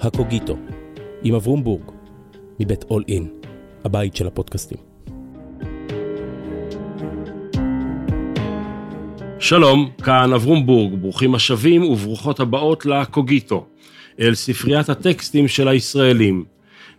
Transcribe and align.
הקוגיטו, 0.00 0.56
עם 1.22 1.34
אברום 1.34 1.64
בורג, 1.64 1.82
מבית 2.60 2.84
אול 2.90 3.04
אין, 3.08 3.28
הבית 3.84 4.16
של 4.16 4.26
הפודקאסטים. 4.26 4.78
שלום, 9.38 9.90
כאן 10.04 10.32
אברום 10.32 10.66
בורג, 10.66 10.94
ברוכים 11.00 11.34
השבים 11.34 11.82
וברוכות 11.82 12.40
הבאות 12.40 12.86
לקוגיטו, 12.86 13.66
אל 14.20 14.34
ספריית 14.34 14.88
הטקסטים 14.88 15.48
של 15.48 15.68
הישראלים. 15.68 16.44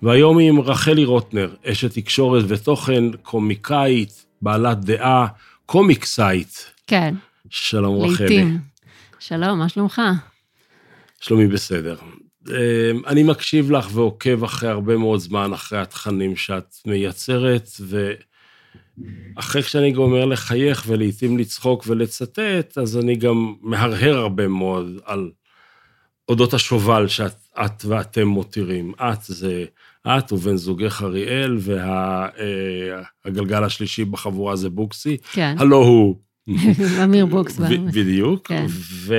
והיום 0.02 0.38
היא 0.38 0.50
עם 0.50 0.60
רחלי 0.60 1.06
רוטנר, 1.06 1.56
אשת 1.66 1.94
תקשורת 1.94 2.44
ותוכן, 2.48 3.04
קומיקאית, 3.22 4.26
בעלת 4.42 4.86
דעה, 4.86 5.28
קומיקסאית. 5.66 6.66
כן. 6.88 7.16
שלום 7.50 8.02
רחלי. 8.02 8.28
לעתים. 8.28 8.58
שלום, 9.20 9.60
מה 9.60 9.70
שלומך? 9.70 10.02
שלומי 11.22 11.48
בסדר. 11.48 11.96
אמ, 12.50 13.02
אני 13.08 13.24
מקשיב 13.24 13.72
לך 13.72 13.90
ועוקב 13.94 14.44
אחרי 14.44 14.70
הרבה 14.70 14.98
מאוד 14.98 15.20
זמן, 15.20 15.54
אחרי 15.54 15.80
התכנים 15.80 16.36
שאת 16.36 16.76
מייצרת, 16.86 17.70
ואחרי 19.36 19.64
שאני 19.64 19.92
גומר 19.92 20.26
לחייך 20.26 20.84
ולעיתים 20.88 21.38
לצחוק 21.38 21.84
ולצטט, 21.88 22.78
אז 22.78 22.98
אני 22.98 23.16
גם 23.16 23.54
מהרהר 23.62 24.18
הרבה 24.18 24.48
מאוד 24.48 25.00
על 25.06 25.32
אודות 26.30 26.54
השובל 26.54 27.08
שאת 27.08 27.86
ואתם 27.86 28.28
מותירים. 28.28 28.94
את 29.00 29.22
זה 29.22 29.66
את 30.08 30.32
ובן 30.32 30.56
זוגך 30.56 31.02
אריאל, 31.04 31.58
והגלגל 33.26 33.64
השלישי 33.64 34.06
בחבורה 34.06 34.56
זה 34.56 34.70
בוקסי. 34.70 35.18
כן. 35.32 35.56
הלא 35.58 35.76
הוא. 35.76 36.16
אמיר 37.04 37.26
בוקס. 37.26 37.60
בדיוק. 37.94 38.48
כן. 38.48 38.66
ו... 38.70 39.14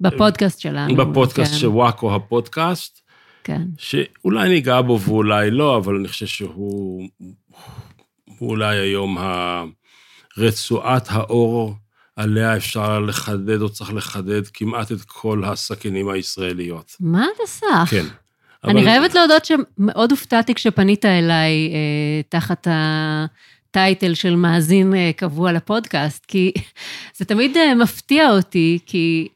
בפודקאסט 0.00 0.60
שלנו. 0.60 0.96
בפודקאסט 0.96 1.52
כן, 1.52 1.58
של 1.58 1.68
וואקו 1.68 2.14
הפודקאסט, 2.14 3.00
כן. 3.44 3.62
שאולי 3.78 4.48
ניגע 4.48 4.80
בו 4.80 5.00
ואולי 5.00 5.50
לא, 5.50 5.76
אבל 5.76 5.96
אני 5.96 6.08
חושב 6.08 6.26
שהוא 6.26 7.08
הוא 8.38 8.50
אולי 8.50 8.78
היום 8.78 9.18
רצועת 10.38 11.06
העור 11.10 11.74
עליה 12.16 12.56
אפשר 12.56 13.00
לחדד 13.00 13.60
או 13.60 13.68
צריך 13.68 13.94
לחדד 13.94 14.46
כמעט 14.46 14.92
את 14.92 15.02
כל 15.06 15.44
הסכינים 15.44 16.08
הישראליות. 16.08 16.96
מה 17.00 17.26
אתה 17.36 17.46
סח? 17.46 17.90
כן. 17.90 18.06
אני 18.64 18.84
חייבת 18.84 19.14
להודות 19.14 19.44
שמאוד 19.44 20.10
הופתעתי 20.10 20.54
כשפנית 20.54 21.04
אליי 21.04 21.70
אה, 21.72 22.22
תחת 22.28 22.66
ה 22.70 22.94
title 22.94 24.14
של 24.14 24.36
מאזין 24.36 24.94
אה, 24.94 25.10
קבוע 25.16 25.52
לפודקאסט, 25.52 26.26
כי 26.26 26.52
זה 27.18 27.24
תמיד 27.24 27.56
אה, 27.56 27.74
מפתיע 27.74 28.30
אותי, 28.30 28.78
כי 28.86 29.28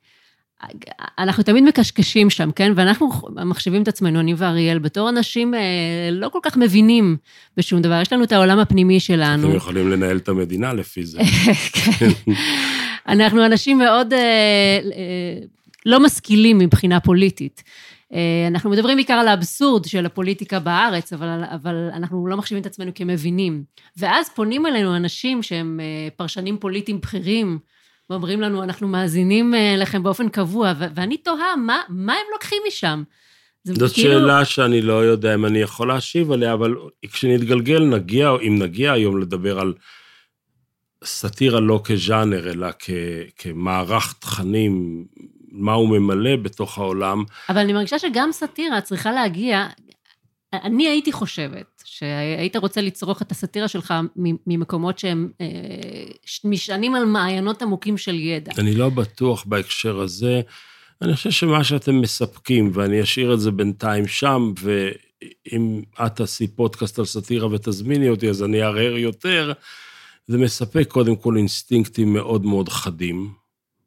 אנחנו 1.18 1.42
תמיד 1.42 1.64
מקשקשים 1.64 2.30
שם, 2.30 2.50
כן? 2.50 2.72
ואנחנו 2.76 3.10
מחשיבים 3.44 3.82
את 3.82 3.88
עצמנו, 3.88 4.20
אני 4.20 4.34
ואריאל, 4.36 4.78
בתור 4.78 5.08
אנשים 5.08 5.54
אה, 5.54 5.60
לא 6.12 6.28
כל 6.28 6.38
כך 6.42 6.56
מבינים 6.56 7.16
בשום 7.56 7.82
דבר. 7.82 8.00
יש 8.02 8.12
לנו 8.12 8.24
את 8.24 8.32
העולם 8.32 8.58
הפנימי 8.58 9.00
שלנו. 9.00 9.48
אתם 9.48 9.56
יכולים 9.56 9.90
לנהל 9.90 10.16
את 10.16 10.28
המדינה 10.28 10.72
לפי 10.72 11.04
זה. 11.04 11.20
כן. 11.72 12.08
אנחנו 13.08 13.46
אנשים 13.46 13.78
מאוד 13.78 14.12
אה, 14.12 14.18
אה, 14.96 15.46
לא 15.86 16.00
משכילים 16.00 16.58
מבחינה 16.58 17.00
פוליטית. 17.00 17.62
אה, 18.12 18.46
אנחנו 18.48 18.70
מדברים 18.70 18.96
בעיקר 18.96 19.14
על 19.14 19.28
האבסורד 19.28 19.84
של 19.84 20.06
הפוליטיקה 20.06 20.58
בארץ, 20.58 21.12
אבל, 21.12 21.44
אבל 21.50 21.90
אנחנו 21.92 22.26
לא 22.26 22.36
מחשיבים 22.36 22.60
את 22.60 22.66
עצמנו 22.66 22.90
כמבינים. 22.94 23.64
ואז 23.96 24.28
פונים 24.28 24.66
אלינו 24.66 24.96
אנשים 24.96 25.42
שהם 25.42 25.80
אה, 25.82 26.08
פרשנים 26.16 26.58
פוליטיים 26.58 27.00
בכירים, 27.00 27.58
ואומרים 28.10 28.40
לנו, 28.40 28.62
אנחנו 28.62 28.88
מאזינים 28.88 29.54
אה, 29.54 29.74
לכם 29.78 30.02
באופן 30.02 30.28
קבוע, 30.28 30.72
ו- 30.78 30.84
ואני 30.94 31.16
תוהה, 31.16 31.56
מה, 31.56 31.80
מה 31.88 32.12
הם 32.12 32.26
לוקחים 32.32 32.62
משם? 32.68 33.02
זאת 33.64 33.92
כאילו- 33.92 34.10
שאלה 34.20 34.44
שאני 34.44 34.82
לא 34.82 35.04
יודע 35.04 35.34
אם 35.34 35.46
אני 35.46 35.58
יכול 35.58 35.88
להשיב 35.88 36.32
עליה, 36.32 36.52
אבל 36.52 36.74
כשנתגלגל, 37.12 37.84
נגיע, 37.84 38.30
אם 38.46 38.58
נגיע 38.58 38.92
היום 38.92 39.20
לדבר 39.20 39.60
על 39.60 39.74
סאטירה 41.04 41.60
לא 41.60 41.80
כז'אנר, 41.84 42.50
אלא 42.50 42.68
כ, 42.78 42.90
כמערך 43.36 44.14
תכנים, 44.18 45.04
מה 45.52 45.72
הוא 45.72 45.88
ממלא 45.88 46.36
בתוך 46.36 46.78
העולם, 46.78 47.24
אבל 47.48 47.58
אני 47.58 47.72
מרגישה 47.72 47.98
שגם 47.98 48.32
סאטירה 48.32 48.80
צריכה 48.80 49.12
להגיע... 49.12 49.66
אני 50.52 50.88
הייתי 50.88 51.12
חושבת 51.12 51.82
שהיית 51.84 52.56
רוצה 52.56 52.80
לצרוך 52.80 53.22
את 53.22 53.30
הסאטירה 53.30 53.68
שלך 53.68 53.94
ממקומות 54.46 54.98
שהם 54.98 55.30
אה, 55.40 55.46
נשענים 56.44 56.94
על 56.94 57.04
מעיינות 57.04 57.62
עמוקים 57.62 57.98
של 57.98 58.14
ידע. 58.14 58.52
אני 58.58 58.74
לא 58.74 58.88
בטוח 58.88 59.44
בהקשר 59.44 60.00
הזה. 60.00 60.40
אני 61.02 61.16
חושב 61.16 61.30
שמה 61.30 61.64
שאתם 61.64 62.00
מספקים, 62.00 62.70
ואני 62.74 63.02
אשאיר 63.02 63.34
את 63.34 63.40
זה 63.40 63.50
בינתיים 63.50 64.06
שם, 64.06 64.52
ואם 64.60 65.82
את 66.06 66.16
תעשי 66.16 66.46
פודקאסט 66.46 66.98
על 66.98 67.04
סאטירה 67.04 67.48
ותזמיני 67.52 68.08
אותי, 68.08 68.28
אז 68.28 68.42
אני 68.42 68.62
אערער 68.62 68.96
יותר, 68.96 69.52
זה 70.26 70.38
מספק 70.38 70.88
קודם 70.88 71.16
כל 71.16 71.36
אינסטינקטים 71.36 72.12
מאוד 72.12 72.44
מאוד 72.44 72.68
חדים. 72.68 73.32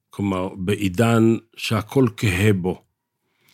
כלומר, 0.09 0.50
בעידן 0.56 1.35
שהכל 1.57 2.07
כהה 2.18 2.53
בו, 2.53 2.81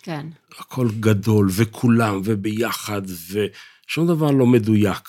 כן, 0.04 0.28
הכל 0.60 0.88
גדול, 1.00 1.48
וכולם, 1.52 2.22
וביחד, 2.24 3.02
ושום 3.32 4.08
דבר 4.08 4.32
לא 4.32 4.46
מדויק. 4.46 5.08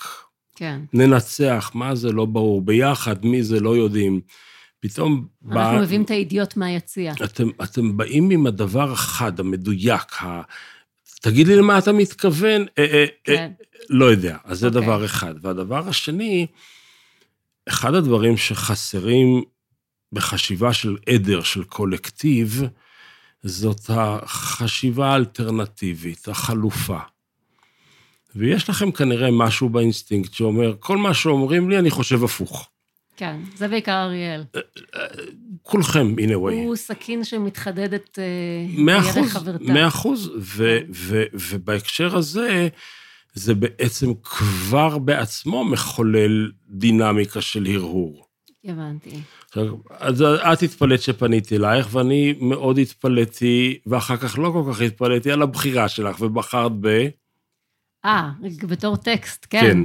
כן. 0.55 0.81
ננצח, 0.93 1.71
מה 1.73 1.95
זה 1.95 2.11
לא 2.11 2.25
ברור, 2.25 2.61
ביחד, 2.61 3.25
מי 3.25 3.43
זה 3.43 3.59
לא 3.59 3.77
יודעים. 3.77 4.21
פתאום... 4.79 5.27
אנחנו 5.45 5.55
בא- 5.55 5.81
מביאים 5.81 6.01
את 6.03 6.11
האידיוט 6.11 6.57
מהיציע. 6.57 7.13
אתם, 7.23 7.47
אתם 7.63 7.97
באים 7.97 8.29
עם 8.29 8.47
הדבר 8.47 8.91
החד, 8.91 9.39
המדויק, 9.39 10.23
ה... 10.23 10.41
תגיד 11.21 11.47
לי 11.47 11.55
למה 11.55 11.77
אתה 11.77 11.91
מתכוון, 11.91 12.61
אה, 12.77 12.83
אה, 12.85 12.99
אה, 13.01 13.05
כן. 13.23 13.51
לא 13.89 14.05
יודע. 14.05 14.37
אז 14.43 14.59
זה 14.59 14.67
אוקיי. 14.67 14.81
דבר 14.81 15.05
אחד. 15.05 15.35
והדבר 15.41 15.87
השני, 15.87 16.47
אחד 17.69 17.93
הדברים 17.93 18.37
שחסרים 18.37 19.43
בחשיבה 20.13 20.73
של 20.73 20.97
עדר, 21.09 21.41
של 21.41 21.63
קולקטיב, 21.63 22.63
זאת 23.43 23.89
החשיבה 23.89 25.13
האלטרנטיבית, 25.13 26.27
החלופה. 26.27 26.99
ויש 28.35 28.69
לכם 28.69 28.91
כנראה 28.91 29.31
משהו 29.31 29.69
באינסטינקט 29.69 30.33
שאומר, 30.33 30.75
כל 30.79 30.97
מה 30.97 31.13
שאומרים 31.13 31.69
לי, 31.69 31.79
אני 31.79 31.91
חושב 31.91 32.23
הפוך. 32.23 32.69
כן, 33.17 33.39
זה 33.55 33.67
בעיקר 33.67 34.03
אריאל. 34.03 34.43
כולכם, 35.61 36.15
in 36.17 36.29
a 36.29 36.33
way. 36.33 36.53
הוא 36.65 36.75
סכין 36.75 37.23
שמתחדדת 37.23 38.19
אה, 38.19 38.99
אחוז, 38.99 39.31
חברתה. 39.31 39.63
מאה 39.63 39.87
אחוז, 39.87 40.31
ו- 40.39 41.23
ובהקשר 41.33 42.17
הזה, 42.17 42.67
זה 43.33 43.55
בעצם 43.55 44.13
כבר 44.23 44.97
בעצמו 44.97 45.65
מחולל 45.65 46.51
דינמיקה 46.69 47.41
של 47.41 47.65
הרהור. 47.65 48.30
הבנתי. 48.65 49.09
עכשיו, 49.47 49.65
אז 49.89 50.21
את 50.21 50.63
התפלאת 50.63 51.01
שפניתי 51.01 51.57
אלייך, 51.57 51.95
ואני 51.95 52.33
מאוד 52.41 52.77
התפלאתי, 52.77 53.79
ואחר 53.85 54.17
כך 54.17 54.39
לא 54.39 54.51
כל 54.53 54.73
כך 54.73 54.81
התפלאתי 54.81 55.31
על 55.31 55.41
הבחירה 55.41 55.89
שלך, 55.89 56.21
ובחרת 56.21 56.71
ב... 56.79 57.07
אה, 58.05 58.29
בתור 58.63 58.95
טקסט, 58.95 59.47
כן. 59.49 59.59
כן. 59.59 59.77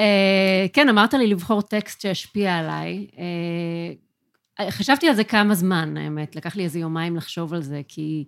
אה, 0.00 0.66
כן, 0.72 0.88
אמרת 0.88 1.14
לי 1.14 1.26
לבחור 1.26 1.62
טקסט 1.62 2.00
שהשפיע 2.00 2.56
עליי. 2.56 3.06
אה, 3.18 4.70
חשבתי 4.70 5.08
על 5.08 5.14
זה 5.14 5.24
כמה 5.24 5.54
זמן, 5.54 5.96
האמת. 5.96 6.36
לקח 6.36 6.56
לי 6.56 6.64
איזה 6.64 6.78
יומיים 6.78 7.16
לחשוב 7.16 7.54
על 7.54 7.62
זה, 7.62 7.80
כי 7.88 8.24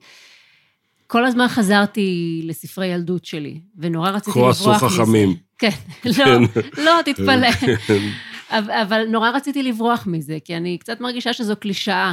כל 1.06 1.24
הזמן 1.24 1.48
חזרתי 1.48 2.40
לספרי 2.44 2.86
ילדות 2.86 3.24
שלי, 3.24 3.60
ונורא 3.76 4.10
רציתי 4.10 4.30
כה 4.30 4.48
לברוח 4.48 4.82
עשו 4.82 4.86
מזה. 4.86 5.02
חכמים. 5.02 5.34
כן, 5.58 5.70
לא, 6.18 6.24
לא, 6.76 6.92
תתפלא. 7.04 7.48
אבל 8.50 9.04
נורא 9.08 9.30
רציתי 9.30 9.62
לברוח 9.62 10.06
מזה, 10.06 10.38
כי 10.44 10.56
אני 10.56 10.78
קצת 10.78 11.00
מרגישה 11.00 11.32
שזו 11.32 11.56
קלישאה. 11.56 12.12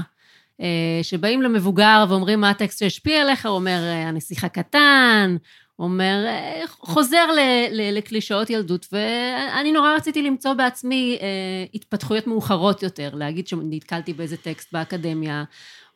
אה, 0.62 1.00
שבאים 1.02 1.42
למבוגר 1.42 2.06
ואומרים 2.10 2.42
מה 2.42 2.50
הטקסט 2.50 2.80
שהשפיע 2.80 3.22
עליך, 3.22 3.46
הוא 3.46 3.56
אומר, 3.56 3.80
אה, 3.84 4.08
הנסיך 4.08 4.44
הקטן, 4.44 5.36
אומר, 5.80 6.26
אה, 6.28 6.62
חוזר 6.68 7.26
לקלישאות 7.72 8.50
ילדות, 8.50 8.88
ואני 8.92 9.72
נורא 9.72 9.96
רציתי 9.96 10.22
למצוא 10.22 10.54
בעצמי 10.54 11.18
אה, 11.22 11.28
התפתחויות 11.74 12.28
מאוחרות 12.28 12.84
יותר, 12.84 13.10
להגיד 13.14 13.48
שנתקלתי 13.48 14.14
באיזה 14.14 14.38
טקסט 14.38 14.74
באקדמיה, 14.74 15.44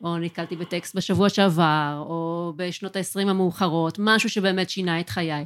או 0.04 0.18
נתקלתי 0.18 0.56
בטקסט 0.56 0.96
בשבוע 0.96 1.28
שעבר, 1.28 2.04
או 2.08 2.52
בשנות 2.56 2.96
ה-20 2.96 3.28
המאוחרות, 3.28 3.96
משהו 3.98 4.30
שבאמת 4.30 4.70
שינה 4.70 5.00
את 5.00 5.10
חיי. 5.10 5.44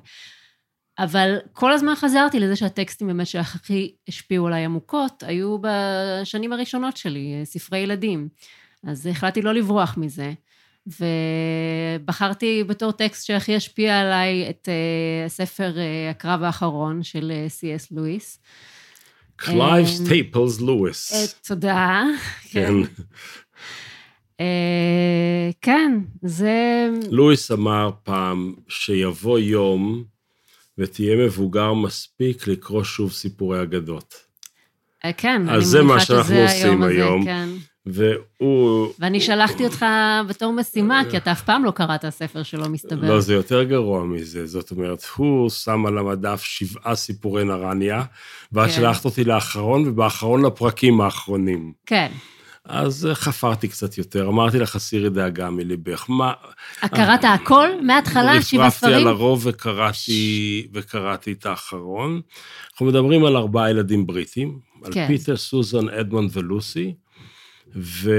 אבל 0.99 1.37
כל 1.52 1.73
הזמן 1.73 1.94
חזרתי 1.94 2.41
לזה 2.41 2.56
שהטקסטים 2.56 3.06
באמת 3.06 3.26
שהכי 3.26 3.94
השפיעו 4.08 4.46
עליי 4.46 4.64
עמוקות, 4.64 5.23
היו 5.26 5.56
בשנים 5.61 6.52
הראשונות 6.52 6.96
שלי, 6.96 7.41
ספרי 7.44 7.79
ילדים. 7.79 8.29
אז 8.87 9.06
החלטתי 9.06 9.43
לא 9.43 9.55
לברוח 9.55 9.96
מזה. 9.96 10.32
ובחרתי 10.87 12.64
בתור 12.64 12.93
טקסט 12.93 13.26
שהכי 13.26 13.56
השפיע 13.56 14.00
עליי 14.00 14.50
את 14.50 14.69
אה, 14.69 15.26
הספר 15.26 15.73
אה, 15.75 16.10
הקרב 16.11 16.43
האחרון 16.43 17.02
של 17.02 17.32
סי.אס 17.49 17.85
אה, 17.84 17.94
לואיס. 17.96 18.38
קלייב 19.37 19.87
סטייפלס 19.87 20.61
לואיס. 20.61 21.12
אה, 21.12 21.41
תודה. 21.49 22.02
כן. 22.52 22.75
אה, 24.41 25.50
כן, 25.61 25.99
זה... 26.23 26.88
לואיס 27.11 27.50
אמר 27.50 27.91
פעם 28.02 28.55
שיבוא 28.69 29.38
יום 29.38 30.05
ותהיה 30.78 31.16
מבוגר 31.16 31.72
מספיק 31.72 32.46
לקרוא 32.48 32.84
שוב 32.84 33.12
סיפורי 33.12 33.62
אגדות. 33.62 34.14
אה, 35.04 35.12
כן, 35.12 35.48
אז 35.48 35.64
זה 35.64 35.82
מה 35.82 36.00
שאנחנו 36.00 36.36
עושים 36.36 36.82
היום. 36.82 37.24
כן. 37.24 37.48
והוא... 37.86 38.88
ואני 38.98 39.20
שלחתי 39.20 39.64
אותך 39.64 39.86
בתור 40.28 40.52
משימה, 40.52 41.02
כי 41.10 41.16
אתה 41.16 41.32
אף 41.32 41.42
פעם 41.42 41.64
לא 41.64 41.70
קראת 41.70 42.04
ספר 42.10 42.42
שלו, 42.42 42.70
מסתבר. 42.70 43.08
לא, 43.08 43.20
זה 43.20 43.34
יותר 43.34 43.62
גרוע 43.62 44.04
מזה. 44.04 44.46
זאת 44.46 44.70
אומרת, 44.70 45.04
הוא 45.16 45.50
שם 45.50 45.86
על 45.86 45.98
המדף 45.98 46.42
שבעה 46.42 46.94
סיפורי 46.94 47.44
נרניה, 47.44 48.02
ואת 48.52 48.70
כן. 48.70 48.76
שלחת 48.76 49.04
אותי 49.04 49.24
לאחרון, 49.24 49.88
ובאחרון 49.88 50.44
לפרקים 50.44 51.00
האחרונים. 51.00 51.72
כן. 51.86 52.12
אז 52.64 53.08
חפרתי 53.12 53.69
קצת 53.69 53.99
יותר, 53.99 54.28
אמרתי 54.28 54.58
לך, 54.58 54.76
הסירי 54.76 55.11
דאגה 55.11 55.50
מליבך. 55.50 56.06
מה... 56.08 56.32
קראת 56.81 57.25
הכל 57.25 57.69
מההתחלה, 57.82 58.43
שבעה 58.43 58.66
רפרפתי 58.66 58.78
ספרים? 58.78 58.96
על 58.96 59.08
הרוב 59.08 59.46
וקראתי, 59.46 60.69
וקראתי 60.72 61.32
את 61.32 61.46
האחרון. 61.46 62.20
אנחנו 62.72 62.87
מדברים 62.87 63.25
על 63.25 63.37
ארבעה 63.37 63.70
ילדים 63.70 64.06
בריטים, 64.06 64.58
על 64.84 64.93
כן. 64.93 65.06
פיטר, 65.06 65.37
סוזן, 65.37 65.88
אדמונד 65.88 66.31
ולוסי, 66.32 66.94
ו... 67.76 68.10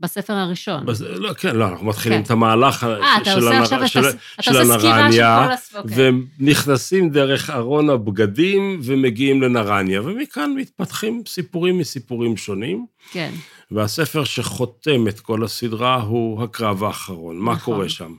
בספר 0.00 0.32
הראשון. 0.32 0.86
בז- 0.86 1.02
לא, 1.02 1.32
כן, 1.32 1.56
לא, 1.56 1.68
אנחנו 1.68 1.86
מתחילים 1.86 2.18
כן. 2.18 2.24
את 2.24 2.30
המהלך 2.30 2.86
אתה 3.22 3.30
של, 3.30 3.48
הנר... 3.48 3.64
של, 3.64 3.76
אתה 3.76 3.88
של 3.88 4.02
של 4.40 4.56
הנרניה, 4.56 5.44
כל 5.46 5.52
הספר, 5.52 5.78
אוקיי. 5.78 5.96
והם 5.96 6.26
נכנסים 6.38 7.10
דרך 7.10 7.50
ארון 7.50 7.90
הבגדים 7.90 8.80
ומגיעים 8.82 9.42
לנרניה, 9.42 10.02
ומכאן 10.02 10.54
מתפתחים 10.56 11.22
סיפורים 11.26 11.78
מסיפורים 11.78 12.36
שונים, 12.36 12.86
כן. 13.12 13.30
והספר 13.70 14.24
שחותם 14.24 15.08
את 15.08 15.20
כל 15.20 15.44
הסדרה 15.44 15.94
הוא 15.94 16.42
הקרב 16.42 16.84
האחרון. 16.84 17.36
מה 17.38 17.52
נכון. 17.52 17.74
קורה 17.74 17.88
שם? 17.88 18.12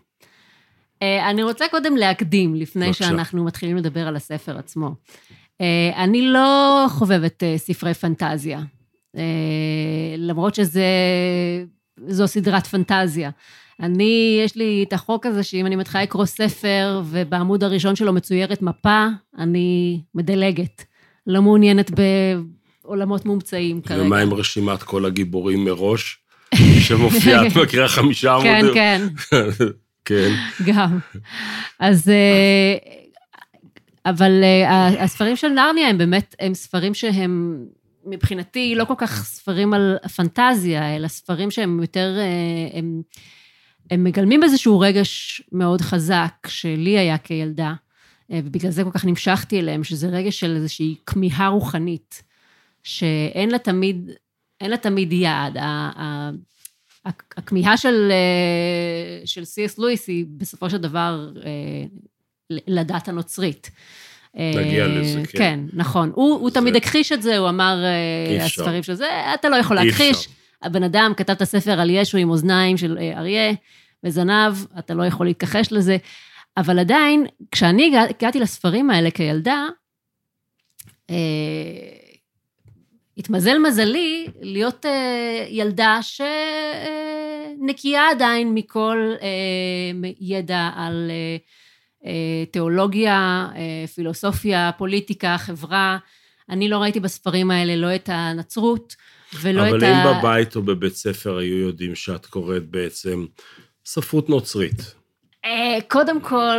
אה, 1.02 1.30
אני 1.30 1.44
רוצה 1.44 1.66
קודם 1.72 1.98
להקדים, 1.98 2.56
לפני 2.56 2.86
בבקשה. 2.86 3.06
שאנחנו 3.06 3.44
מתחילים 3.46 3.78
לדבר 3.78 4.08
על 4.08 4.16
הספר 4.16 4.58
עצמו. 4.58 4.96
אה, 5.62 6.04
אני 6.04 6.22
לא 6.22 6.86
חובבת 6.90 7.44
אה, 7.44 7.58
ספרי 7.58 7.94
פנטזיה, 7.94 8.60
אה, 9.18 9.24
למרות 10.18 10.56
שזו 10.56 12.28
סדרת 12.28 12.68
פנטזיה. 12.68 13.30
אני, 13.80 14.42
יש 14.46 14.56
לי 14.56 14.86
את 14.88 14.94
החוק 14.94 15.26
הזה 15.26 15.44
שאם 15.44 15.66
אני 15.66 15.76
מתחילה 15.76 16.04
לקרוא 16.04 16.26
ספר 16.26 17.02
ובעמוד 17.06 17.64
הראשון 17.64 17.96
שלו 17.96 18.14
מצוירת 18.14 18.62
מפה, 18.62 19.08
אני 19.38 20.02
מדלגת. 20.16 20.84
לא 21.28 21.42
מעוניינת 21.42 21.92
בעולמות 22.84 23.26
מומצאים 23.26 23.82
כרגע. 23.82 24.02
ומה 24.02 24.20
עם 24.20 24.34
רשימת 24.34 24.84
כל 24.84 25.06
הגיבורים 25.06 25.66
מראש, 25.66 26.20
שמופיעה, 26.80 27.48
את 27.48 27.56
מכירה 27.56 27.88
חמישה 27.88 28.38
כן, 28.44 28.56
עמודים? 28.56 28.74
כן. 28.74 29.02
כן. 30.06 30.30
גם. 30.66 31.00
אז... 31.80 32.10
אה, 32.10 32.78
אבל 34.06 34.44
אה, 34.44 35.04
הספרים 35.04 35.36
של 35.36 35.48
נרניה 35.48 35.90
הם 35.90 35.98
באמת, 35.98 36.36
הם 36.40 36.54
ספרים 36.54 36.94
שהם 36.94 37.66
מבחינתי 38.10 38.76
לא 38.76 38.86
כל 38.86 38.94
כך 38.98 39.24
ספרים 39.24 39.74
על 39.74 39.98
פנטזיה, 40.16 40.96
אלא 40.96 41.08
ספרים 41.08 41.52
שהם 41.52 41.82
יותר, 41.82 42.16
אה, 42.18 42.80
הם, 42.80 43.02
הם 43.92 44.04
מגלמים 44.04 44.44
איזשהו 44.44 44.80
רגש 44.80 45.42
מאוד 45.52 45.82
חזק 45.82 46.34
שלי 46.48 46.98
היה 46.98 47.18
כילדה, 47.18 47.74
אה, 48.32 48.40
ובגלל 48.44 48.72
זה 48.72 48.84
כל 48.84 48.92
כך 48.92 49.06
נמשכתי 49.06 49.60
אליהם, 49.60 49.84
שזה 49.84 50.08
רגש 50.08 50.40
של 50.40 50.56
איזושהי 50.56 50.96
כמיהה 51.06 51.48
רוחנית, 51.48 52.24
שאין 52.84 53.52
לה 53.52 53.58
תמיד, 53.58 54.10
אין 54.62 54.70
לה 54.70 54.78
תמיד 54.78 55.14
יעד. 55.14 55.58
הכמיהה 57.38 57.78
של, 57.78 58.12
אה, 58.12 59.26
של 59.26 59.46
סי.אס 59.46 59.78
לואיס 59.78 60.08
היא 60.08 60.26
בסופו 60.38 60.70
של 60.70 60.78
דבר 60.78 61.32
לדת 62.50 63.08
הנוצרית. 63.08 63.72
נגיע 64.38 64.84
אה, 64.84 64.88
לזה, 64.88 65.22
כן. 65.32 65.38
כן, 65.38 65.60
נכון. 65.74 66.12
הוא, 66.16 66.40
הוא 66.40 66.50
זה- 66.50 66.56
תמיד 66.56 66.76
הכחיש 66.76 67.12
את 67.12 67.22
זה, 67.22 67.38
הוא 67.38 67.50
אמר, 67.50 67.84
אה. 67.84 68.46
הספרים 68.46 68.84
של 68.84 68.94
זה, 68.94 69.06
אתה 69.34 69.50
לא 69.50 69.56
יכול 69.56 69.76
להכחיש. 69.76 70.28
הבן 70.64 70.84
אדם 70.84 71.14
כתב 71.18 71.34
את 71.34 71.42
הספר 71.42 71.80
על 71.80 71.90
ישו 71.90 72.18
עם 72.18 72.30
אוזניים 72.30 72.78
של 72.78 72.98
אה, 73.02 73.20
אריה 73.20 73.54
וזנב, 74.04 74.54
אתה 74.80 74.94
לא 74.94 75.04
יכול 75.04 75.26
להתכחש 75.26 75.72
לזה. 75.72 75.98
אבל 76.58 76.80
עדיין, 76.80 77.26
כשאני 77.52 77.88
הגע- 77.88 78.10
הגעתי 78.18 78.40
לספרים 78.40 78.90
האלה 78.90 79.12
כילדה, 79.12 79.66
אה, 81.10 81.16
התמזל 83.18 83.58
מזלי 83.58 84.28
להיות 84.42 84.86
אה, 84.86 85.46
ילדה 85.50 86.00
שנקייה 87.60 88.10
עדיין 88.12 88.54
מכל 88.54 89.14
אה, 89.22 89.28
ידע 90.20 90.70
על 90.76 91.08
אה, 91.12 91.38
תיאולוגיה, 92.52 93.48
אה, 93.56 93.88
פילוסופיה, 93.88 94.72
פוליטיקה, 94.78 95.38
חברה. 95.38 95.98
אני 96.50 96.70
לא 96.70 96.78
ראיתי 96.78 97.00
בספרים 97.00 97.52
האלה 97.52 97.76
לא 97.76 97.96
את 97.96 98.10
הנצרות 98.14 98.96
ולא 99.42 99.62
את 99.62 99.74
אבל 99.74 99.84
ה... 99.84 100.12
אם 100.12 100.20
בבית 100.20 100.56
או 100.56 100.62
בבית 100.62 100.96
ספר 100.96 101.38
היו 101.38 101.58
יודעים 101.58 101.96
שאת 101.96 102.26
קוראת 102.26 102.70
בעצם 102.70 103.26
ספרות 103.86 104.30
נוצרית. 104.30 104.96
אה, 105.46 105.78
קודם 105.88 106.22
כל, 106.22 106.58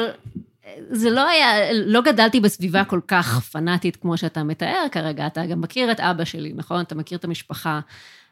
זה 0.91 1.11
לא 1.11 1.29
היה, 1.29 1.73
לא 1.73 2.01
גדלתי 2.01 2.41
בסביבה 2.41 2.85
כל 2.85 3.01
כך 3.09 3.41
פנאטית 3.41 3.97
כמו 3.97 4.17
שאתה 4.17 4.43
מתאר 4.43 4.87
כרגע, 4.93 5.27
אתה 5.27 5.47
גם 5.47 5.61
מכיר 5.61 5.93
את 5.93 6.01
אבא 6.01 6.25
שלי, 6.25 6.53
נכון? 6.57 6.81
אתה 6.81 6.95
מכיר 6.95 7.19
את 7.19 7.25
המשפחה. 7.25 7.81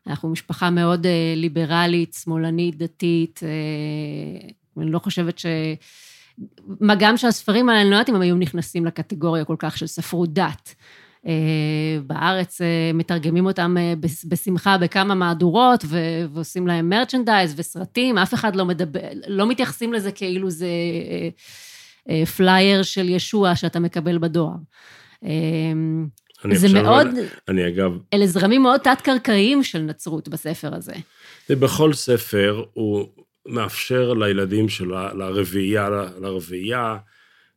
אנחנו 0.06 0.28
משפחה 0.28 0.70
מאוד 0.70 1.06
אה, 1.06 1.32
ליברלית, 1.36 2.16
שמאלנית, 2.24 2.78
דתית. 2.78 3.40
אה, 3.42 4.48
אני 4.82 4.90
לא 4.90 4.98
חושבת 4.98 5.38
ש... 5.38 5.46
מה 6.80 6.94
גם 6.94 7.16
שהספרים 7.16 7.68
האלה, 7.68 7.80
אני 7.82 7.90
לא 7.90 7.94
יודעת 7.94 8.08
אם 8.08 8.14
הם 8.14 8.20
היו 8.20 8.36
נכנסים 8.36 8.84
לקטגוריה 8.86 9.44
כל 9.44 9.56
כך 9.58 9.78
של 9.78 9.86
ספרות 9.86 10.32
דת. 10.32 10.74
אה, 11.26 11.32
בארץ 12.06 12.60
אה, 12.60 12.66
מתרגמים 12.94 13.46
אותם 13.46 13.76
אה, 13.78 13.94
בש- 14.00 14.24
בשמחה 14.28 14.78
בכמה 14.78 15.14
מהדורות 15.14 15.84
ועושים 16.32 16.66
להם 16.66 16.88
merchandise 16.88 17.54
וסרטים, 17.56 18.18
אף 18.18 18.34
אחד 18.34 18.56
לא 18.56 18.64
מדבר, 18.64 19.00
לא 19.28 19.48
מתייחסים 19.48 19.92
לזה 19.92 20.12
כאילו 20.12 20.50
זה 20.50 20.66
פלייר 22.36 22.82
של 22.82 23.08
ישוע 23.08 23.56
שאתה 23.56 23.80
מקבל 23.80 24.18
בדואר. 24.18 24.54
זה 26.52 26.66
עכשיו- 26.66 26.82
מאוד, 26.82 27.06
אני 27.48 27.68
אגב, 27.68 27.92
אלה 28.14 28.26
זרמים 28.26 28.62
מאוד 28.62 28.80
תת-קרקעיים 28.80 29.62
של 29.62 29.78
נצרות 29.78 30.28
בספר 30.28 30.74
הזה. 30.74 30.92
בכל 31.50 31.92
ספר 31.92 32.62
הוא 32.72 33.06
מאפשר 33.48 34.12
לילדים 34.12 34.68
שלו, 34.68 34.96
לרביעייה, 35.14 35.88
לרביעייה, 36.20 36.96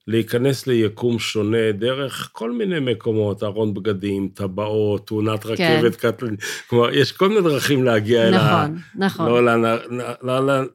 להיכנס 0.07 0.67
ליקום 0.67 1.19
שונה 1.19 1.71
דרך 1.71 2.29
כל 2.31 2.51
מיני 2.51 2.79
מקומות, 2.79 3.43
ארון 3.43 3.73
בגדים, 3.73 4.29
טבעות, 4.33 5.07
תאונת 5.07 5.45
רכבת 5.45 5.95
קטלנית. 5.95 6.39
כלומר, 6.67 6.89
יש 6.93 7.11
כל 7.11 7.29
מיני 7.29 7.41
דרכים 7.41 7.83
להגיע 7.83 8.27
אל 8.27 8.33
ה... 8.33 8.39
כן. 8.67 8.73
נכון, 8.95 9.25
נכון. 9.27 9.45
לא 9.45 9.55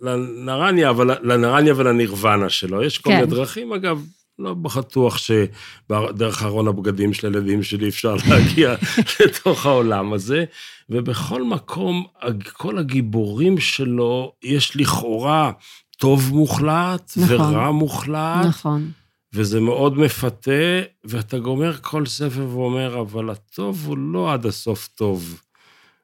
לנרניה, 0.00 0.90
אבל 0.90 1.10
לנרניה 1.22 1.74
ולנירוונה 1.76 2.48
שלו. 2.48 2.82
יש 2.82 2.98
כל 2.98 3.10
כן. 3.10 3.16
מיני 3.16 3.26
דרכים, 3.26 3.72
אגב, 3.72 4.04
לא 4.38 4.54
בטוח 4.54 5.18
שדרך 5.18 6.42
ארון 6.42 6.68
הבגדים 6.68 7.12
של 7.12 7.26
הילדים 7.26 7.62
שלי 7.62 7.88
אפשר 7.88 8.16
להגיע 8.28 8.74
לתוך 9.20 9.66
העולם 9.66 10.12
הזה. 10.12 10.44
ובכל 10.90 11.42
מקום, 11.42 12.04
כל 12.52 12.78
הגיבורים 12.78 13.58
שלו, 13.58 14.32
יש 14.42 14.76
לכאורה 14.76 15.52
טוב 15.98 16.30
מוחלט 16.32 17.12
נכון. 17.16 17.54
ורע 17.54 17.70
מוחלט, 17.70 18.46
נכון. 18.46 18.90
וזה 19.34 19.60
מאוד 19.60 19.98
מפתה, 19.98 20.80
ואתה 21.04 21.38
גומר 21.38 21.76
כל 21.82 22.06
ספר 22.06 22.48
ואומר, 22.50 23.00
אבל 23.00 23.30
הטוב 23.30 23.84
הוא 23.86 23.98
לא 23.98 24.32
עד 24.32 24.46
הסוף 24.46 24.88
טוב. 24.94 25.40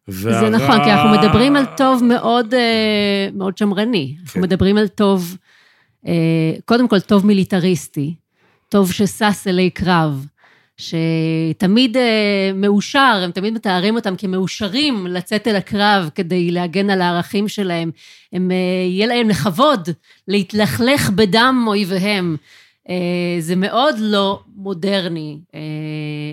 זה 0.06 0.50
נכון, 0.50 0.84
כי 0.84 0.92
אנחנו 0.92 1.10
מדברים 1.10 1.56
על 1.56 1.64
טוב 1.76 2.04
מאוד, 2.04 2.54
אה, 2.54 3.28
מאוד 3.34 3.58
שמרני. 3.58 4.16
אנחנו 4.20 4.32
כן. 4.32 4.40
מדברים 4.40 4.76
על 4.76 4.88
טוב, 4.88 5.36
אה, 6.06 6.52
קודם 6.64 6.88
כל 6.88 7.00
טוב 7.00 7.26
מיליטריסטי, 7.26 8.14
טוב 8.70 8.92
ששש 8.92 9.46
אלי 9.46 9.70
קרב, 9.70 10.26
שתמיד 10.76 11.96
אה, 11.96 12.50
מאושר, 12.54 13.20
הם 13.24 13.30
תמיד 13.30 13.54
מתארים 13.54 13.96
אותם 13.96 14.16
כמאושרים 14.16 15.06
לצאת 15.06 15.48
אל 15.48 15.56
הקרב 15.56 16.10
כדי 16.14 16.50
להגן 16.50 16.90
על 16.90 17.02
הערכים 17.02 17.48
שלהם. 17.48 17.90
הם, 18.32 18.50
אה, 18.50 18.56
יהיה 18.88 19.06
להם 19.06 19.28
לכבוד 19.28 19.88
להתלכלך 20.28 21.10
בדם 21.10 21.64
אויביהם. 21.66 22.36
אה, 22.88 22.94
זה 23.38 23.56
מאוד 23.56 23.94
לא 23.98 24.40
מודרני, 24.56 25.38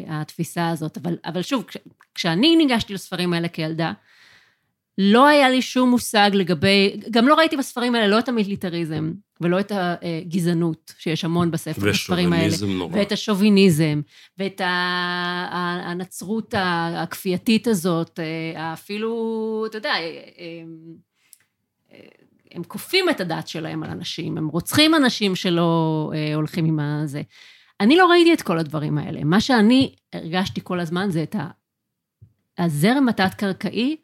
התפיסה 0.08 0.70
הזאת. 0.70 0.98
אבל, 0.98 1.16
אבל 1.26 1.42
שוב, 1.42 1.64
כש, 1.68 1.78
כשאני 2.16 2.56
ניגשתי 2.56 2.94
לספרים 2.94 3.34
האלה 3.34 3.48
כילדה, 3.48 3.92
לא 4.98 5.28
היה 5.28 5.50
לי 5.50 5.62
שום 5.62 5.90
מושג 5.90 6.32
לגבי, 6.34 7.00
גם 7.12 7.28
לא 7.28 7.36
ראיתי 7.36 7.58
בספרים 7.58 7.96
האלה 7.96 8.08
לא 8.08 8.20
את 8.20 8.30
המיליטריזם 8.30 9.12
ולא 9.42 9.60
את 9.60 9.72
הגזענות, 9.76 10.94
שיש 10.98 11.26
המון 11.26 11.52
בספר, 11.52 11.90
בספרים 11.90 12.34
האלה. 12.34 12.48
ושוביניזם 12.48 12.78
נורא. 12.78 12.98
ואת 12.98 13.12
השוביניזם, 13.12 14.02
ואת 14.38 14.62
הנצרות 15.84 16.54
הכפייתית 16.58 17.68
הזאת, 17.68 18.20
אה, 18.20 18.74
אפילו, 18.74 19.64
אתה 19.70 19.78
יודע, 19.78 19.94
אה, 19.94 20.64
הם 22.52 22.64
כופים 22.64 23.10
את 23.10 23.22
הדת 23.22 23.48
שלהם 23.48 23.84
על 23.84 23.90
אנשים, 23.90 24.38
הם 24.38 24.48
רוצחים 24.48 24.96
אנשים 24.96 25.36
שלא 25.36 26.12
אה, 26.16 26.36
הולכים 26.36 26.66
עם 26.66 26.80
הזה. 26.80 27.22
אני 27.80 27.98
לא 27.98 28.10
ראיתי 28.10 28.34
את 28.34 28.42
כל 28.42 28.60
הדברים 28.60 28.98
האלה. 28.98 29.24
מה 29.24 29.42
שאני 29.42 29.96
הרגשתי 30.14 30.62
כל 30.64 30.80
הזמן 30.80 31.10
זה 31.10 31.24
את 31.24 31.36
הזרם 32.58 33.10
התת-קרקעי 33.10 33.98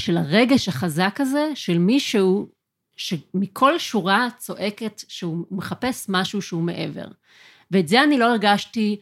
של 0.00 0.16
הרגש 0.16 0.68
החזק 0.68 1.16
הזה, 1.20 1.50
של 1.54 1.78
מישהו 1.78 2.48
שמכל 2.96 3.78
שורה 3.78 4.28
צועקת 4.38 5.02
שהוא 5.08 5.46
מחפש 5.50 6.06
משהו 6.08 6.42
שהוא 6.42 6.62
מעבר. 6.62 7.06
ואת 7.70 7.88
זה 7.88 8.02
אני 8.02 8.18
לא 8.18 8.24
הרגשתי 8.24 8.96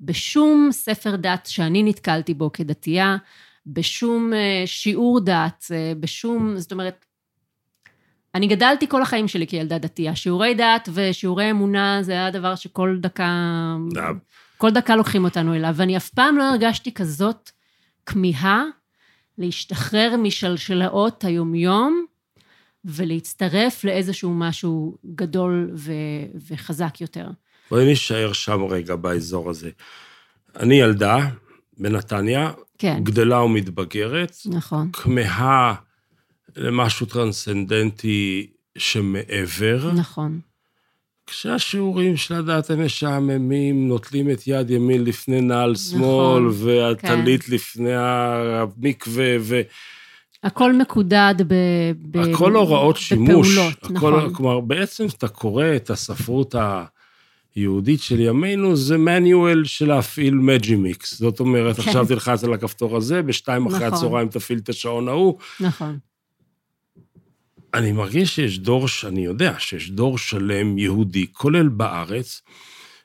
בשום 0.00 0.68
ספר 0.72 1.16
דת 1.16 1.46
שאני 1.46 1.82
נתקלתי 1.82 2.34
בו 2.34 2.52
כדתייה, 2.52 3.16
בשום 3.66 4.32
אה, 4.32 4.62
שיעור 4.66 5.20
דת, 5.20 5.64
אה, 5.70 5.92
בשום, 6.00 6.58
זאת 6.58 6.72
אומרת, 6.72 7.04
אני 8.34 8.46
גדלתי 8.46 8.88
כל 8.88 9.02
החיים 9.02 9.28
שלי 9.28 9.46
כילדה 9.46 9.78
דתייה. 9.78 10.16
שיעורי 10.16 10.54
דת 10.54 10.88
ושיעורי 10.92 11.50
אמונה 11.50 11.98
זה 12.02 12.12
היה 12.12 12.30
דבר 12.30 12.54
שכל 12.54 12.96
דקה... 13.00 13.28
כל 14.58 14.70
דקה 14.70 14.96
לוקחים 14.96 15.24
אותנו 15.24 15.54
אליו, 15.54 15.72
ואני 15.76 15.96
אף 15.96 16.08
פעם 16.08 16.38
לא 16.38 16.42
הרגשתי 16.42 16.92
כזאת 16.92 17.50
כמיהה 18.06 18.64
להשתחרר 19.38 20.16
משלשלאות 20.18 21.24
היומיום 21.24 22.04
ולהצטרף 22.84 23.84
לאיזשהו 23.84 24.34
משהו 24.34 24.96
גדול 25.14 25.70
ו- 25.74 25.92
וחזק 26.48 27.00
יותר. 27.00 27.28
בואי 27.70 27.92
נשאר 27.92 28.32
שם 28.32 28.64
רגע 28.64 28.96
באזור 28.96 29.50
הזה. 29.50 29.70
אני 30.56 30.74
ילדה 30.74 31.28
בנתניה, 31.78 32.52
כן. 32.78 33.00
גדלה 33.02 33.40
ומתבגרת. 33.40 34.36
נכון. 34.46 34.90
כמהה 34.92 35.74
למשהו 36.56 37.06
טרנסצנדנטי 37.06 38.50
שמעבר. 38.78 39.92
נכון. 39.92 40.40
כשהשיעורים 41.26 42.16
של 42.16 42.34
הדת 42.34 42.70
הם 42.70 42.84
משעממים, 42.84 43.88
נוטלים 43.88 44.30
את 44.30 44.46
יד 44.46 44.70
ימין 44.70 45.04
לפני 45.04 45.40
נעל 45.40 45.74
שמאל, 45.74 46.00
נכון, 46.00 46.50
והטלית 46.52 47.42
כן. 47.42 47.52
לפני 47.52 47.92
המקווה, 47.94 49.36
ו... 49.40 49.60
הכל 50.42 50.72
מקודד 50.72 51.34
ב... 51.46 51.54
ב 52.10 52.16
הכל 52.16 52.56
הוראות 52.56 52.96
שימוש. 52.96 53.48
בפעולות, 53.58 53.84
הכל, 53.84 54.16
נכון. 54.16 54.34
כלומר, 54.34 54.60
בעצם 54.60 55.06
אתה 55.06 55.28
קורא 55.28 55.64
את 55.76 55.90
הספרות 55.90 56.54
היהודית 57.54 58.02
של 58.02 58.20
ימינו, 58.20 58.76
זה 58.76 58.98
manual 58.98 59.64
של 59.64 59.88
להפעיל 59.88 60.34
מג'ימיקס. 60.34 61.18
זאת 61.18 61.40
אומרת, 61.40 61.76
כן. 61.76 61.82
עכשיו 61.82 62.06
תלחץ 62.06 62.44
על 62.44 62.52
הכפתור 62.52 62.96
הזה, 62.96 63.22
בשתיים 63.22 63.64
נכון. 63.64 63.74
אחרי 63.74 63.86
הצהריים 63.86 64.28
תפעיל 64.28 64.58
את 64.58 64.68
השעון 64.68 65.08
ההוא. 65.08 65.38
נכון. 65.60 65.98
אני 67.74 67.92
מרגיש 67.92 68.34
שיש 68.34 68.58
דור, 68.58 68.86
אני 69.08 69.24
יודע 69.24 69.54
שיש 69.58 69.90
דור 69.90 70.18
שלם 70.18 70.78
יהודי, 70.78 71.26
כולל 71.32 71.68
בארץ, 71.68 72.42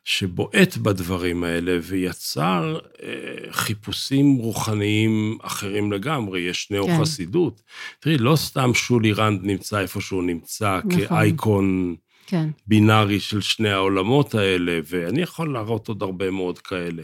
שבועט 0.04 0.78
בדברים 0.78 1.44
האלה 1.44 1.78
ויצר 1.82 2.80
אה, 3.04 3.10
חיפושים 3.52 4.36
רוחניים 4.36 5.38
אחרים 5.42 5.92
לגמרי. 5.92 6.40
יש 6.40 6.72
נאו-חסידות. 6.72 7.56
כן. 7.56 7.64
תראי, 8.00 8.18
לא 8.18 8.36
סתם 8.36 8.74
שולי 8.74 9.12
רנד 9.12 9.44
נמצא 9.44 9.80
איפה 9.80 10.02
שהוא 10.02 10.24
נמצא, 10.24 10.80
נכון. 10.86 11.08
כאייקון 11.08 11.96
כן. 12.28 12.50
בינארי 12.68 13.20
של 13.20 13.42
שני 13.42 13.70
העולמות 13.70 14.36
האלה, 14.36 14.80
ואני 14.86 15.22
יכול 15.22 15.54
להראות 15.54 15.88
עוד 15.88 16.04
הרבה 16.04 16.32
מאוד 16.32 16.60
כאלה. 16.60 17.04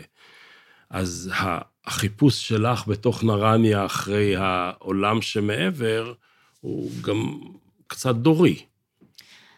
אז 0.89 1.31
החיפוש 1.85 2.47
שלך 2.47 2.87
בתוך 2.87 3.23
נרניה 3.23 3.85
אחרי 3.85 4.35
העולם 4.35 5.21
שמעבר, 5.21 6.13
הוא 6.65 6.91
גם 7.01 7.39
קצת 7.87 8.15
דורי. 8.15 8.55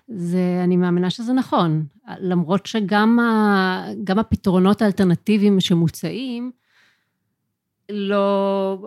זה, 0.07 0.61
אני 0.63 0.77
מאמינה 0.77 1.09
שזה 1.09 1.33
נכון. 1.33 1.85
למרות 2.19 2.65
שגם 2.65 3.19
ה, 3.19 3.85
גם 4.03 4.19
הפתרונות 4.19 4.81
האלטרנטיביים 4.81 5.59
שמוצעים, 5.59 6.51
לא, 7.89 8.77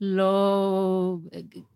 לא, 0.00 1.16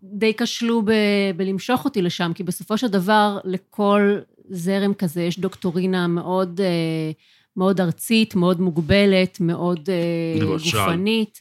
די 0.02 0.35
כשלו 0.35 0.82
ב, 0.82 0.90
בלמשוך 1.37 1.85
אותי 1.85 2.02
לשם, 2.02 2.32
כי 2.35 2.42
בסופו 2.42 2.78
של 2.78 2.88
דבר 2.88 3.38
לכל 3.44 4.18
זרם 4.49 4.94
כזה 4.94 5.23
יש 5.23 5.40
דוקטורינה 5.40 6.06
מאוד, 6.06 6.61
אה, 6.61 7.11
מאוד 7.56 7.80
ארצית, 7.80 8.35
מאוד 8.35 8.61
מוגבלת, 8.61 9.40
מאוד 9.40 9.88
אה, 9.90 10.46
גופנית. 10.56 11.40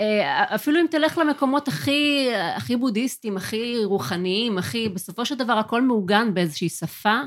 אה, 0.00 0.54
אפילו 0.54 0.80
אם 0.80 0.86
תלך 0.90 1.18
למקומות 1.18 1.68
הכי, 1.68 2.28
הכי 2.56 2.76
בודהיסטיים, 2.76 3.36
הכי 3.36 3.84
רוחניים, 3.84 4.58
הכי, 4.58 4.88
בסופו 4.88 5.26
של 5.26 5.34
דבר 5.34 5.52
הכל 5.52 5.82
מעוגן 5.82 6.34
באיזושהי 6.34 6.68
שפה 6.68 7.20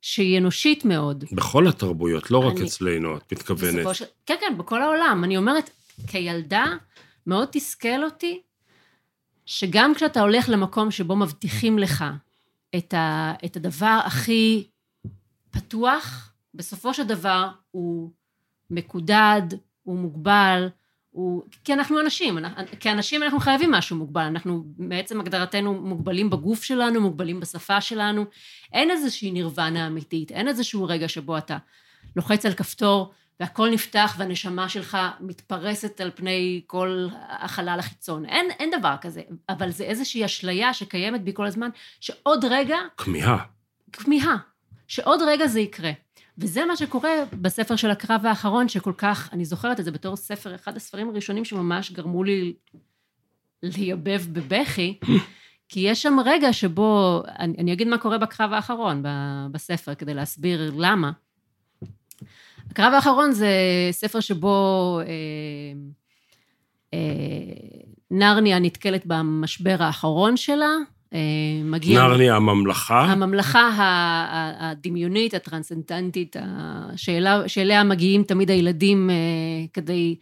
שהיא 0.00 0.38
אנושית 0.38 0.84
מאוד. 0.84 1.24
בכל 1.32 1.68
התרבויות, 1.68 2.30
לא 2.30 2.38
רק 2.38 2.56
אני, 2.56 2.66
אצלנו, 2.66 3.16
את 3.16 3.32
מתכוונת. 3.32 3.94
ש... 3.94 4.02
כן, 4.26 4.34
כן, 4.40 4.58
בכל 4.58 4.82
העולם. 4.82 5.20
אני 5.24 5.36
אומרת, 5.36 5.70
כילדה, 6.06 6.64
מאוד 7.26 7.48
תסכל 7.52 8.04
אותי, 8.04 8.40
שגם 9.46 9.94
כשאתה 9.94 10.20
הולך 10.20 10.48
למקום 10.48 10.90
שבו 10.90 11.16
מבטיחים 11.16 11.78
לך 11.78 12.04
את, 12.76 12.94
ה, 12.94 13.32
את 13.44 13.56
הדבר 13.56 14.00
הכי 14.04 14.64
פתוח, 15.50 16.32
בסופו 16.54 16.94
של 16.94 17.06
דבר 17.06 17.48
הוא 17.70 18.10
מקודד, 18.70 19.42
הוא 19.82 19.98
מוגבל, 19.98 20.68
הוא, 21.10 21.42
כי 21.64 21.72
אנחנו 21.72 22.00
אנשים, 22.00 22.38
כאנשים 22.80 23.22
אנחנו 23.22 23.40
חייבים 23.40 23.70
משהו 23.70 23.96
מוגבל, 23.96 24.22
אנחנו 24.22 24.64
בעצם 24.66 25.20
הגדרתנו 25.20 25.74
מוגבלים 25.74 26.30
בגוף 26.30 26.62
שלנו, 26.62 27.00
מוגבלים 27.00 27.40
בשפה 27.40 27.80
שלנו, 27.80 28.24
אין 28.72 28.90
איזושהי 28.90 29.30
נירוונה 29.30 29.86
אמיתית, 29.86 30.32
אין 30.32 30.48
איזשהו 30.48 30.84
רגע 30.84 31.08
שבו 31.08 31.38
אתה 31.38 31.58
לוחץ 32.16 32.46
על 32.46 32.54
כפתור 32.54 33.12
והכל 33.40 33.70
נפתח 33.70 34.14
והנשמה 34.18 34.68
שלך 34.68 34.98
מתפרסת 35.20 36.00
על 36.00 36.10
פני 36.14 36.62
כל 36.66 37.08
החלל 37.28 37.78
החיצון. 37.78 38.24
אין, 38.24 38.50
אין 38.58 38.70
דבר 38.78 38.94
כזה, 39.00 39.22
אבל 39.48 39.70
זה 39.70 39.84
איזושהי 39.84 40.24
אשליה 40.24 40.74
שקיימת 40.74 41.22
בי 41.22 41.32
כל 41.34 41.46
הזמן, 41.46 41.70
שעוד 42.00 42.44
רגע... 42.44 42.76
כמיהה. 42.96 43.38
כמיהה, 43.92 44.36
שעוד 44.88 45.20
רגע 45.26 45.46
זה 45.46 45.60
יקרה. 45.60 45.90
וזה 46.40 46.64
מה 46.64 46.76
שקורה 46.76 47.10
בספר 47.32 47.76
של 47.76 47.90
הקרב 47.90 48.26
האחרון, 48.26 48.68
שכל 48.68 48.92
כך, 48.98 49.28
אני 49.32 49.44
זוכרת 49.44 49.80
את 49.80 49.84
זה 49.84 49.90
בתור 49.90 50.16
ספר, 50.16 50.54
אחד 50.54 50.76
הספרים 50.76 51.08
הראשונים 51.08 51.44
שממש 51.44 51.92
גרמו 51.92 52.24
לי 52.24 52.52
לייבב 53.62 54.22
בבכי, 54.32 54.98
כי 55.68 55.80
יש 55.80 56.02
שם 56.02 56.16
רגע 56.24 56.52
שבו, 56.52 57.22
אני, 57.38 57.54
אני 57.58 57.72
אגיד 57.72 57.88
מה 57.88 57.98
קורה 57.98 58.18
בקרב 58.18 58.52
האחרון 58.52 59.02
בספר, 59.52 59.94
כדי 59.94 60.14
להסביר 60.14 60.72
למה. 60.76 61.10
הקרב 62.70 62.92
האחרון 62.94 63.32
זה 63.32 63.48
ספר 63.90 64.20
שבו 64.20 64.98
אה, 65.00 65.06
אה, 66.94 66.98
נרניה 68.10 68.58
נתקלת 68.58 69.06
במשבר 69.06 69.76
האחרון 69.78 70.36
שלה, 70.36 70.70
מגיע... 71.64 72.02
נרניה 72.02 72.36
הממלכה? 72.36 73.00
הממלכה 73.00 73.70
הדמיונית, 74.58 75.34
הטרנסצנדנטית, 75.34 76.36
שאלה, 76.96 77.48
שאליה 77.48 77.84
מגיעים 77.84 78.22
תמיד 78.22 78.50
הילדים 78.50 79.10
אה, 79.10 79.16
כדי... 79.72 80.16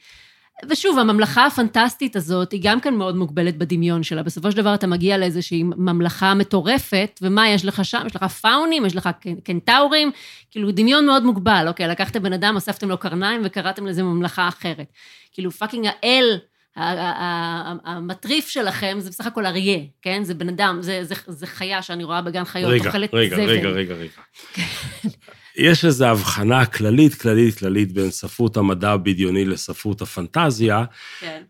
ושוב, 0.68 0.99
הממלכה 0.99 1.47
הפנטסטית 1.47 2.16
הזאת 2.16 2.52
היא 2.52 2.61
גם 2.62 2.80
כן 2.80 2.95
מאוד 2.95 3.16
מוגבלת 3.16 3.57
בדמיון 3.57 4.02
שלה. 4.02 4.23
בסופו 4.23 4.50
של 4.50 4.57
דבר 4.57 4.75
אתה 4.75 4.87
מגיע 4.87 5.18
לאיזושהי 5.18 5.62
ממלכה 5.62 6.35
מטורפת, 6.35 7.18
ומה 7.23 7.49
יש 7.49 7.64
לך 7.64 7.85
שם? 7.85 8.02
יש 8.07 8.16
לך 8.16 8.23
פאונים, 8.23 8.87
יש 8.87 8.97
לך 8.97 9.09
קנטאורים, 9.45 10.11
כאילו 10.50 10.71
דמיון 10.71 11.07
מאוד 11.07 11.25
מוגבל, 11.25 11.64
אוקיי, 11.68 11.88
לקחתם 11.88 12.23
בן 12.23 12.33
אדם, 12.33 12.57
הוספתם 12.56 12.88
לו 12.88 12.99
קרניים 12.99 13.40
וקראתם 13.45 13.87
לזה 13.87 14.02
ממלכה 14.02 14.49
אחרת. 14.49 14.92
כאילו 15.33 15.50
fucking 15.50 15.87
האל 15.87 16.38
המטריף 16.76 18.48
שלכם 18.48 18.96
זה 19.00 19.10
בסך 19.10 19.26
הכל 19.26 19.46
אריה, 19.46 19.78
כן? 20.02 20.25
זה 20.25 20.34
בן 20.34 20.48
אדם, 20.48 20.78
זה, 20.80 21.04
זה, 21.04 21.14
זה 21.26 21.46
חיה 21.46 21.82
שאני 21.82 22.04
רואה 22.04 22.22
בגן 22.22 22.44
חיות, 22.44 22.70
רגע, 22.72 22.87
אוכלת 22.87 23.14
רגע, 23.14 23.37
זבל. 23.37 23.48
רגע, 23.48 23.68
רגע, 23.68 23.94
רגע. 23.94 24.22
יש 25.56 25.84
איזו 25.84 26.06
הבחנה 26.06 26.66
כללית, 26.66 27.14
כללית, 27.14 27.58
כללית 27.58 27.92
בין 27.92 28.10
ספרות 28.10 28.56
המדע 28.56 28.90
הבדיוני 28.90 29.44
לספרות 29.44 30.02
הפנטזיה. 30.02 30.84
כן. 31.20 31.42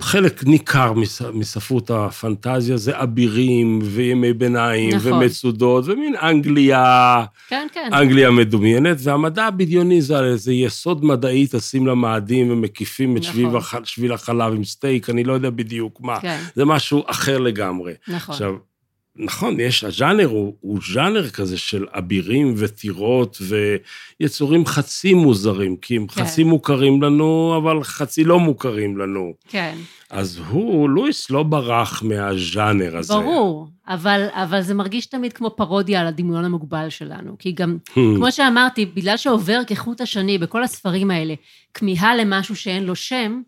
חלק 0.00 0.44
ניכר 0.44 0.92
מספרות 1.32 1.90
הפנטזיה 1.90 2.76
זה 2.76 3.02
אבירים 3.02 3.78
וימי 3.82 4.32
ביניים 4.32 4.94
נכון. 4.94 5.12
ומצודות 5.12 5.84
ומין 5.86 6.14
אנגליה, 6.22 7.24
כן, 7.48 7.66
כן. 7.72 7.90
אנגליה 7.92 8.30
מדומיינת, 8.30 8.96
והמדע 9.00 9.44
הבדיוני 9.44 10.02
זה 10.02 10.20
איזה 10.20 10.52
יסוד 10.52 11.04
מדעי, 11.04 11.46
טסים 11.46 11.86
למאדים 11.86 12.50
ומקיפים 12.50 13.16
את 13.16 13.22
נכון. 13.22 13.32
שביל, 13.32 13.56
הח, 13.56 13.74
שביל 13.84 14.12
החלב 14.12 14.52
עם 14.54 14.64
סטייק, 14.64 15.10
אני 15.10 15.24
לא 15.24 15.32
יודע 15.32 15.50
בדיוק 15.50 16.00
מה. 16.00 16.20
כן. 16.20 16.40
זה 16.54 16.64
משהו 16.64 17.02
אחר 17.06 17.38
לגמרי. 17.38 17.92
נכון. 18.08 18.32
עכשיו, 18.32 18.54
נכון, 19.16 19.60
יש, 19.60 19.84
הז'אנר 19.84 20.26
הוא, 20.26 20.54
הוא 20.60 20.78
ז'אנר 20.92 21.30
כזה 21.30 21.58
של 21.58 21.86
אבירים 21.90 22.54
וטירות 22.56 23.38
ויצורים 24.20 24.66
חצי 24.66 25.14
מוזרים, 25.14 25.76
כי 25.76 25.96
הם 25.96 26.06
כן. 26.06 26.24
חצי 26.24 26.44
מוכרים 26.44 27.02
לנו, 27.02 27.54
אבל 27.56 27.82
חצי 27.82 28.24
לא 28.24 28.40
מוכרים 28.40 28.98
לנו. 28.98 29.32
כן, 29.48 29.76
אז 30.10 30.40
הוא, 30.48 30.90
לואיס 30.90 31.30
לא 31.30 31.42
ברח 31.42 32.02
מהז'אנר 32.02 32.96
הזה. 32.96 33.14
ברור, 33.14 33.68
אבל, 33.88 34.26
אבל 34.32 34.60
זה 34.60 34.74
מרגיש 34.74 35.06
תמיד 35.06 35.32
כמו 35.32 35.50
פרודיה 35.56 36.00
על 36.00 36.06
הדמיון 36.06 36.44
המוגבל 36.44 36.90
שלנו. 36.90 37.36
כי 37.38 37.52
גם, 37.52 37.76
Hmm. 37.88 38.00
כמו 38.16 38.32
שאמרתי, 38.32 38.86
בגלל 38.86 39.16
שעובר 39.16 39.60
כחוט 39.66 40.00
השני 40.00 40.38
בכל 40.38 40.62
הספרים 40.62 41.10
האלה, 41.10 41.34
כמיהה 41.74 42.16
למשהו 42.16 42.56
שאין 42.56 42.84
לו 42.84 42.96
שם, 42.96 43.42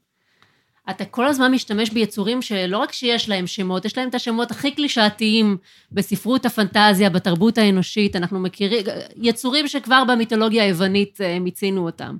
אתה 0.90 1.04
כל 1.04 1.26
הזמן 1.26 1.52
משתמש 1.52 1.90
ביצורים 1.90 2.42
שלא 2.42 2.78
רק 2.78 2.92
שיש 2.92 3.28
להם 3.28 3.46
שמות, 3.46 3.84
יש 3.84 3.98
להם 3.98 4.08
את 4.08 4.14
השמות 4.14 4.50
הכי 4.50 4.70
קלישאתיים 4.70 5.56
בספרות 5.92 6.46
הפנטזיה, 6.46 7.10
בתרבות 7.10 7.58
האנושית, 7.58 8.16
אנחנו 8.16 8.40
מכירים, 8.40 8.84
יצורים 9.16 9.68
שכבר 9.68 10.02
במיתולוגיה 10.08 10.64
היוונית 10.64 11.20
אה, 11.20 11.38
מיצינו 11.38 11.86
אותם. 11.86 12.16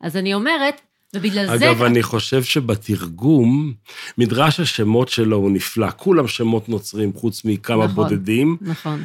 אז 0.00 0.16
אני 0.16 0.34
אומרת, 0.34 0.80
ובגלל 1.14 1.46
זה... 1.46 1.70
אגב, 1.70 1.82
אני 1.82 2.02
חושב 2.02 2.42
שבתרגום, 2.42 3.72
מדרש 4.18 4.60
השמות 4.60 5.08
שלו 5.08 5.36
הוא 5.36 5.50
נפלא. 5.50 5.88
כולם 5.96 6.28
שמות 6.28 6.68
נוצרים, 6.68 7.12
חוץ 7.12 7.44
מכמה 7.44 7.84
נכון. 7.84 7.94
בודדים. 7.94 8.56
נכון, 8.60 9.04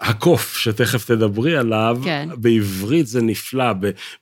הקוף, 0.00 0.56
שתכף 0.56 1.04
תדברי 1.04 1.56
עליו, 1.56 1.98
כן. 2.04 2.28
בעברית 2.36 3.06
זה 3.06 3.22
נפלא, 3.22 3.72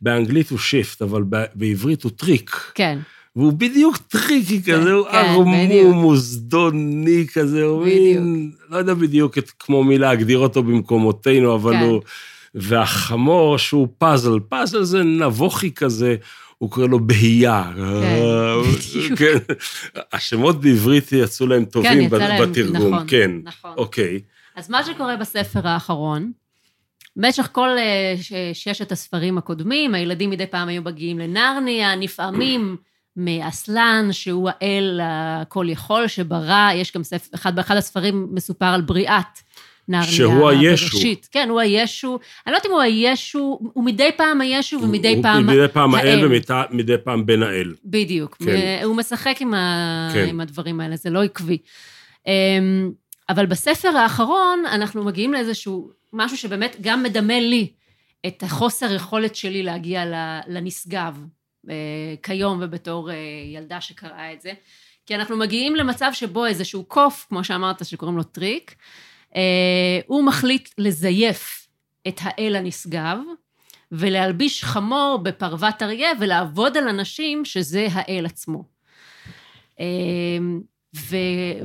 באנגלית 0.01 0.51
הוא 0.51 0.59
שיפט, 0.59 1.03
אבל 1.03 1.23
בעברית 1.55 2.03
הוא 2.03 2.13
טריק. 2.17 2.51
כן, 2.75 2.99
והוא 3.37 3.53
בדיוק 3.53 3.97
tricky 3.97 4.63
כזה, 4.63 4.93
הוא 4.93 5.07
כן. 5.07 5.17
ערמום, 5.17 6.03
הוא 6.03 6.17
זדוני 6.17 7.27
כזה, 7.33 7.63
הוא 7.63 7.85
מין, 7.85 8.51
לא 8.71 8.77
יודע 8.77 8.95
בדיוק 8.95 9.39
את, 9.39 9.51
כמו 9.59 9.85
מי 9.85 9.99
להגדיר 9.99 10.39
אותו 10.39 10.63
במקומותינו, 10.63 11.55
אבל 11.55 11.73
כן. 11.73 11.81
הוא... 11.81 12.01
והחמור 12.55 13.59
שהוא 13.59 13.89
פאזל, 13.99 14.41
פאזל 14.49 14.83
זה 14.83 15.03
נבוכי 15.03 15.71
כזה, 15.75 16.17
הוא 16.59 16.71
קורא 16.71 16.87
לו 16.87 17.07
בהייה. 17.07 17.73
בדיוק. 18.63 19.19
כן. 19.19 19.55
השמות 20.13 20.61
בעברית 20.61 21.13
יצאו 21.13 21.47
להם 21.47 21.65
כן, 21.65 21.71
טובים 21.71 22.11
בתרגום, 22.11 22.95
נכון, 22.95 23.07
כן. 23.09 23.31
נכון. 23.45 23.73
אוקיי. 23.77 24.21
אז 24.57 24.71
מה 24.71 24.85
שקורה 24.85 25.17
בספר 25.17 25.69
האחרון, 25.69 26.33
במשך 27.17 27.49
כל 27.53 27.69
אה, 27.69 28.15
ששת 28.53 28.93
הספרים 28.93 29.39
הקודמים, 29.39 29.95
הילדים 29.95 30.31
מדי 30.31 30.47
פעם 30.47 30.69
היו 30.69 30.83
מגיעים 30.83 31.19
לנרניה, 31.19 31.95
נפעמים 31.95 32.77
מאסלן, 33.17 34.09
שהוא 34.13 34.51
האל 34.61 35.01
הכל 35.03 35.67
יכול 35.69 36.07
שברא, 36.09 36.71
יש 36.75 36.93
גם 36.93 37.05
ספר, 37.05 37.29
אחד, 37.35 37.57
באחד 37.57 37.77
הספרים 37.77 38.29
מסופר 38.33 38.67
על 38.67 38.81
בריאת 38.81 39.25
נרניה. 39.89 40.07
שהוא 40.09 40.49
הישו. 40.49 40.91
בראשית. 40.93 41.29
כן, 41.33 41.49
הוא 41.51 41.61
הישו. 41.61 42.19
אני 42.47 42.53
לא 42.53 42.57
יודעת 42.57 42.67
אם 42.67 42.71
הוא 42.71 42.81
הישו, 42.81 43.59
הוא 43.73 43.85
מדי 43.85 44.11
פעם 44.17 44.41
הישו 44.41 44.79
ומדי 44.83 45.15
הוא- 45.15 45.23
פעם 45.23 45.47
מדי 45.47 45.69
פעם 45.73 45.95
האל. 45.95 46.25
ומדי 46.71 46.95
פעם 47.05 47.27
בן 47.27 47.43
האל. 47.43 47.75
בדיוק. 47.85 48.37
כן. 48.45 48.81
הוא 48.85 48.97
משחק 48.97 49.37
עם, 49.41 49.55
ה... 49.55 50.09
כן. 50.15 50.27
עם 50.29 50.41
הדברים 50.41 50.81
האלה, 50.81 50.97
זה 50.97 51.11
לא 51.11 51.23
עקבי. 51.23 51.59
אמ, 52.27 52.91
אבל 53.29 53.47
בספר 53.47 53.89
האחרון 53.97 54.63
אנחנו 54.73 55.05
מגיעים 55.05 55.33
לאיזשהו 55.33 55.91
משהו 56.13 56.37
שבאמת 56.37 56.77
גם 56.81 57.03
מדמה 57.03 57.41
לי 57.41 57.69
את 58.27 58.43
החוסר 58.43 58.95
יכולת 58.95 59.37
שלי 59.37 59.63
להגיע 59.63 60.03
לנשגב 60.49 61.15
כיום 62.23 62.59
ובתור 62.63 63.11
אה, 63.11 63.17
ילדה 63.55 63.81
שקראה 63.81 64.33
את 64.33 64.41
זה. 64.41 64.53
כי 65.07 65.15
אנחנו 65.15 65.37
מגיעים 65.37 65.77
למצב 65.77 66.11
שבו 66.13 66.47
איזשהו 66.47 66.85
קוף, 66.85 67.27
כמו 67.29 67.45
שאמרת, 67.45 67.87
שקוראים 67.87 68.17
לו 68.17 68.23
טריק, 68.23 68.75
אה, 69.37 70.01
הוא 70.07 70.25
מחליט 70.25 70.69
לזייף 70.79 71.69
את 72.09 72.21
האל 72.23 72.57
הנשגב, 72.57 73.19
ולהלביש 73.93 74.65
חמור 74.65 75.21
בפרוות 75.23 75.83
אריה 75.83 76.09
ולעבוד 76.21 76.77
על 76.77 76.89
אנשים 76.89 77.45
שזה 77.45 77.89
האל 77.93 78.27
עצמו. 78.27 78.65
ו, 80.97 81.17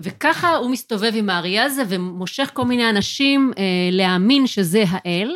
וככה 0.03 0.55
הוא 0.55 0.71
מסתובב 0.71 1.11
עם 1.15 1.29
האריה 1.29 1.63
הזה 1.63 1.83
ומושך 1.87 2.51
כל 2.53 2.65
מיני 2.65 2.89
אנשים 2.89 3.51
אה, 3.57 3.63
להאמין 3.91 4.47
שזה 4.47 4.83
האל, 4.89 5.35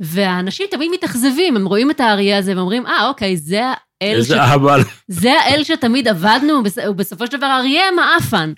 והאנשים 0.00 0.66
תמיד 0.70 0.90
מתאכזבים, 0.94 1.56
הם 1.56 1.66
רואים 1.66 1.90
את 1.90 2.00
האריה 2.00 2.38
הזה 2.38 2.56
ואומרים, 2.56 2.86
אה, 2.86 3.08
אוקיי, 3.08 3.36
זה 3.36 3.62
האל, 4.02 4.22
ש... 4.22 4.30
זה 5.08 5.32
האל 5.32 5.64
שתמיד 5.64 6.08
עבדנו, 6.08 6.52
ובס- 6.60 6.88
ובסופו 6.90 7.26
של 7.26 7.36
דבר 7.36 7.46
האריה 7.46 7.82
מעפן. 7.96 8.52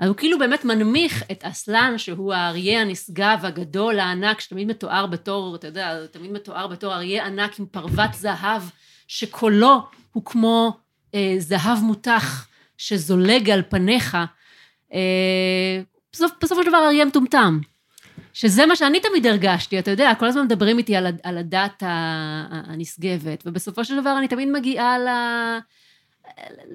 אז 0.00 0.08
הוא 0.08 0.16
כאילו 0.16 0.38
באמת 0.38 0.64
מנמיך 0.64 1.22
את 1.32 1.44
אסלן, 1.44 1.94
שהוא 1.96 2.34
האריה 2.34 2.80
הנשגב 2.80 3.38
הגדול, 3.42 3.98
הענק, 3.98 4.40
שתמיד 4.40 4.68
מתואר 4.68 5.06
בתור, 5.06 5.56
אתה 5.56 5.66
יודע, 5.66 6.06
תמיד 6.06 6.32
מתואר 6.32 6.66
בתור 6.66 6.94
אריה 6.94 7.26
ענק 7.26 7.58
עם 7.60 7.66
פרוות 7.66 8.14
זהב, 8.14 8.62
שקולו 9.08 9.82
הוא 10.12 10.24
כמו 10.24 10.76
אה, 11.14 11.34
זהב 11.38 11.78
מותח 11.82 12.46
שזולג 12.78 13.50
על 13.50 13.62
פניך. 13.68 14.16
אה, 14.94 14.98
בסופו 16.12 16.62
של 16.62 16.68
דבר 16.68 16.84
אריה 16.86 17.04
מטומטם. 17.04 17.58
שזה 18.38 18.66
מה 18.66 18.76
שאני 18.76 19.00
תמיד 19.00 19.26
הרגשתי, 19.26 19.78
אתה 19.78 19.90
יודע, 19.90 20.12
כל 20.18 20.26
הזמן 20.26 20.44
מדברים 20.44 20.78
איתי 20.78 20.96
על, 20.96 21.06
על 21.22 21.38
הדת 21.38 21.82
הנשגבת, 22.50 23.42
ובסופו 23.46 23.84
של 23.84 24.00
דבר 24.00 24.18
אני 24.18 24.28
תמיד 24.28 24.48
מגיעה 24.48 24.98
ל... 24.98 25.08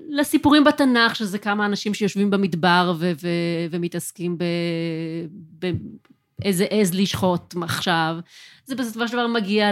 לסיפורים 0.10 0.64
בתנ"ך, 0.64 1.16
שזה 1.16 1.38
כמה 1.38 1.66
אנשים 1.66 1.94
שיושבים 1.94 2.30
במדבר 2.30 2.94
ו- 3.00 3.12
ו- 3.22 3.68
ומתעסקים 3.72 4.38
באיזה 6.40 6.66
עז 6.70 6.94
לשחוט 6.94 7.56
עכשיו. 7.62 8.16
זה 8.66 8.76
בסופו 8.76 9.08
של 9.08 9.14
דבר 9.14 9.28
מגיע 9.28 9.72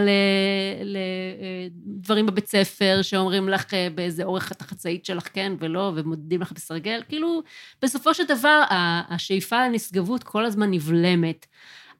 לדברים 0.84 2.26
בבית 2.26 2.48
ספר 2.48 3.00
שאומרים 3.02 3.50
לך 3.50 3.66
באיזה 3.96 4.24
אורך 4.24 4.52
את 4.52 4.62
החצאית 4.62 5.06
שלך 5.06 5.28
כן 5.34 5.54
ולא, 5.60 5.92
ומודדים 5.96 6.42
לך 6.42 6.52
בסרגל. 6.52 7.02
כאילו, 7.10 7.42
בסופו 7.82 8.14
של 8.14 8.24
דבר, 8.28 8.64
השאיפה 9.10 9.68
לנשגבות 9.68 10.24
כל 10.24 10.46
הזמן 10.46 10.72
נבלמת. 10.72 11.46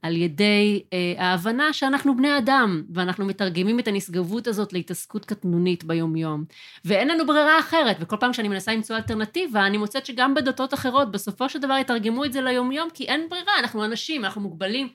על 0.02 0.18
ידי 0.18 0.84
אה, 0.94 1.14
ההבנה 1.18 1.74
שאנחנו 1.74 2.18
בני 2.18 2.38
אדם, 2.38 2.84
ואנחנו 2.94 3.26
מתרגמים 3.26 3.80
את 3.80 3.88
הנשגבות 3.88 4.48
הזאת 4.48 4.74
להתעסקות 4.74 5.26
קטנונית 5.26 5.84
ביומיום. 5.84 6.46
ואין 6.86 7.08
לנו 7.08 7.26
ברירה 7.26 7.60
אחרת, 7.60 7.98
וכל 8.00 8.18
פעם 8.20 8.34
שאני 8.34 8.48
מנסה 8.48 8.74
למצוא 8.74 8.96
אלטרנטיבה, 8.96 9.66
אני 9.68 9.78
מוצאת 9.78 10.06
שגם 10.06 10.34
בדתות 10.34 10.74
אחרות, 10.74 11.12
בסופו 11.12 11.50
של 11.50 11.60
דבר 11.60 11.78
יתרגמו 11.78 12.26
את 12.26 12.34
זה 12.34 12.42
ליומיום, 12.42 12.90
כי 12.94 13.04
אין 13.04 13.30
ברירה, 13.30 13.60
אנחנו 13.60 13.86
אנשים, 13.86 14.26
אנחנו 14.26 14.42
מוגבלים. 14.42 14.90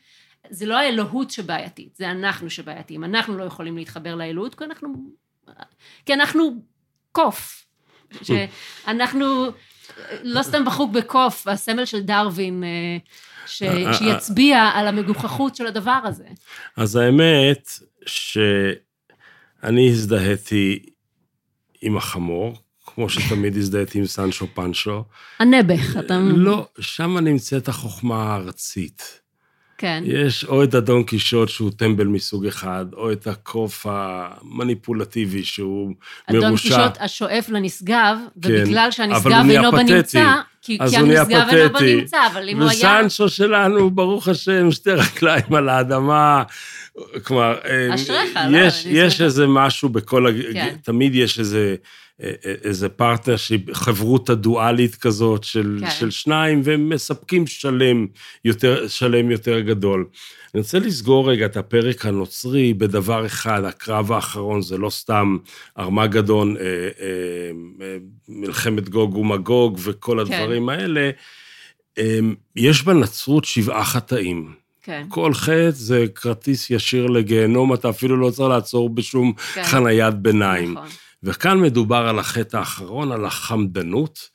זה 0.50 0.66
לא 0.66 0.74
האלוהות 0.78 1.30
שבעייתית, 1.30 1.96
זה 1.96 2.10
אנחנו 2.10 2.50
שבעייתיים. 2.50 3.04
אנחנו 3.04 3.38
לא 3.38 3.44
יכולים 3.44 3.76
להתחבר 3.76 4.14
לאלוהות, 4.14 4.54
כי 4.54 4.64
אנחנו... 4.64 4.88
כי 6.06 6.14
אנחנו 6.14 6.62
קוף. 7.12 7.66
שאנחנו 8.22 9.46
לא 10.22 10.42
סתם 10.42 10.64
בחוק 10.64 10.92
בקוף, 10.92 11.48
הסמל 11.48 11.84
של 11.84 12.00
דרווין, 12.00 12.64
אה, 12.64 12.96
ש... 13.46 13.62
שיצביע 13.92 14.58
על 14.58 14.88
המגוחכות 14.88 15.56
של 15.56 15.66
הדבר 15.66 16.00
הזה. 16.04 16.26
אז 16.76 16.96
האמת 16.96 17.70
שאני 18.06 19.88
הזדהיתי 19.90 20.78
עם 21.82 21.96
החמור, 21.96 22.58
כמו 22.86 23.08
שתמיד 23.08 23.56
הזדהיתי 23.62 23.98
עם 23.98 24.06
סנצ'ו 24.06 24.46
פנצ'ו. 24.54 25.04
הנעבך, 25.38 25.96
אתה... 25.98 26.18
לא, 26.18 26.68
שם 26.80 27.18
נמצאת 27.18 27.68
החוכמה 27.68 28.32
הארצית. 28.32 29.20
כן. 29.78 30.02
יש 30.06 30.44
או 30.44 30.64
את 30.64 30.74
הדון 30.74 31.04
קישוט 31.04 31.48
שהוא 31.48 31.70
טמבל 31.76 32.06
מסוג 32.06 32.46
אחד, 32.46 32.86
או 32.92 33.12
את 33.12 33.26
הקוף 33.26 33.86
המניפולטיבי 33.88 35.44
שהוא 35.44 35.92
מרושע. 36.30 36.46
אדון 36.46 36.56
קישוט 36.56 37.00
השואף 37.00 37.48
לנשגב, 37.48 38.18
כן, 38.42 38.50
ובגלל 38.52 38.90
שהנשגב 38.90 39.44
אינו. 39.50 39.72
בנמצא, 39.72 40.40
כי 40.66 40.78
אז 40.80 40.90
כי 40.90 41.00
הוא 41.00 41.08
נהיה 41.08 41.24
פתטי. 41.24 41.96
בנמצא, 41.96 42.26
אבל 42.32 42.48
אם 42.48 42.62
הוא 42.62 42.70
היה... 42.70 43.00
וסנצ'ו 43.06 43.28
שלנו, 43.28 43.90
ברוך 43.90 44.28
השם, 44.28 44.70
שתי 44.70 44.90
רגליים 44.90 45.54
על 45.54 45.68
האדמה. 45.68 46.42
כלומר, 47.22 47.58
אה, 47.64 47.94
אשריך, 47.94 48.38
לא, 48.48 48.58
יש, 48.58 48.86
אני 48.86 48.98
יש. 48.98 49.20
איזה 49.20 49.46
משהו 49.46 49.88
בכל, 49.88 50.26
הג... 50.26 50.52
כן. 50.52 50.76
תמיד 50.82 51.14
יש 51.14 51.38
איזה, 51.38 51.76
אה, 52.22 52.32
אה, 52.46 52.54
איזה 52.64 52.88
partnership, 52.88 53.60
חברותא 53.72 54.34
דואלית 54.34 54.94
כזאת 54.94 55.44
של, 55.44 55.78
כן. 55.80 55.90
של 55.90 56.10
שניים, 56.10 56.60
והם 56.64 56.88
מספקים 56.88 57.46
שלם 57.46 58.06
יותר, 58.44 58.88
שלם 58.88 59.30
יותר 59.30 59.60
גדול. 59.60 60.06
אני 60.56 60.60
רוצה 60.60 60.78
לסגור 60.78 61.30
רגע 61.30 61.46
את 61.46 61.56
הפרק 61.56 62.06
הנוצרי 62.06 62.74
בדבר 62.74 63.26
אחד, 63.26 63.64
הקרב 63.64 64.12
האחרון, 64.12 64.62
זה 64.62 64.78
לא 64.78 64.90
סתם 64.90 65.36
ארמגדון, 65.78 66.56
אה, 66.56 66.62
אה, 66.62 66.88
אה, 67.80 67.96
מלחמת 68.28 68.88
גוג 68.88 69.16
ומגוג 69.16 69.78
וכל 69.82 70.24
כן. 70.26 70.32
הדברים 70.32 70.68
האלה. 70.68 71.10
אה, 71.98 72.18
יש 72.56 72.82
בנצרות 72.82 73.44
שבעה 73.44 73.84
חטאים. 73.84 74.52
כן, 74.82 75.06
כל 75.08 75.34
חטא 75.34 75.70
זה 75.70 76.04
כרטיס 76.14 76.70
ישיר 76.70 77.06
לגיהנום, 77.06 77.74
אתה 77.74 77.90
אפילו 77.90 78.16
לא 78.16 78.30
צריך 78.30 78.48
לעצור 78.48 78.90
בשום 78.90 79.32
כן. 79.54 79.62
חניית 79.62 80.14
ביניים. 80.14 80.72
נכון. 80.72 80.88
וכאן 81.22 81.60
מדובר 81.60 82.08
על 82.08 82.18
החטא 82.18 82.56
האחרון, 82.56 83.12
על 83.12 83.24
החמדנות. 83.24 84.28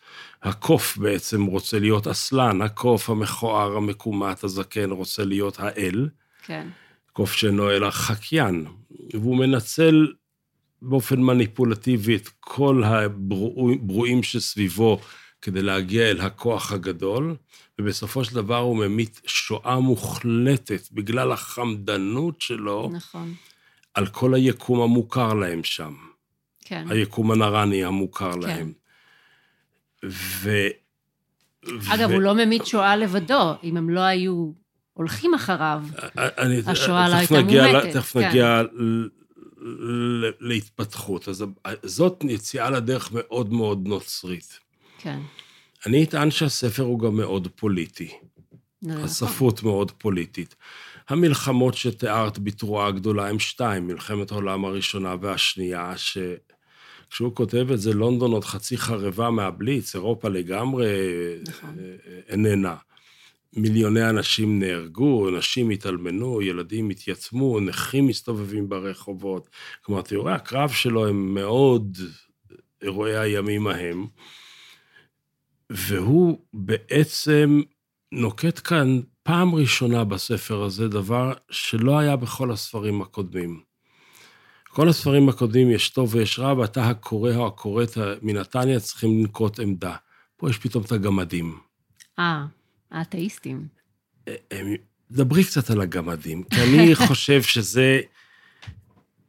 הקוף 0.44 0.98
בעצם 0.98 1.46
רוצה 1.46 1.80
להיות 1.80 2.08
אסלן, 2.08 2.62
הקוף 2.62 3.10
המכוער, 3.10 3.78
המקומט, 3.78 4.44
הזקן, 4.44 4.92
רוצה 4.92 5.26
להיות 5.26 5.60
האל. 5.60 6.10
כן. 6.46 6.68
קוף 7.14 7.34
שאינו 7.34 7.72
אלא 7.72 7.90
חקיין, 7.90 8.66
והוא 9.14 9.38
מנצל 9.38 10.14
באופן 10.82 11.22
מניפולטיבי 11.22 12.16
את 12.16 12.30
כל 12.40 12.84
הברואים 12.86 14.24
שסביבו 14.24 15.00
כדי 15.42 15.62
להגיע 15.62 16.10
אל 16.10 16.22
הכוח 16.22 16.72
הגדול, 16.72 17.36
ובסופו 17.80 18.24
של 18.26 18.36
דבר 18.36 18.58
הוא 18.58 18.78
ממית 18.78 19.22
שואה 19.26 19.80
מוחלטת 19.80 20.92
בגלל 20.92 21.32
החמדנות 21.32 22.42
שלו. 22.42 22.90
נכון. 22.94 23.34
על 23.94 24.08
כל 24.08 24.34
היקום 24.34 24.82
המוכר 24.82 25.34
להם 25.34 25.64
שם. 25.64 25.94
כן. 26.62 26.86
היקום 26.90 27.32
הנרני 27.32 27.84
המוכר 27.84 28.34
כן. 28.34 28.40
להם. 28.40 28.74
ו... 30.06 30.68
אגב, 31.94 32.10
ו... 32.10 32.14
הוא 32.14 32.22
לא 32.22 32.36
ממית 32.36 32.66
שואה 32.66 32.98
לבדו, 32.98 33.54
אם 33.64 33.78
הם 33.78 33.90
לא 33.90 34.00
היו 34.00 34.52
הולכים 34.94 35.34
אחריו, 35.34 35.84
אני, 36.18 36.62
השואה 36.66 37.10
לא 37.10 37.16
הייתה 37.16 37.42
מומתת. 37.42 37.94
תכף 37.94 38.14
כן. 38.14 38.28
נגיע 38.28 38.62
להתפתחות. 40.40 41.28
אז 41.28 41.46
זאת 41.84 42.24
יציאה 42.30 42.70
לדרך 42.70 43.10
מאוד 43.12 43.54
מאוד 43.54 43.88
נוצרית. 43.88 44.60
כן. 44.98 45.20
אני 45.86 46.04
אטען 46.04 46.32
שהספר 46.32 46.84
הוא 46.84 47.00
גם 47.00 47.16
מאוד 47.16 47.48
פוליטי. 47.56 48.12
נכון. 48.82 49.04
הספרות 49.04 49.64
מאוד 49.64 49.92
פוליטית. 49.92 50.56
המלחמות 51.10 51.74
שתיארת 51.74 52.40
בתרועה 52.40 52.88
הגדולה 52.88 53.30
הם 53.30 53.40
שתיים, 53.40 53.88
מלחמת 53.88 54.32
העולם 54.32 54.66
הראשונה 54.66 55.16
והשנייה, 55.22 55.94
שכשהוא 57.12 57.36
כותב 57.36 57.68
את 57.72 57.80
זה, 57.80 57.94
לונדון 57.94 58.32
עוד 58.32 58.44
חצי 58.44 58.78
חרבה 58.78 59.30
מהבליץ, 59.30 59.96
אירופה 59.96 60.30
לגמרי 60.30 60.88
נכון. 61.48 61.78
איננה. 62.28 62.76
מיליוני 63.56 64.10
אנשים 64.10 64.60
נהרגו, 64.60 65.30
נשים 65.30 65.70
התאלמנו, 65.70 66.42
ילדים 66.42 66.90
התייתמו, 66.90 67.60
נכים 67.60 68.08
מסתובבים 68.08 68.70
ברחובות. 68.70 69.50
כלומר, 69.82 70.02
תיאורי 70.02 70.34
הקרב 70.34 70.70
שלו 70.70 71.08
הם 71.08 71.34
מאוד 71.34 71.98
אירועי 72.82 73.18
הימים 73.18 73.68
ההם. 73.68 74.08
והוא 75.70 76.38
בעצם 76.54 77.62
נוקט 78.12 78.62
כאן 78.64 79.00
פעם 79.24 79.56
ראשונה 79.56 80.04
בספר 80.04 80.64
הזה 80.64 80.88
דבר 80.88 81.34
שלא 81.50 82.00
היה 82.00 82.16
בכל 82.16 82.52
הספרים 82.52 83.02
הקודמים. 83.02 83.71
כל 84.74 84.90
הספרים 84.90 85.30
הקודמים 85.30 85.72
יש 85.72 85.90
טוב 85.90 86.16
ויש 86.16 86.40
רע, 86.40 86.54
ואתה 86.54 86.90
הקורא 86.90 87.36
או 87.36 87.48
הקוראת 87.48 87.98
מנתניה 88.22 88.80
צריכים 88.80 89.20
לנקוט 89.20 89.60
עמדה. 89.60 89.96
פה 90.38 90.50
יש 90.50 90.58
פתאום 90.58 90.84
את 90.84 90.92
הגמדים. 90.92 91.58
אה, 92.20 92.46
האתאיסטים. 92.92 93.68
אה, 94.28 94.34
דברי 95.12 95.44
קצת 95.44 95.70
על 95.70 95.82
הגמדים, 95.82 96.44
כי 96.44 96.56
אני 96.62 96.96
חושב 97.08 97.42
שזה 97.42 98.00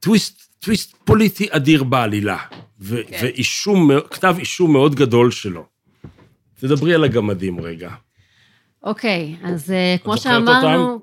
טוויסט, 0.01 0.43
טוויסט 0.59 0.97
פוליטי 1.05 1.47
אדיר 1.51 1.85
בעלילה, 1.85 2.39
ו- 2.81 2.97
כן. 3.07 3.19
ואישום, 3.23 3.91
כתב 4.11 4.35
אישום 4.39 4.73
מאוד 4.73 4.95
גדול 4.95 5.31
שלו. 5.31 5.67
תדברי 6.55 6.95
על 6.95 7.05
הגמדים 7.05 7.61
רגע. 7.61 7.95
אוקיי, 8.83 9.37
אז 9.43 9.71
אה, 9.71 9.97
כמו 10.03 10.19
שאמרנו... 10.19 11.01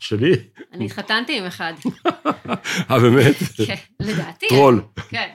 שלי? 0.00 0.32
אני 0.72 0.86
התחתנתי 0.86 1.38
עם 1.38 1.44
אחד. 1.44 1.72
אה, 2.90 2.98
באמת? 2.98 3.36
כן, 3.66 3.74
לדעתי. 4.00 4.46
טרול. 4.48 4.82
כן. 5.08 5.28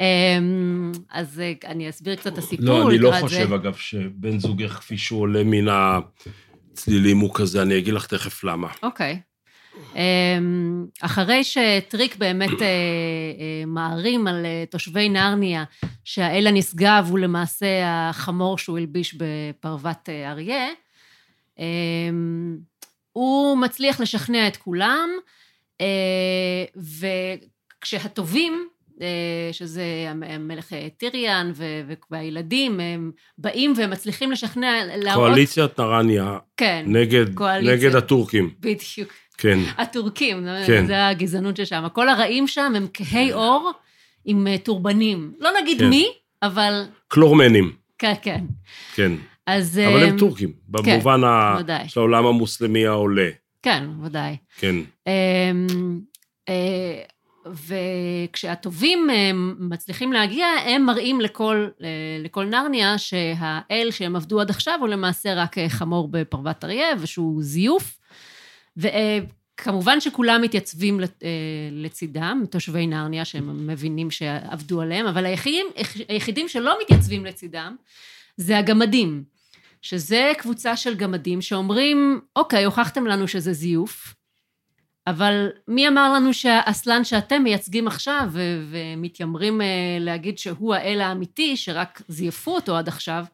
אמ, 0.00 0.92
אז 1.10 1.40
אה, 1.40 1.52
אני 1.66 1.88
אסביר 1.88 2.16
קצת 2.16 2.32
את 2.32 2.38
הסיפור. 2.38 2.66
לא, 2.66 2.88
אני 2.88 2.98
לא 2.98 3.12
חושב, 3.20 3.52
אגב, 3.52 3.74
שבן 3.74 4.38
זוגך, 4.38 4.72
כפי 4.72 4.98
שהוא 4.98 5.20
עולה 5.20 5.44
מן 5.44 5.66
הצלילים, 5.68 7.18
הוא 7.18 7.30
כזה, 7.34 7.62
אני 7.62 7.78
אגיד 7.78 7.94
לך 7.94 8.06
תכף 8.06 8.44
למה. 8.44 8.68
אוקיי. 8.82 9.20
אמ, 9.94 10.86
אחרי 11.00 11.44
שטריק 11.44 12.16
באמת 12.16 12.62
אה, 12.62 12.66
אה, 12.66 13.66
מערים 13.66 14.26
על 14.26 14.46
תושבי 14.70 15.08
נרניה, 15.08 15.64
שהאל 16.04 16.46
הנשגב 16.46 17.06
הוא 17.10 17.18
למעשה 17.18 17.66
החמור 17.84 18.58
שהוא 18.58 18.78
הלביש 18.78 19.14
בפרוות 19.18 20.08
אריה, 20.08 20.68
אמ, 21.58 22.58
הוא 23.14 23.58
מצליח 23.58 24.00
לשכנע 24.00 24.48
את 24.48 24.56
כולם, 24.56 25.10
וכשהטובים, 27.82 28.68
שזה 29.52 29.82
המלך 30.08 30.72
טיריאן 30.96 31.52
והילדים, 32.10 32.80
הם 32.80 33.10
באים 33.38 33.72
ומצליחים 33.76 34.32
לשכנע, 34.32 34.72
להראות... 34.96 35.28
קואליציית 35.28 35.80
נרניה. 35.80 36.38
כן. 36.56 36.84
נגד, 36.86 37.40
נגד 37.62 37.94
הטורקים. 37.94 38.50
בדיוק. 38.60 39.12
כן. 39.38 39.58
הטורקים, 39.78 40.46
כן. 40.66 40.86
זה 40.86 41.08
הגזענות 41.08 41.56
ששם. 41.56 41.84
כל 41.92 42.08
הרעים 42.08 42.46
שם 42.46 42.72
הם 42.76 42.86
כהי 42.94 43.30
עור 43.32 43.72
עם 44.24 44.46
אה, 44.46 44.58
טורבנים. 44.58 45.32
לא 45.38 45.50
נגיד 45.62 45.78
כן. 45.78 45.88
מי, 45.88 46.12
אבל... 46.42 46.82
קלורמנים. 47.08 47.72
כן, 47.98 48.12
כן. 48.22 48.44
כן. 48.94 49.12
אז... 49.46 49.78
אבל 49.78 50.02
הם 50.02 50.12
אה, 50.12 50.18
טורקים, 50.18 50.52
במובן 50.68 51.20
כן, 51.20 51.24
ה... 51.24 51.56
ודאי. 51.60 51.88
של 51.88 52.00
העולם 52.00 52.26
המוסלמי 52.26 52.86
העולה. 52.86 53.28
כן, 53.62 53.84
ודאי. 54.02 54.36
כן. 54.58 54.76
אמ, 55.06 56.00
אה, 56.48 57.02
וכשהטובים 57.66 59.08
מצליחים 59.58 60.12
להגיע, 60.12 60.46
הם 60.46 60.82
מראים 60.82 61.20
לכל, 61.20 61.66
לכל 62.24 62.44
נרניה 62.44 62.98
שהאל 62.98 63.88
שהם 63.90 64.16
עבדו 64.16 64.40
עד 64.40 64.50
עכשיו 64.50 64.78
הוא 64.80 64.88
למעשה 64.88 65.34
רק 65.34 65.56
חמור 65.68 66.08
בפרוות 66.08 66.64
אריה, 66.64 66.86
ושהוא 67.00 67.42
זיוף. 67.42 67.98
וכמובן 68.76 70.00
שכולם 70.00 70.42
מתייצבים 70.42 71.00
אה, 71.00 71.06
לצידם, 71.72 72.44
תושבי 72.50 72.86
נרניה, 72.86 73.24
שהם 73.24 73.66
מבינים 73.66 74.10
שעבדו 74.10 74.80
עליהם, 74.80 75.06
אבל 75.06 75.26
היחידים, 75.26 75.66
היחידים 76.08 76.48
שלא 76.48 76.78
מתייצבים 76.82 77.24
לצידם 77.24 77.76
זה 78.36 78.58
הגמדים, 78.58 79.24
שזה 79.84 80.32
קבוצה 80.38 80.76
של 80.76 80.94
גמדים 80.94 81.40
שאומרים, 81.40 82.20
אוקיי, 82.36 82.64
הוכחתם 82.64 83.06
לנו 83.06 83.28
שזה 83.28 83.52
זיוף, 83.52 84.14
אבל 85.06 85.48
מי 85.68 85.88
אמר 85.88 86.12
לנו 86.12 86.34
שהאסלן 86.34 87.04
שאתם 87.04 87.42
מייצגים 87.42 87.86
עכשיו 87.86 88.30
ומתיימרים 88.70 89.60
uh, 89.60 89.64
להגיד 90.00 90.38
שהוא 90.38 90.74
האל 90.74 91.00
האמיתי, 91.00 91.56
שרק 91.56 92.02
זייפו 92.08 92.54
אותו 92.54 92.76
עד 92.76 92.88
עכשיו, 92.88 93.24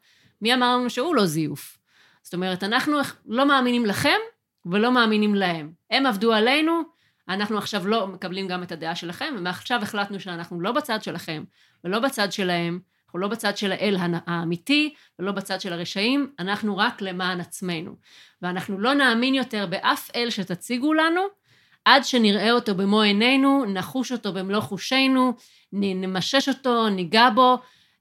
מי 0.42 0.54
אמר 0.54 0.76
לנו 0.76 0.90
שהוא 0.90 1.14
לא 1.14 1.26
זיוף? 1.26 1.78
זאת 2.22 2.34
אומרת, 2.34 2.64
אנחנו 2.64 2.98
לא 3.26 3.46
מאמינים 3.48 3.86
לכם, 3.86 4.18
ולא 4.66 4.92
מאמינים 4.92 5.34
להם. 5.34 5.72
הם 5.90 6.06
עבדו 6.06 6.32
עלינו, 6.32 6.82
אנחנו 7.28 7.58
עכשיו 7.58 7.88
לא 7.88 8.06
מקבלים 8.06 8.48
גם 8.48 8.62
את 8.62 8.72
הדעה 8.72 8.94
שלכם, 8.94 9.34
ומעכשיו 9.38 9.80
החלטנו 9.82 10.20
שאנחנו 10.20 10.60
לא 10.60 10.72
בצד 10.72 11.02
שלכם 11.02 11.44
ולא 11.84 11.98
בצד 11.98 12.32
שלהם, 12.32 12.80
אנחנו 13.10 13.18
לא 13.18 13.28
בצד 13.28 13.56
של 13.56 13.72
האל 13.72 13.96
האמיתי 14.26 14.94
ולא 15.18 15.32
בצד 15.32 15.60
של 15.60 15.72
הרשעים, 15.72 16.32
אנחנו 16.38 16.76
רק 16.76 17.02
למען 17.02 17.40
עצמנו. 17.40 17.96
ואנחנו 18.42 18.78
לא 18.78 18.94
נאמין 18.94 19.34
יותר 19.34 19.66
באף 19.66 20.10
אל 20.16 20.30
שתציגו 20.30 20.94
לנו, 20.94 21.20
עד 21.84 22.04
שנראה 22.04 22.52
אותו 22.52 22.74
במו 22.74 23.02
עינינו, 23.02 23.64
נחוש 23.64 24.12
אותו 24.12 24.32
במלוא 24.32 24.60
חושינו, 24.60 25.32
נמשש 25.72 26.48
אותו, 26.48 26.88
ניגע 26.88 27.28
בו, 27.34 27.58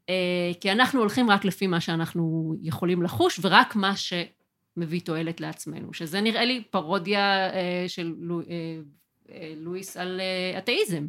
אה, 0.10 0.52
כי 0.62 0.72
אנחנו 0.72 1.00
הולכים 1.00 1.30
רק 1.30 1.46
לפי 1.46 1.68
מה 1.68 1.82
שאנחנו 1.82 2.56
יכולים 2.62 3.04
לחוש, 3.04 3.40
ורק 3.44 3.76
מה 3.76 3.96
ש... 3.96 4.14
מביא 4.78 5.02
תועלת 5.02 5.42
לעצמנו, 5.42 5.94
שזה 5.94 6.22
נראה 6.22 6.46
לי 6.46 6.64
פרודיה 6.70 7.54
אה, 7.54 7.86
של 7.88 8.14
אה, 8.50 8.80
לואיס 9.58 9.98
על 9.98 10.22
אה, 10.22 10.58
אתאיזם. 10.58 11.06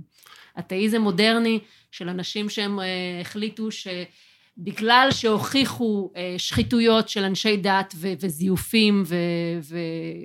אתאיזם 0.59 1.01
מודרני 1.01 1.59
של 1.91 2.09
אנשים 2.09 2.49
שהם 2.49 2.81
אה, 2.81 2.85
החליטו 3.21 3.69
שבגלל 3.71 5.09
שהוכיחו 5.11 6.11
אה, 6.17 6.35
שחיתויות 6.39 7.09
של 7.09 7.25
אנשי 7.25 7.57
דת 7.57 7.95
ו- 7.97 8.13
וזיופים 8.21 9.03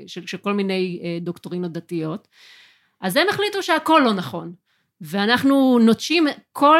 ושל 0.06 0.38
כל 0.38 0.54
מיני 0.54 1.00
אה, 1.04 1.18
דוקטורינות 1.22 1.72
דתיות, 1.72 2.28
אז 3.02 3.18
הם 3.18 3.28
החליטו 3.30 3.64
שהכל 3.64 4.02
לא 4.06 4.14
נכון. 4.14 4.54
ואנחנו 5.02 5.80
נוטשים 5.80 6.28
כל 6.52 6.80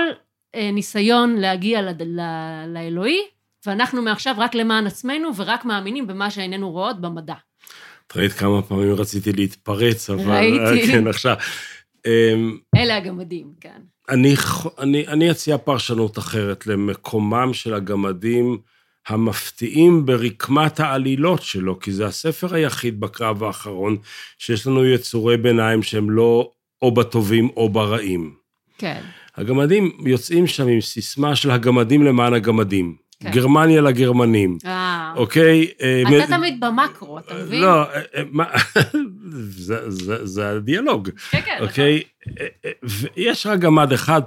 אה, 0.56 0.72
ניסיון 0.72 1.36
להגיע 1.36 1.82
ל- 1.82 2.04
ל- 2.04 2.74
לאלוהי 2.74 3.20
ואנחנו 3.66 4.02
מעכשיו 4.02 4.36
רק 4.38 4.56
למען 4.56 4.88
עצמנו 4.88 5.36
ורק 5.36 5.66
מאמינים 5.66 6.08
במה 6.08 6.32
שאיננו 6.32 6.72
רואות 6.72 7.02
במדע. 7.02 7.36
את 8.08 8.18
ראית 8.18 8.34
כמה 8.34 8.62
פעמים 8.62 8.94
רציתי 8.94 9.32
להתפרץ, 9.34 10.10
אבל... 10.10 10.32
ראיתי. 10.32 10.88
כן, 10.88 11.08
עכשיו. 11.08 11.36
אמ, 12.06 12.58
אלה 12.76 12.98
הגמדים, 12.98 13.54
כן. 13.62 13.82
אני, 14.10 14.36
אני, 14.80 15.08
אני 15.08 15.32
אציע 15.32 15.58
פרשנות 15.58 16.18
אחרת 16.18 16.68
למקומם 16.68 17.54
של 17.54 17.74
הגמדים 17.74 18.58
המפתיעים 19.08 20.06
ברקמת 20.06 20.80
העלילות 20.80 21.42
שלו, 21.42 21.80
כי 21.80 21.92
זה 21.92 22.06
הספר 22.06 22.56
היחיד 22.56 23.00
בקרב 23.00 23.44
האחרון 23.44 23.98
שיש 24.38 24.68
לנו 24.68 24.86
יצורי 24.86 25.38
ביניים 25.38 25.84
שהם 25.84 26.10
לא 26.10 26.52
או 26.82 26.94
בטובים 26.94 27.50
או 27.58 27.70
ברעים. 27.70 28.36
כן. 28.78 29.02
הגמדים 29.36 29.98
יוצאים 30.06 30.48
שם 30.48 30.68
עם 30.68 30.82
סיסמה 30.82 31.36
של 31.36 31.52
הגמדים 31.52 32.04
למען 32.04 32.34
הגמדים. 32.34 32.96
כן. 33.26 33.32
גרמניה 33.32 33.82
לגרמנים, 33.82 34.58
אה, 34.66 35.14
אוקיי? 35.16 35.68
אה, 35.82 36.04
מ- 36.06 36.18
אתה 36.24 36.28
תמיד 36.38 36.60
במקרו, 36.60 37.20
אתה 37.20 37.34
מבין? 37.34 37.62
לא, 37.62 37.84
אה, 37.84 38.02
אה, 38.16 38.22
מה- 38.32 38.46
זה- 39.66 39.90
זה 39.92 40.26
זה 40.26 40.50
הדיאלוג, 40.50 41.10
כן, 41.32 41.42
כן. 41.46 41.58
אוקיי? 41.62 42.02
אה, 42.40 42.46
אה, 42.66 42.72
ויש 42.84 43.46
רק 43.46 43.60
גמד 43.60 43.92
אחד, 43.94 44.22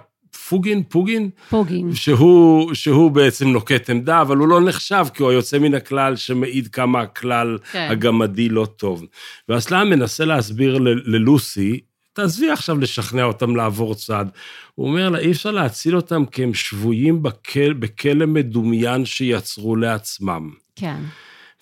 פוגין, 0.48 0.82
פוגין, 0.88 1.30
פוגין. 1.50 1.94
שהוא, 1.94 2.74
שהוא 2.74 3.10
בעצם 3.10 3.48
נוקט 3.48 3.90
עמדה, 3.90 4.20
אבל 4.20 4.36
הוא 4.36 4.48
לא 4.48 4.60
נחשב, 4.60 5.06
כי 5.14 5.22
הוא 5.22 5.30
היוצא 5.30 5.58
מן 5.58 5.74
הכלל 5.74 6.16
שמעיד 6.16 6.68
כמה 6.68 7.00
הכלל 7.00 7.58
כן. 7.72 7.86
הגמדי 7.90 8.48
לא 8.48 8.66
טוב. 8.76 9.04
והסלאם 9.48 9.90
מנסה 9.90 10.24
להסביר 10.24 10.78
ל- 10.78 11.16
ללוסי, 11.16 11.80
תעזבי 12.18 12.50
עכשיו 12.50 12.78
לשכנע 12.78 13.24
אותם 13.24 13.56
לעבור 13.56 13.94
צד. 13.94 14.26
הוא 14.74 14.88
אומר 14.88 15.08
לה, 15.08 15.18
אי 15.18 15.30
אפשר 15.30 15.50
להציל 15.50 15.96
אותם 15.96 16.24
כי 16.26 16.42
הם 16.42 16.54
שבויים 16.54 17.22
בכל, 17.22 17.72
בכלא 17.72 18.26
מדומיין 18.26 19.04
שיצרו 19.04 19.76
לעצמם. 19.76 20.50
כן. 20.76 21.00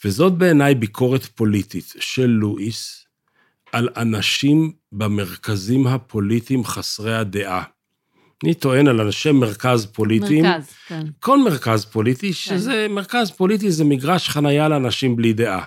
וזאת 0.04 0.32
בעיניי 0.32 0.74
ביקורת 0.74 1.24
פוליטית 1.24 1.94
של 2.00 2.26
לואיס 2.26 3.06
על 3.72 3.88
אנשים 3.96 4.72
במרכזים 4.92 5.86
הפוליטיים 5.86 6.64
חסרי 6.64 7.16
הדעה. 7.16 7.62
אני 8.44 8.54
טוען 8.54 8.88
על 8.88 9.00
אנשי 9.00 9.32
מרכז 9.32 9.86
פוליטיים. 9.86 10.44
מרכז, 10.44 10.74
כן. 10.88 11.06
כל 11.20 11.38
מרכז 11.38 11.84
פוליטי, 11.84 12.32
שזה 12.32 12.86
מרכז 12.90 13.30
פוליטי 13.30 13.70
זה 13.70 13.84
מגרש 13.84 14.28
חנייה 14.28 14.68
לאנשים 14.68 15.16
בלי 15.16 15.32
דעה. 15.32 15.64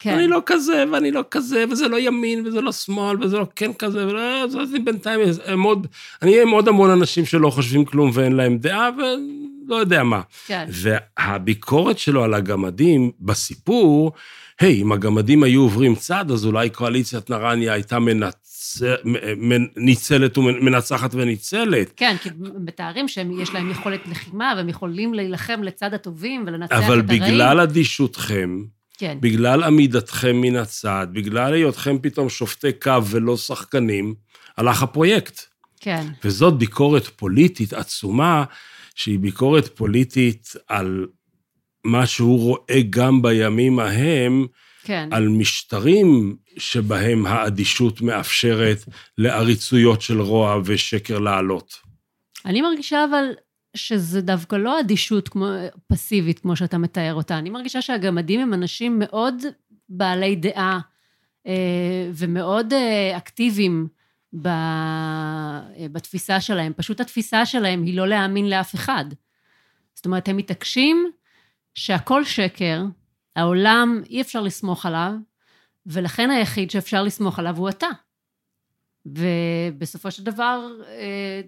כן. 0.00 0.14
אני 0.14 0.28
לא 0.28 0.42
כזה, 0.46 0.84
ואני 0.92 1.10
לא 1.10 1.24
כזה, 1.30 1.64
וזה 1.70 1.88
לא 1.88 1.96
ימין, 2.00 2.46
וזה 2.46 2.60
לא 2.60 2.72
שמאל, 2.72 3.24
וזה 3.24 3.38
לא 3.38 3.46
כן 3.56 3.72
כזה, 3.72 4.06
ולא... 4.06 4.20
אז 4.44 4.56
אני 4.70 4.78
בינתיים 4.78 5.20
אעמוד, 5.48 5.86
אני 6.22 6.30
אהיה 6.30 6.42
עם 6.42 6.50
עוד 6.50 6.68
המון 6.68 6.90
אנשים 6.90 7.26
שלא 7.26 7.50
חושבים 7.50 7.84
כלום 7.84 8.10
ואין 8.14 8.32
להם 8.32 8.58
דעה, 8.58 8.90
ולא 8.98 9.76
יודע 9.76 10.02
מה. 10.02 10.20
כן. 10.46 10.66
והביקורת 10.68 11.98
שלו 11.98 12.24
על 12.24 12.34
הגמדים 12.34 13.10
בסיפור, 13.20 14.12
היי, 14.60 14.82
אם 14.82 14.92
הגמדים 14.92 15.42
היו 15.42 15.60
עוברים 15.60 15.94
צד, 15.94 16.30
אז 16.30 16.46
אולי 16.46 16.70
קואליציית 16.70 17.30
נרניה 17.30 17.72
הייתה 17.72 17.98
מנצ... 17.98 18.48
ניצלת 19.76 20.38
ומנצחת 20.38 21.14
וניצלת. 21.14 21.92
כן, 21.96 22.16
כי 22.22 22.28
מתארים 22.64 23.08
שיש 23.08 23.54
להם 23.54 23.70
יכולת 23.70 24.00
לחימה, 24.06 24.52
והם 24.56 24.68
יכולים 24.68 25.14
להילחם 25.14 25.62
לצד 25.62 25.94
הטובים 25.94 26.44
ולנצח 26.46 26.78
את 26.78 26.84
אבל 26.84 27.00
הרעים. 27.00 27.22
בגלל 27.22 27.60
אדישותכם, 27.60 28.62
כן, 28.98 29.18
בגלל 29.20 29.62
עמידתכם 29.62 30.36
מן 30.40 30.56
הצד, 30.56 31.06
בגלל 31.12 31.52
היותכם 31.52 31.98
פתאום 32.02 32.28
שופטי 32.28 32.72
קו 32.72 33.04
ולא 33.06 33.36
שחקנים, 33.36 34.14
הלך 34.56 34.82
הפרויקט. 34.82 35.40
כן, 35.80 36.06
וזאת 36.24 36.58
ביקורת 36.58 37.06
פוליטית 37.06 37.72
עצומה, 37.72 38.44
שהיא 38.94 39.18
ביקורת 39.18 39.76
פוליטית 39.76 40.52
על 40.68 41.06
מה 41.84 42.06
שהוא 42.06 42.38
רואה 42.38 42.80
גם 42.90 43.22
בימים 43.22 43.78
ההם, 43.78 44.46
כן. 44.82 45.08
על 45.12 45.28
משטרים 45.28 46.36
שבהם 46.56 47.26
האדישות 47.26 48.00
מאפשרת 48.00 48.84
לעריצויות 49.18 50.02
של 50.02 50.20
רוע 50.20 50.60
ושקר 50.64 51.18
לעלות. 51.18 51.74
אני 52.46 52.62
מרגישה 52.62 53.04
אבל 53.10 53.24
שזה 53.78 54.20
דווקא 54.20 54.56
לא 54.56 54.80
אדישות 54.80 55.28
כמו, 55.28 55.46
פסיבית, 55.86 56.38
כמו 56.38 56.56
שאתה 56.56 56.78
מתאר 56.78 57.14
אותה. 57.14 57.38
אני 57.38 57.50
מרגישה 57.50 57.82
שהגמדים 57.82 58.40
הם 58.40 58.54
אנשים 58.54 58.98
מאוד 58.98 59.34
בעלי 59.88 60.36
דעה 60.36 60.80
אה, 61.46 62.10
ומאוד 62.14 62.72
אה, 62.72 63.16
אקטיביים 63.16 63.88
ב, 64.32 64.46
אה, 64.46 65.86
בתפיסה 65.92 66.40
שלהם. 66.40 66.72
פשוט 66.76 67.00
התפיסה 67.00 67.46
שלהם 67.46 67.82
היא 67.82 67.96
לא 67.96 68.08
להאמין 68.08 68.50
לאף 68.50 68.74
אחד. 68.74 69.04
זאת 69.94 70.06
אומרת, 70.06 70.28
הם 70.28 70.36
מתעקשים 70.36 71.10
שהכל 71.74 72.24
שקר, 72.24 72.84
העולם, 73.36 74.02
אי 74.10 74.20
אפשר 74.20 74.40
לסמוך 74.40 74.86
עליו, 74.86 75.12
ולכן 75.86 76.30
היחיד 76.30 76.70
שאפשר 76.70 77.02
לסמוך 77.02 77.38
עליו 77.38 77.56
הוא 77.56 77.68
אתה. 77.68 77.88
ובסופו 79.06 80.10
של 80.10 80.24
דבר, 80.24 80.68
אה, 80.86 81.40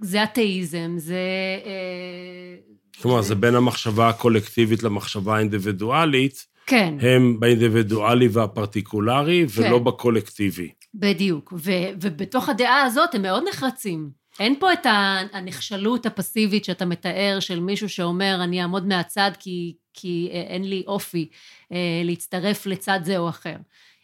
זה 0.00 0.22
אתאיזם, 0.22 0.94
זה... 0.96 1.18
אה, 1.66 2.56
כלומר, 3.02 3.22
זה 3.22 3.34
בין 3.34 3.54
המחשבה 3.54 4.08
הקולקטיבית 4.08 4.82
למחשבה 4.82 5.36
האינדיבידואלית, 5.36 6.46
כן, 6.66 6.94
הם 7.00 7.40
באינדיבידואלי 7.40 8.28
והפרטיקולרי, 8.28 9.46
ולא 9.54 9.78
כן. 9.78 9.84
בקולקטיבי. 9.84 10.68
בדיוק. 10.94 11.52
ו, 11.56 11.70
ובתוך 12.00 12.48
הדעה 12.48 12.82
הזאת 12.82 13.14
הם 13.14 13.22
מאוד 13.22 13.44
נחרצים. 13.48 14.10
אין 14.40 14.54
פה 14.60 14.72
את 14.72 14.86
הנחשלות 15.32 16.06
הפסיבית 16.06 16.64
שאתה 16.64 16.84
מתאר 16.84 17.36
של 17.40 17.60
מישהו 17.60 17.88
שאומר, 17.88 18.40
אני 18.44 18.62
אעמוד 18.62 18.86
מהצד 18.86 19.30
כי, 19.38 19.74
כי 19.94 20.28
אה, 20.32 20.40
אין 20.40 20.64
לי 20.64 20.84
אופי 20.86 21.28
אה, 21.72 22.02
להצטרף 22.04 22.66
לצד 22.66 23.00
זה 23.02 23.18
או 23.18 23.28
אחר. 23.28 23.56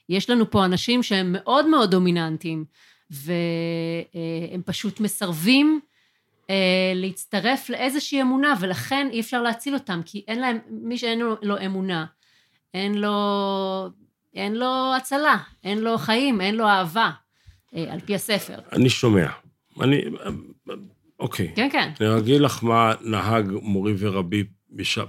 יש 0.08 0.30
לנו 0.30 0.50
פה 0.50 0.64
אנשים 0.64 1.02
שהם 1.02 1.32
מאוד 1.32 1.68
מאוד 1.68 1.90
דומיננטיים, 1.90 2.64
והם 3.10 4.62
פשוט 4.64 5.00
מסרבים 5.00 5.80
אה, 6.50 6.92
להצטרף 6.94 7.70
לאיזושהי 7.70 8.22
אמונה, 8.22 8.54
ולכן 8.60 9.08
אי 9.12 9.20
אפשר 9.20 9.42
להציל 9.42 9.74
אותם, 9.74 10.00
כי 10.04 10.24
אין 10.28 10.40
להם, 10.40 10.58
מי 10.68 10.98
שאין 10.98 11.18
לו, 11.18 11.36
לו 11.42 11.56
אמונה, 11.66 12.06
אין 12.74 12.94
לו, 12.94 13.14
אין 14.34 14.54
לו 14.54 14.92
הצלה, 14.96 15.36
אין 15.64 15.78
לו 15.78 15.98
חיים, 15.98 16.40
אין 16.40 16.54
לו 16.54 16.68
אהבה, 16.68 17.10
אה, 17.76 17.92
על 17.92 18.00
פי 18.00 18.14
הספר. 18.14 18.58
אני 18.72 18.88
שומע. 18.88 19.26
אני... 19.80 20.02
אוקיי. 21.20 21.52
כן, 21.56 21.68
כן. 21.72 21.92
אני 22.00 22.08
רגיל 22.08 22.44
לך 22.44 22.64
מה 22.64 22.92
נהג 23.00 23.50
מורי 23.62 23.94
ורבי, 23.98 24.44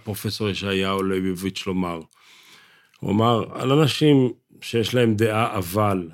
פרופסור 0.03 0.49
ישעיהו 0.49 1.03
ליבוביץ' 1.03 1.67
לומר. 1.67 1.99
הוא 2.99 3.11
אמר, 3.11 3.61
על 3.61 3.71
אנשים 3.71 4.33
שיש 4.61 4.95
להם 4.95 5.15
דעה 5.15 5.57
אבל, 5.57 6.09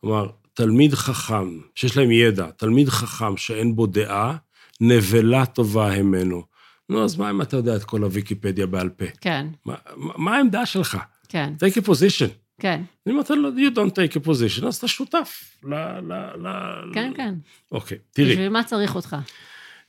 הוא 0.00 0.10
אמר, 0.10 0.28
תלמיד 0.58 0.94
חכם, 0.94 1.58
שיש 1.74 1.96
להם 1.96 2.10
ידע, 2.10 2.50
תלמיד 2.50 2.88
חכם 2.88 3.36
שאין 3.36 3.76
בו 3.76 3.86
דעה, 3.86 4.36
נבלה 4.80 5.46
טובה 5.46 5.92
המנו. 5.92 6.42
נו, 6.88 7.04
אז 7.04 7.16
מה 7.16 7.30
אם 7.30 7.42
אתה 7.42 7.56
יודע 7.56 7.76
את 7.76 7.84
כל 7.84 8.02
הוויקיפדיה 8.02 8.66
בעל 8.66 8.88
פה? 8.88 9.04
כן, 9.20 9.46
מה, 9.64 9.74
מה 9.96 10.36
העמדה 10.36 10.66
שלך? 10.66 10.98
כן, 11.28 11.52
take 11.64 11.82
a 11.82 11.86
position. 11.86 12.28
כן, 12.60 12.82
אם 13.08 13.20
אתה 13.20 13.34
לא, 13.34 13.48
you 13.56 13.74
don't 13.74 13.90
take 13.90 14.22
a 14.22 14.26
position, 14.26 14.66
אז 14.66 14.76
אתה 14.76 14.88
שותף 14.88 15.56
ל... 15.64 15.74
ל, 15.74 16.12
ל 16.12 16.48
כן, 16.94 17.12
כן. 17.16 17.34
אוקיי, 17.72 17.98
תראי. 18.10 18.30
בשביל 18.30 18.48
מה 18.48 18.64
צריך 18.64 18.94
אותך? 18.94 19.16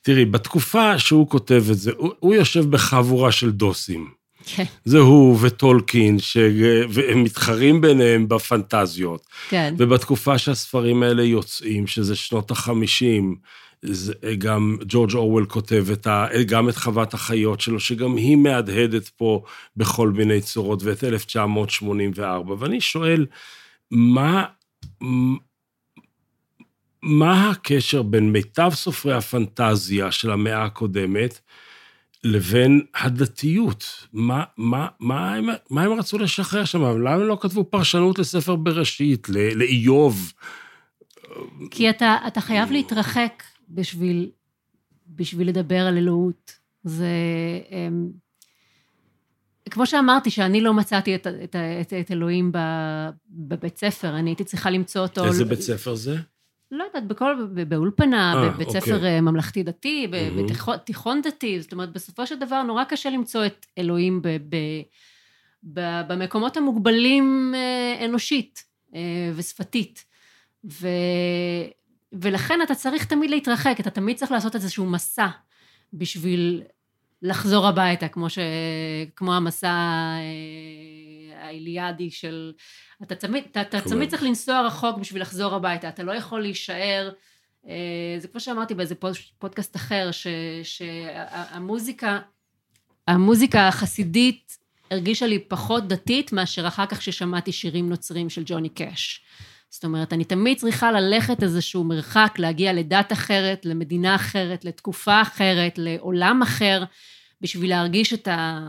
תראי, 0.02 0.26
בתקופה 0.26 1.00
שהוא 1.00 1.30
כותב 1.30 1.64
את 1.72 1.78
זה, 1.78 1.92
הוא, 1.98 2.14
הוא 2.20 2.36
יושב 2.36 2.70
בחבורה 2.70 3.32
של 3.32 3.52
דוסים. 3.52 4.19
כן, 4.56 4.64
זה 4.86 4.98
הוא 5.00 5.38
וטולקין, 5.42 6.20
ש... 6.20 6.38
והם 6.90 7.24
מתחרים 7.24 7.82
ביניהם 7.82 8.28
בפנטזיות. 8.28 9.26
כן, 9.50 9.76
ובתקופה 9.78 10.38
שהספרים 10.38 11.04
האלה 11.04 11.24
יוצאים, 11.24 11.88
שזה 11.88 12.16
שנות 12.16 12.52
החמישים, 12.52 13.36
זה- 13.82 14.14
גם 14.38 14.78
ג'ורג' 14.88 15.16
אורוול 15.16 15.46
כותב 15.46 15.86
את 15.94 16.08
ה... 16.08 16.28
גם 16.46 16.70
את 16.70 16.76
חוות 16.78 17.14
החיות 17.14 17.62
שלו, 17.62 17.80
שגם 17.80 18.16
היא 18.16 18.36
מהדהדת 18.38 19.08
פה 19.08 19.44
בכל 19.78 20.10
מיני 20.10 20.42
צורות, 20.42 20.84
ואת 20.84 21.04
1984. 21.04 22.56
ואני 22.60 22.82
שואל, 22.82 23.26
מה... 23.92 24.46
מה 27.02 27.50
הקשר 27.50 28.02
בין 28.02 28.32
מיטב 28.32 28.70
סופרי 28.74 29.14
הפנטזיה 29.14 30.12
של 30.12 30.32
המאה 30.32 30.64
הקודמת 30.64 31.40
לבין 32.24 32.86
הדתיות? 32.96 34.08
מה, 34.14 34.44
מה, 34.58 34.88
מה, 35.00 35.34
הם, 35.34 35.46
מה 35.70 35.84
הם 35.84 35.92
רצו 35.92 36.18
לשחרר 36.18 36.66
שם? 36.66 36.82
למה 36.82 37.14
הם 37.14 37.28
לא 37.28 37.38
כתבו 37.42 37.64
פרשנות 37.64 38.20
לספר 38.20 38.56
בראשית, 38.56 39.30
לאיוב? 39.30 40.34
כי 41.72 41.90
אתה, 41.90 42.18
אתה 42.28 42.42
חייב 42.42 42.72
להתרחק 42.72 43.44
בשביל, 43.70 44.30
בשביל 45.08 45.48
לדבר 45.48 45.88
על 45.88 45.98
אלוהות. 45.98 46.60
זה... 46.84 47.08
אמ, 47.72 48.10
כמו 49.70 49.86
שאמרתי, 49.86 50.32
שאני 50.32 50.62
לא 50.62 50.74
מצאתי 50.74 51.16
את, 51.16 51.28
את, 51.28 51.56
את, 51.82 51.94
את 51.94 52.12
אלוהים 52.12 52.52
ב, 52.52 52.58
בבית 53.30 53.78
ספר, 53.78 54.16
אני 54.16 54.30
הייתי 54.30 54.44
צריכה 54.44 54.70
למצוא 54.70 55.02
אותו... 55.02 55.26
איזה 55.26 55.46
בית 55.46 55.62
ספר 55.62 55.96
זה? 55.96 56.18
לא 56.72 56.84
יודעת, 56.84 57.08
בכל, 57.08 57.48
באולפנה, 57.68 58.34
אה, 58.34 58.50
בבית 58.50 58.68
אוקיי. 58.68 58.82
ספר 58.82 59.06
אה, 59.06 59.22
ממלכתי-דתי, 59.22 60.08
ב- 60.08 60.12
מהמם. 60.12 60.44
בתיכון 60.44 60.78
תיכון 60.78 61.22
דתי, 61.22 61.62
זאת 61.62 61.72
אומרת, 61.72 61.92
בסופו 61.92 62.28
של 62.28 62.40
דבר 62.40 62.64
נורא 62.64 62.84
קשה 62.84 63.10
למצוא 63.10 63.46
את 63.46 63.66
אלוהים 63.78 64.22
ב, 64.22 64.28
ב, 64.28 64.56
ב, 65.74 66.02
במקומות 66.08 66.58
המוגבלים 66.58 67.54
אה, 67.56 68.06
אנושית 68.06 68.64
ושפתית. 69.36 70.06
ו, 70.66 70.88
ולכן 72.14 72.60
אתה 72.64 72.76
צריך 72.76 73.06
תמיד 73.06 73.30
להתרחק, 73.30 73.76
אתה 73.80 73.90
תמיד 73.90 74.18
צריך 74.18 74.32
לעשות 74.32 74.56
איזשהו 74.56 74.86
מסע 74.86 75.28
בשביל 75.94 76.62
לחזור 77.22 77.68
הביתה, 77.68 78.08
כמו, 78.08 78.30
ש, 78.30 78.40
כמו 79.16 79.34
המסע 79.34 79.68
אה, 79.68 81.46
האיליאדי 81.46 82.12
של... 82.12 82.54
אתה 83.04 83.16
תמיד, 83.16 83.44
אתה, 83.52 83.62
אתה. 83.62 83.82
תמיד 83.82 84.10
צריך 84.10 84.24
לנסוע 84.24 84.62
רחוק 84.62 84.98
בשביל 84.98 85.22
לחזור 85.22 85.56
הביתה, 85.56 85.90
אתה 85.90 86.04
לא 86.04 86.12
יכול 86.12 86.42
להישאר 86.42 87.12
זה 88.20 88.28
כמו 88.32 88.40
שאמרתי 88.40 88.76
באיזה 88.76 88.96
פודקאסט 89.40 89.76
אחר, 89.76 90.10
שהמוזיקה, 90.64 92.20
המוזיקה 93.08 93.68
החסידית 93.68 94.58
הרגישה 94.92 95.28
לי 95.28 95.40
פחות 95.40 95.88
דתית 95.88 96.34
מאשר 96.34 96.68
אחר 96.68 96.86
כך 96.86 97.02
ששמעתי 97.02 97.52
שירים 97.52 97.90
נוצרים 97.90 98.30
של 98.30 98.44
ג'וני 98.46 98.70
קאש. 98.70 99.24
זאת 99.70 99.84
אומרת, 99.84 100.14
אני 100.14 100.24
תמיד 100.24 100.58
צריכה 100.58 100.92
ללכת 100.92 101.44
איזשהו 101.44 101.84
מרחק, 101.84 102.36
להגיע 102.38 102.74
לדת 102.74 103.14
אחרת, 103.14 103.66
למדינה 103.66 104.16
אחרת, 104.16 104.66
לתקופה 104.66 105.22
אחרת, 105.22 105.74
לעולם 105.78 106.42
אחר, 106.42 106.84
בשביל 107.42 107.70
להרגיש 107.70 108.14
את 108.14 108.28
ה... 108.28 108.60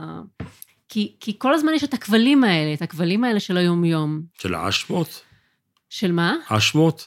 כי, 0.88 1.14
כי 1.20 1.34
כל 1.38 1.54
הזמן 1.54 1.72
יש 1.74 1.84
את 1.84 1.94
הכבלים 1.94 2.44
האלה, 2.44 2.74
את 2.74 2.82
הכבלים 2.82 3.24
האלה 3.24 3.40
של 3.40 3.56
היום-יום. 3.56 4.22
של 4.38 4.54
האשמות? 4.54 5.22
של 5.90 6.12
מה? 6.12 6.36
אשמות? 6.48 7.06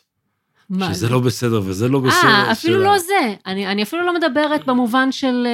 מה? 0.69 0.93
שזה 0.93 1.09
לא 1.09 1.19
בסדר 1.19 1.61
וזה 1.65 1.87
לא 1.87 1.99
בסדר. 1.99 2.29
אה, 2.29 2.51
אפילו 2.51 2.79
של... 2.79 2.83
לא 2.83 2.99
זה. 2.99 3.35
אני, 3.45 3.67
אני 3.67 3.83
אפילו 3.83 4.05
לא 4.05 4.13
מדברת 4.13 4.65
במובן 4.65 5.11
של 5.11 5.47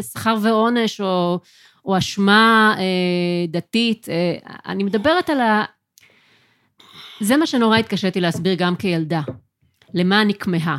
uh, 0.00 0.02
שכר 0.02 0.36
ועונש 0.42 1.00
או, 1.00 1.40
או 1.84 1.98
אשמה 1.98 2.74
uh, 2.76 3.50
דתית. 3.50 4.08
Uh, 4.08 4.48
אני 4.66 4.84
מדברת 4.84 5.30
על 5.30 5.40
ה... 5.40 5.64
זה 7.22 7.36
מה 7.36 7.46
שנורא 7.46 7.78
התקשיתי 7.78 8.20
להסביר 8.20 8.54
גם 8.54 8.76
כילדה. 8.76 9.20
למה 9.94 10.22
אני 10.22 10.34
כמהה. 10.34 10.78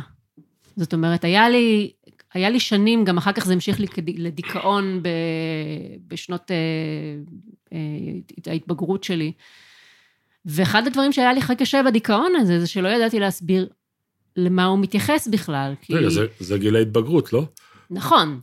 זאת 0.76 0.92
אומרת, 0.94 1.24
היה 1.24 1.48
לי, 1.48 1.92
היה 2.34 2.50
לי 2.50 2.60
שנים, 2.60 3.04
גם 3.04 3.18
אחר 3.18 3.32
כך 3.32 3.44
זה 3.44 3.52
המשיך 3.52 3.80
לי 3.80 3.86
לדיכאון 4.16 5.02
ב, 5.02 5.08
בשנות 6.08 6.50
אה, 6.50 6.56
אה, 7.72 8.52
ההתבגרות 8.52 9.04
שלי. 9.04 9.32
ואחד 10.46 10.86
הדברים 10.86 11.12
שהיה 11.12 11.32
לי 11.32 11.40
הכי 11.40 11.56
קשה 11.56 11.82
בדיכאון 11.82 12.32
הזה, 12.36 12.60
זה 12.60 12.66
שלא 12.66 12.88
ידעתי 12.88 13.20
להסביר 13.20 13.68
למה 14.36 14.64
הוא 14.64 14.78
מתייחס 14.78 15.28
בכלל. 15.28 15.74
כי... 15.80 15.94
רגע, 15.94 16.08
זה, 16.08 16.26
זה 16.40 16.58
גיל 16.58 16.76
ההתבגרות, 16.76 17.32
לא? 17.32 17.44
נכון. 17.90 18.40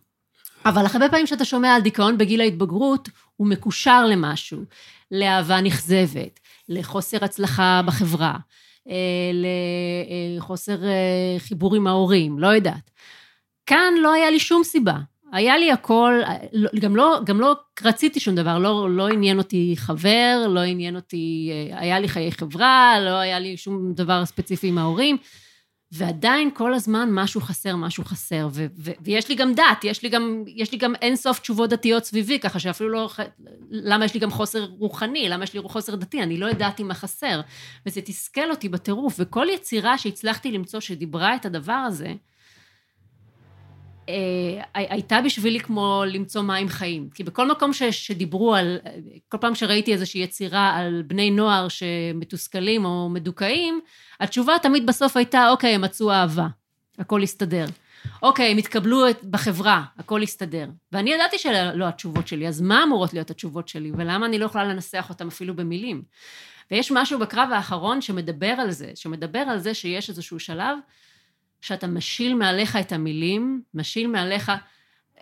אבל 0.66 0.86
הרבה 0.94 1.10
פעמים 1.10 1.28
שאתה 1.28 1.46
שומע 1.46 1.76
על 1.76 1.82
דיכאון 1.82 2.18
בגיל 2.18 2.42
ההתבגרות, 2.42 3.10
הוא 3.36 3.48
מקושר 3.48 4.06
למשהו, 4.06 4.64
לאהבה 5.12 5.62
נכזבת, 5.62 6.40
לחוסר 6.72 7.18
הצלחה 7.22 7.82
בחברה, 7.86 8.36
אה, 8.90 9.32
לחוסר 10.38 10.84
אה, 10.84 11.36
חיבור 11.38 11.76
עם 11.76 11.88
ההורים, 11.88 12.40
לא 12.40 12.48
יודעת. 12.48 12.92
כאן 13.66 13.94
לא 14.02 14.14
היה 14.14 14.32
לי 14.32 14.40
שום 14.40 14.64
סיבה. 14.64 14.96
היה 15.32 15.58
לי 15.58 15.72
הכל, 15.72 16.22
לא, 16.54 16.70
גם 16.80 16.96
לא, 16.96 17.20
גם 17.26 17.40
לא 17.40 17.56
רציתי 17.84 18.20
שום 18.20 18.36
דבר, 18.36 18.58
לא, 18.58 18.90
לא 18.90 19.08
עניין 19.08 19.38
אותי 19.38 19.74
חבר, 19.78 20.48
לא 20.50 20.60
עניין 20.60 20.96
אותי, 20.96 21.52
אה, 21.52 21.80
היה 21.80 22.00
לי 22.00 22.08
חיי 22.08 22.32
חברה, 22.32 22.96
לא 23.00 23.16
היה 23.16 23.40
לי 23.40 23.58
שום 23.58 23.94
דבר 23.94 24.26
ספציפי 24.26 24.68
עם 24.68 24.78
ההורים. 24.78 25.18
ועדיין 25.92 26.50
כל 26.54 26.74
הזמן 26.74 27.10
משהו 27.12 27.42
חסר, 27.42 27.76
משהו 27.76 28.04
חסר. 28.04 28.48
ו- 28.52 28.66
ו- 28.78 28.92
ויש 29.02 29.30
לי 29.30 29.36
גם 29.36 29.54
דת, 29.54 29.84
יש 29.84 30.04
לי 30.04 30.10
גם, 30.10 30.44
יש 30.48 30.72
לי 30.72 30.78
גם 30.78 30.96
אינסוף 31.02 31.40
תשובות 31.40 31.70
דתיות 31.70 32.06
סביבי, 32.06 32.40
ככה 32.40 32.60
שאפילו 32.60 32.90
לא... 32.90 33.10
למה 33.70 34.06
יש 34.06 34.14
לי 34.14 34.20
גם 34.20 34.32
חוסר 34.32 34.64
רוחני? 34.64 35.30
למה 35.30 35.44
יש 35.44 35.54
לי 35.54 35.62
חוסר 35.64 35.96
דתי? 35.96 36.24
אני 36.24 36.38
לא 36.38 36.50
ידעתי 36.50 36.84
מה 36.84 36.94
חסר. 36.94 37.42
וזה 37.86 38.02
תסכל 38.02 38.52
אותי 38.52 38.70
בטירוף. 38.70 39.16
וכל 39.20 39.48
יצירה 39.54 39.98
שהצלחתי 39.98 40.52
למצוא 40.52 40.80
שדיברה 40.80 41.36
את 41.36 41.46
הדבר 41.46 41.74
הזה, 41.74 42.14
הייתה 44.74 45.22
בשבילי 45.22 45.60
כמו 45.60 46.04
למצוא 46.08 46.42
מים 46.42 46.70
חיים. 46.70 47.10
כי 47.14 47.24
בכל 47.24 47.52
מקום 47.52 47.74
ש, 47.74 47.84
שדיברו 47.84 48.56
על, 48.56 48.78
כל 49.30 49.38
פעם 49.38 49.56
שראיתי 49.56 49.94
איזושהי 49.94 50.22
יצירה 50.22 50.78
על 50.78 51.04
בני 51.08 51.32
נוער 51.32 51.68
שמתוסכלים 51.68 52.86
או 52.86 53.10
מדוכאים, 53.10 53.82
התשובה 54.20 54.54
תמיד 54.62 54.86
בסוף 54.86 55.18
הייתה, 55.18 55.50
אוקיי, 55.50 55.76
הם 55.76 55.82
מצאו 55.82 56.12
אהבה, 56.12 56.48
הכל 57.00 57.20
יסתדר. 57.24 57.66
אוקיי, 58.22 58.52
הם 58.52 58.58
התקבלו 58.58 59.06
בחברה, 59.30 59.84
הכל 59.98 60.20
יסתדר. 60.24 60.68
ואני 60.92 61.14
ידעתי 61.14 61.38
שאלה 61.38 61.74
לא 61.76 61.88
התשובות 61.88 62.28
שלי, 62.28 62.48
אז 62.48 62.62
מה 62.62 62.84
אמורות 62.84 63.14
להיות 63.14 63.30
התשובות 63.30 63.68
שלי, 63.68 63.92
ולמה 63.98 64.26
אני 64.26 64.40
לא 64.40 64.46
יכולה 64.46 64.64
לנסח 64.64 65.06
אותן 65.10 65.28
אפילו 65.28 65.56
במילים? 65.56 66.04
ויש 66.72 66.92
משהו 66.92 67.20
בקרב 67.20 67.50
האחרון 67.52 68.02
שמדבר 68.02 68.48
על 68.48 68.72
זה, 68.72 68.92
שמדבר 68.96 69.40
על 69.40 69.60
זה 69.60 69.74
שיש 69.74 70.10
איזשהו 70.10 70.40
שלב 70.40 70.78
שאתה 71.62 71.88
משיל 71.88 72.36
מעליך 72.36 72.76
את 72.76 72.92
המילים, 72.92 73.62
משיל 73.74 74.08
מעליך 74.08 74.52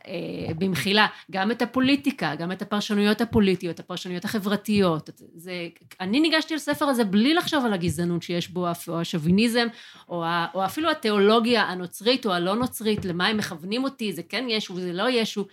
אה, 0.08 0.54
במחילה, 0.58 1.08
גם 1.32 1.52
את 1.52 1.62
הפוליטיקה, 1.62 2.36
גם 2.36 2.52
את 2.52 2.62
הפרשנויות 2.62 3.21
הפוליטיות, 3.21 3.80
הפרשנויות 3.80 4.25
החברתיות. 4.25 5.10
זה, 5.36 5.67
אני 5.99 6.19
ניגשתי 6.19 6.56
לספר 6.56 6.86
הזה 6.86 7.04
בלי 7.04 7.34
לחשוב 7.34 7.65
על 7.65 7.73
הגזענות 7.73 8.23
שיש 8.23 8.49
בו, 8.49 8.67
או 8.88 8.99
השוביניזם, 8.99 9.67
או, 10.10 10.23
ה, 10.25 10.47
או 10.54 10.65
אפילו 10.65 10.91
התיאולוגיה 10.91 11.63
הנוצרית 11.63 12.25
או 12.25 12.32
הלא 12.32 12.56
נוצרית, 12.56 13.06
למה 13.06 13.28
הם 13.28 13.38
מכוונים 13.38 13.84
אותי, 13.84 14.13
זה 14.13 14.23
כן 14.23 14.45
ישו 14.49 14.73
וזה 14.73 14.93
לא 14.93 15.10
ישו. 15.10 15.45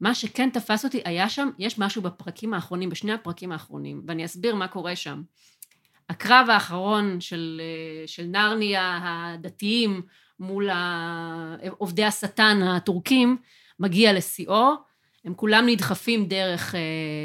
מה 0.00 0.14
שכן 0.14 0.50
תפס 0.50 0.84
אותי, 0.84 1.00
היה 1.04 1.28
שם, 1.28 1.48
יש 1.58 1.78
משהו 1.78 2.02
בפרקים 2.02 2.54
האחרונים, 2.54 2.90
בשני 2.90 3.12
הפרקים 3.12 3.52
האחרונים, 3.52 4.02
ואני 4.06 4.24
אסביר 4.24 4.54
מה 4.54 4.68
קורה 4.68 4.96
שם. 4.96 5.22
הקרב 6.10 6.46
האחרון 6.50 7.20
של, 7.20 7.60
אה, 7.64 8.06
של 8.06 8.22
נרניה 8.22 9.00
הדתיים 9.02 10.02
מול 10.40 10.70
עובדי 11.78 12.04
השטן 12.04 12.62
הטורקים 12.62 13.36
מגיע 13.80 14.12
לשיאו, 14.12 14.74
הם 15.26 15.34
כולם 15.34 15.64
נדחפים 15.68 16.26
דרך 16.26 16.74
אה, 16.74 16.80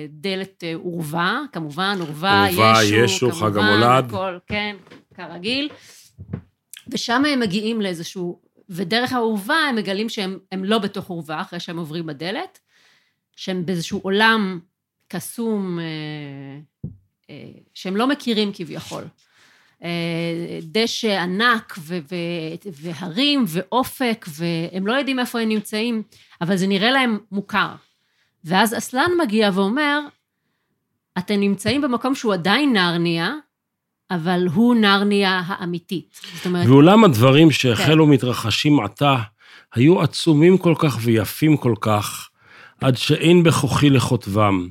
דלת 0.09 0.63
עורווה, 0.73 1.39
אה, 1.41 1.47
כמובן, 1.51 1.97
עורווה, 1.99 2.47
ישו, 2.49 2.95
ישו, 2.95 3.31
חג 3.31 3.57
המולד. 3.57 4.05
הכל, 4.07 4.37
כן, 4.47 4.75
כרגיל. 5.13 5.69
ושם 6.87 7.25
הם 7.25 7.39
מגיעים 7.39 7.81
לאיזשהו, 7.81 8.41
ודרך 8.69 9.13
העורווה 9.13 9.55
הם 9.69 9.75
מגלים 9.75 10.09
שהם 10.09 10.39
לא 10.53 10.77
בתוך 10.77 11.07
עורווה, 11.07 11.41
אחרי 11.41 11.59
שהם 11.59 11.77
עוברים 11.77 12.05
בדלת, 12.05 12.59
שהם 13.35 13.65
באיזשהו 13.65 13.99
עולם 14.03 14.59
קסום, 15.07 15.79
שהם 17.73 17.95
לא 17.95 18.07
מכירים 18.07 18.51
כביכול. 18.53 19.03
אה, 19.83 20.59
דשא 20.63 21.19
ענק 21.19 21.75
ו- 21.79 21.99
ו- 22.11 22.69
והרים 22.73 23.45
ואופק, 23.47 24.25
והם 24.29 24.87
לא 24.87 24.93
יודעים 24.93 25.19
איפה 25.19 25.39
הם 25.39 25.49
נמצאים, 25.49 26.03
אבל 26.41 26.55
זה 26.55 26.67
נראה 26.67 26.91
להם 26.91 27.17
מוכר. 27.31 27.71
ואז 28.43 28.77
אסלן 28.77 29.09
מגיע 29.21 29.49
ואומר, 29.53 29.99
אתם 31.17 31.39
נמצאים 31.39 31.81
במקום 31.81 32.15
שהוא 32.15 32.33
עדיין 32.33 32.73
נרניה, 32.73 33.33
אבל 34.11 34.47
הוא 34.53 34.75
נרניה 34.75 35.41
האמיתית. 35.45 36.19
זאת 36.35 36.45
אומרת... 36.45 36.67
ואולם 36.67 37.03
הדברים 37.03 37.51
שהחלו 37.51 38.05
כן. 38.05 38.11
מתרחשים 38.11 38.79
עתה, 38.79 39.15
היו 39.73 40.01
עצומים 40.01 40.57
כל 40.57 40.73
כך 40.77 40.97
ויפים 41.01 41.57
כל 41.57 41.73
כך, 41.81 42.29
עד 42.81 42.97
שאין 42.97 43.43
בכוחי 43.43 43.89
לכותבם. 43.89 44.69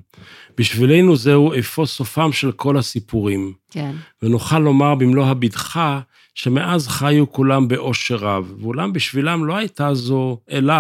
בשבילנו 0.61 1.17
זהו 1.17 1.59
אפוא 1.59 1.87
סופם 1.87 2.33
של 2.33 2.53
כל 2.53 2.79
הסיפורים. 2.79 3.53
כן. 3.71 3.95
ונוכל 4.23 4.59
לומר 4.59 4.95
במלוא 4.95 5.27
הבטחה, 5.27 6.01
שמאז 6.35 6.89
חיו 6.89 7.33
כולם 7.33 7.69
באושר 7.69 8.17
רב, 8.17 8.53
ואולם 8.61 8.93
בשבילם 8.93 9.45
לא 9.45 9.57
הייתה 9.57 9.95
זו 9.95 10.39
אלא 10.51 10.75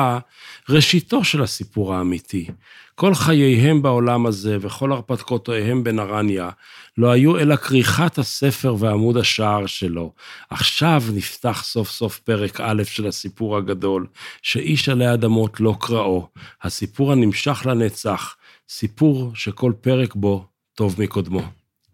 ראשיתו 0.69 1.25
של 1.25 1.43
הסיפור 1.43 1.95
האמיתי. 1.95 2.47
כל 2.95 3.15
חייהם 3.15 3.83
בעולם 3.83 4.27
הזה 4.27 4.57
וכל 4.61 4.93
הרפתקותיהם 4.93 5.85
בנרניה 5.85 6.51
לא 6.99 7.11
היו 7.11 7.39
אלא 7.39 7.57
כריכת 7.57 8.19
הספר 8.19 8.77
ועמוד 8.79 9.17
השער 9.17 9.67
שלו. 9.67 10.13
עכשיו 10.51 11.03
נפתח 11.15 11.63
סוף 11.65 11.91
סוף 11.91 12.19
פרק 12.19 12.61
א' 12.61 12.83
של 12.85 13.07
הסיפור 13.07 13.57
הגדול, 13.57 14.07
שאיש 14.43 14.89
עלי 14.89 15.15
אדמות 15.15 15.61
לא 15.61 15.75
קראו. 15.81 16.29
הסיפור 16.63 17.13
הנמשך 17.13 17.63
לנצח, 17.67 18.37
סיפור 18.71 19.35
שכל 19.35 19.73
פרק 19.81 20.15
בו 20.15 20.45
טוב 20.75 21.03
מקודמו. 21.03 21.41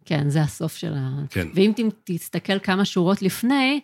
כן, 0.05 0.31
זה 0.31 0.43
הסוף 0.43 0.77
של 0.77 0.95
ה... 0.97 1.11
כן. 1.31 1.49
ואם 1.55 1.73
תסתכל 2.05 2.59
כמה 2.59 2.85
שורות 2.85 3.23
לפני, 3.23 3.81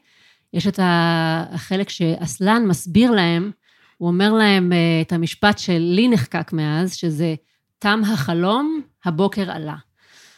יש 0.53 0.67
את 0.67 0.79
החלק 0.83 1.89
שאסלן 1.89 2.67
מסביר 2.67 3.11
להם, 3.11 3.51
הוא 3.99 4.09
אומר 4.09 4.33
להם 4.33 4.73
אה, 4.73 4.79
את 5.01 5.13
המשפט 5.13 5.59
שלי 5.59 6.09
נחקק 6.09 6.53
מאז, 6.53 6.95
שזה 6.95 7.35
תם 7.79 8.01
החלום, 8.13 8.81
הבוקר 9.05 9.51
עלה. 9.51 9.77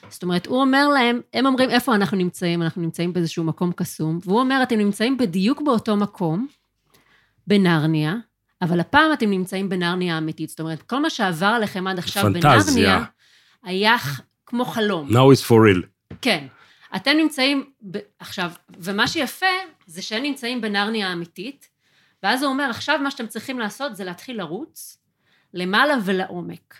זאת 0.08 0.22
אומרת, 0.22 0.46
הוא 0.46 0.60
אומר 0.60 0.88
להם, 0.88 1.20
הם 1.34 1.46
אומרים, 1.46 1.70
איפה 1.70 1.94
אנחנו 1.94 2.16
נמצאים? 2.16 2.62
אנחנו 2.62 2.82
נמצאים 2.82 3.12
באיזשהו 3.12 3.44
מקום 3.44 3.72
קסום, 3.72 4.18
והוא 4.24 4.40
אומר, 4.40 4.62
אתם 4.62 4.78
נמצאים 4.78 5.16
בדיוק 5.16 5.62
באותו 5.64 5.96
מקום, 5.96 6.46
בנרניה, 7.46 8.14
אבל 8.62 8.80
הפעם 8.80 9.12
אתם 9.12 9.30
נמצאים 9.30 9.68
בנרניה 9.68 10.14
האמיתית. 10.14 10.48
זאת 10.50 10.60
אומרת, 10.60 10.82
כל 10.82 10.98
מה 10.98 11.10
שעבר 11.10 11.46
עליכם 11.46 11.86
עד 11.86 11.98
עכשיו 11.98 12.22
פנטזיה. 12.22 12.74
בנרניה, 12.74 13.04
היה 13.62 13.96
כמו 14.46 14.64
חלום. 14.64 15.08
Now 15.08 15.36
it's 15.36 15.48
for 15.48 15.50
real. 15.50 15.86
כן. 16.22 16.46
אתם 16.96 17.10
נמצאים, 17.16 17.70
ב... 17.90 17.98
עכשיו, 18.18 18.50
ומה 18.78 19.08
שיפה, 19.08 19.46
זה 19.86 20.02
שהם 20.02 20.22
נמצאים 20.22 20.60
בנרניה 20.60 21.08
האמיתית, 21.08 21.68
ואז 22.22 22.42
הוא 22.42 22.52
אומר, 22.52 22.70
עכשיו 22.70 22.98
מה 23.02 23.10
שאתם 23.10 23.26
צריכים 23.26 23.58
לעשות 23.58 23.96
זה 23.96 24.04
להתחיל 24.04 24.38
לרוץ 24.38 24.98
למעלה 25.54 25.94
ולעומק. 26.04 26.74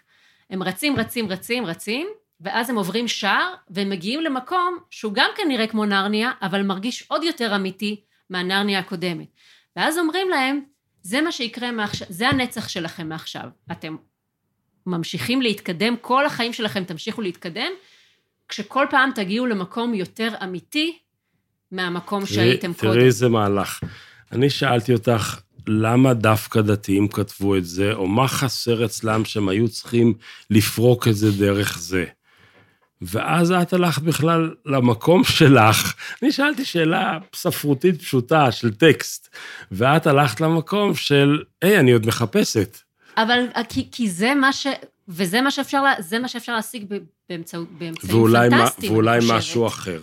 הם 0.50 0.62
רצים, 0.62 0.96
רצים, 0.96 1.28
רצים, 1.28 1.66
רצים, 1.66 2.06
ואז 2.40 2.70
הם 2.70 2.76
עוברים 2.76 3.08
שער, 3.08 3.54
והם 3.70 3.90
מגיעים 3.90 4.20
למקום 4.20 4.78
שהוא 4.90 5.12
גם 5.14 5.30
כן 5.36 5.48
נראה 5.48 5.66
כמו 5.66 5.84
נרניה, 5.84 6.30
אבל 6.42 6.62
מרגיש 6.62 7.04
עוד 7.08 7.22
יותר 7.22 7.56
אמיתי, 7.56 8.00
מהנרניה 8.30 8.78
הקודמת. 8.78 9.28
ואז 9.76 9.98
אומרים 9.98 10.28
להם, 10.28 10.60
זה 11.04 11.20
מה 11.20 11.32
שיקרה 11.32 11.72
מעכשיו, 11.72 12.06
זה 12.10 12.28
הנצח 12.28 12.68
שלכם 12.68 13.08
מעכשיו. 13.08 13.48
אתם 13.72 13.96
ממשיכים 14.86 15.42
להתקדם, 15.42 15.96
כל 16.00 16.26
החיים 16.26 16.52
שלכם 16.52 16.84
תמשיכו 16.84 17.22
להתקדם, 17.22 17.70
כשכל 18.48 18.86
פעם 18.90 19.10
תגיעו 19.14 19.46
למקום 19.46 19.94
יותר 19.94 20.34
אמיתי 20.44 20.98
מהמקום 21.72 22.26
שהייתם 22.26 22.72
תראי, 22.72 22.80
קודם. 22.80 22.92
תראי 22.92 23.06
איזה 23.06 23.28
מהלך. 23.28 23.80
אני 24.32 24.50
שאלתי 24.50 24.92
אותך, 24.92 25.40
למה 25.66 26.14
דווקא 26.14 26.60
דתיים 26.60 27.08
כתבו 27.08 27.56
את 27.56 27.64
זה, 27.64 27.92
או 27.92 28.06
מה 28.06 28.28
חסר 28.28 28.84
אצלם 28.84 29.24
שהם 29.24 29.48
היו 29.48 29.68
צריכים 29.68 30.14
לפרוק 30.50 31.08
את 31.08 31.14
זה 31.16 31.32
דרך 31.32 31.78
זה? 31.78 32.04
ואז 33.02 33.52
את 33.52 33.72
הלכת 33.72 34.02
בכלל 34.02 34.54
למקום 34.66 35.24
שלך. 35.24 35.94
אני 36.22 36.32
שאלתי 36.32 36.64
שאלה 36.64 37.18
ספרותית 37.34 38.02
פשוטה 38.02 38.52
של 38.52 38.74
טקסט, 38.74 39.36
ואת 39.72 40.06
הלכת 40.06 40.40
למקום 40.40 40.94
של, 40.94 41.42
היי, 41.62 41.78
אני 41.80 41.92
עוד 41.92 42.06
מחפשת. 42.06 42.78
אבל 43.16 43.46
כי, 43.68 43.88
כי 43.92 44.10
זה 44.10 44.34
מה 44.34 44.52
ש... 44.52 44.66
וזה 45.08 45.40
מה 45.40 45.50
שאפשר, 45.50 45.82
זה 45.98 46.18
מה 46.18 46.28
שאפשר 46.28 46.54
להשיג 46.54 46.94
באמצעות, 47.28 47.68
באמצעים 47.78 48.16
ואולי, 48.16 48.48
מה- 48.48 48.58
פנטסטיים, 48.58 48.92
ואולי 48.92 49.12
אני 49.12 49.20
חושבת. 49.20 49.36
משהו 49.38 49.66
אחר. 49.66 50.00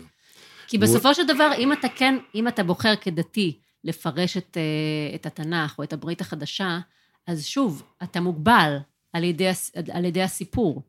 כי 0.68 0.78
בסופו 0.78 1.14
של 1.14 1.28
דבר, 1.28 1.52
אם 1.58 1.74
אתה 1.74 1.88
כן, 1.96 2.18
אם 2.36 2.48
אתה 2.48 2.64
בוחר 2.64 2.94
כדתי 3.02 3.58
לפרש 3.84 4.38
את, 4.38 4.58
אה, 4.58 5.16
את 5.16 5.26
התנ"ך 5.26 5.78
או 5.78 5.84
את 5.84 5.94
הברית 5.94 6.22
החדשה, 6.22 6.80
אז 7.28 7.46
שוב, 7.46 7.84
אתה 8.04 8.22
מוגבל 8.22 8.78
על 9.14 9.24
ידי, 9.24 9.48
על 9.94 10.06
ידי 10.06 10.22
הסיפור. 10.22 10.82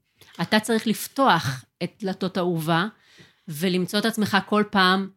אתה 0.43 0.61
צריך 0.61 0.87
לפתוח 0.87 1.65
את 1.83 1.93
דלתות 2.01 2.37
האהובה 2.37 2.87
ולמצוא 3.49 3.99
את 3.99 4.05
עצמך 4.05 4.37
כל 4.47 4.63
פעם 4.71 5.09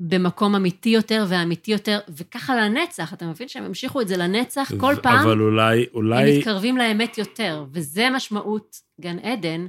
במקום 0.00 0.54
אמיתי 0.54 0.88
יותר 0.88 1.24
ואמיתי 1.28 1.72
יותר, 1.72 1.98
וככה 2.08 2.56
לנצח. 2.56 3.12
אתה 3.12 3.26
מבין 3.26 3.48
שהם 3.48 3.64
המשיכו 3.64 4.00
את 4.00 4.08
זה 4.08 4.16
לנצח 4.16 4.72
כל 4.80 4.94
פעם? 5.02 5.26
אבל 5.26 5.40
אולי, 5.40 5.78
הם 5.80 5.84
אולי, 5.94 6.38
מתקרבים 6.38 6.76
לאמת 6.76 7.18
יותר, 7.18 7.64
וזה 7.72 8.08
משמעות 8.10 8.76
גן 9.00 9.18
עדן, 9.18 9.66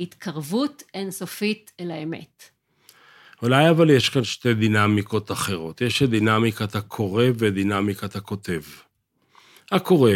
התקרבות 0.00 0.82
אינסופית 0.94 1.72
אל 1.80 1.90
האמת. 1.90 2.42
אולי 3.42 3.70
אבל 3.70 3.90
יש 3.90 4.08
כאן 4.08 4.24
שתי 4.24 4.54
דינמיקות 4.54 5.32
אחרות. 5.32 5.80
יש 5.80 6.02
את 6.02 6.10
דינמיקת 6.10 6.74
הקורא 6.74 7.24
ודינמיקת 7.38 8.16
הכותב. 8.16 8.62
הקורא, 9.72 10.12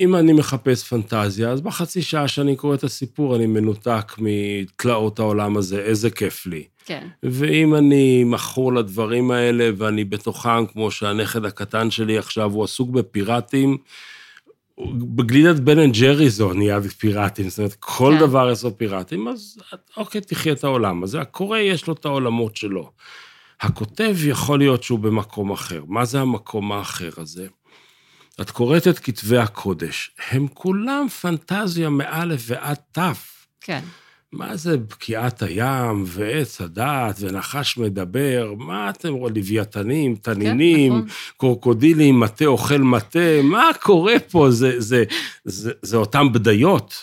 אם 0.00 0.16
אני 0.16 0.32
מחפש 0.32 0.88
פנטזיה, 0.88 1.50
אז 1.50 1.60
בחצי 1.60 2.02
שעה 2.02 2.28
שאני 2.28 2.56
קורא 2.56 2.74
את 2.74 2.84
הסיפור, 2.84 3.36
אני 3.36 3.46
מנותק 3.46 4.12
מתלאות 4.18 5.18
העולם 5.18 5.56
הזה, 5.56 5.80
איזה 5.80 6.10
כיף 6.10 6.46
לי. 6.46 6.64
כן. 6.84 7.08
ואם 7.22 7.74
אני 7.74 8.24
מכור 8.24 8.72
לדברים 8.72 9.30
האלה 9.30 9.70
ואני 9.76 10.04
בתוכם, 10.04 10.66
כמו 10.66 10.90
שהנכד 10.90 11.44
הקטן 11.44 11.90
שלי 11.90 12.18
עכשיו, 12.18 12.52
הוא 12.52 12.64
עסוק 12.64 12.90
בפיראטים, 12.90 13.78
בגלידת 14.90 15.60
בן 15.60 15.78
אנד 15.78 15.94
ג'ריס 15.94 16.40
הוא 16.40 16.54
נהיה 16.54 16.80
פיראטים, 16.98 17.48
זאת 17.48 17.58
אומרת, 17.58 17.76
כל 17.80 18.14
כן. 18.14 18.26
דבר 18.26 18.50
יש 18.50 18.64
לו 18.64 18.78
פיראטים, 18.78 19.28
אז 19.28 19.58
אוקיי, 19.96 20.20
תחיה 20.20 20.52
את 20.52 20.64
העולם 20.64 21.02
הזה. 21.02 21.20
הקורא, 21.20 21.58
יש 21.58 21.86
לו 21.86 21.94
את 21.94 22.04
העולמות 22.04 22.56
שלו. 22.56 22.90
הכותב 23.60 24.16
יכול 24.24 24.58
להיות 24.58 24.82
שהוא 24.82 24.98
במקום 24.98 25.50
אחר. 25.50 25.84
מה 25.86 26.04
זה 26.04 26.20
המקום 26.20 26.72
האחר 26.72 27.10
הזה? 27.16 27.46
את 28.40 28.50
קוראת 28.50 28.88
את 28.88 28.98
כתבי 28.98 29.38
הקודש, 29.38 30.10
הם 30.30 30.46
כולם 30.54 31.06
פנטזיה 31.20 31.90
מאלף 31.90 32.40
ועד 32.46 32.76
תף. 32.92 33.46
כן. 33.60 33.80
מה 34.32 34.56
זה 34.56 34.76
בקיעת 34.76 35.42
הים, 35.42 36.04
ועץ 36.06 36.60
הדעת, 36.60 37.16
ונחש 37.20 37.78
מדבר, 37.78 38.52
מה 38.58 38.90
אתם 38.90 39.12
רואים, 39.12 39.36
לוויתנים, 39.36 40.14
תנינים, 40.16 40.92
נכון. 40.92 41.08
קרוקודילים, 41.36 42.20
מטה 42.20 42.44
אוכל 42.44 42.78
מטה, 42.78 43.42
מה 43.42 43.70
קורה 43.82 44.14
פה? 44.30 44.50
זה, 44.50 44.80
זה, 44.80 45.04
זה, 45.44 45.72
זה 45.82 45.96
אותן 45.96 46.32
בדיות. 46.32 46.94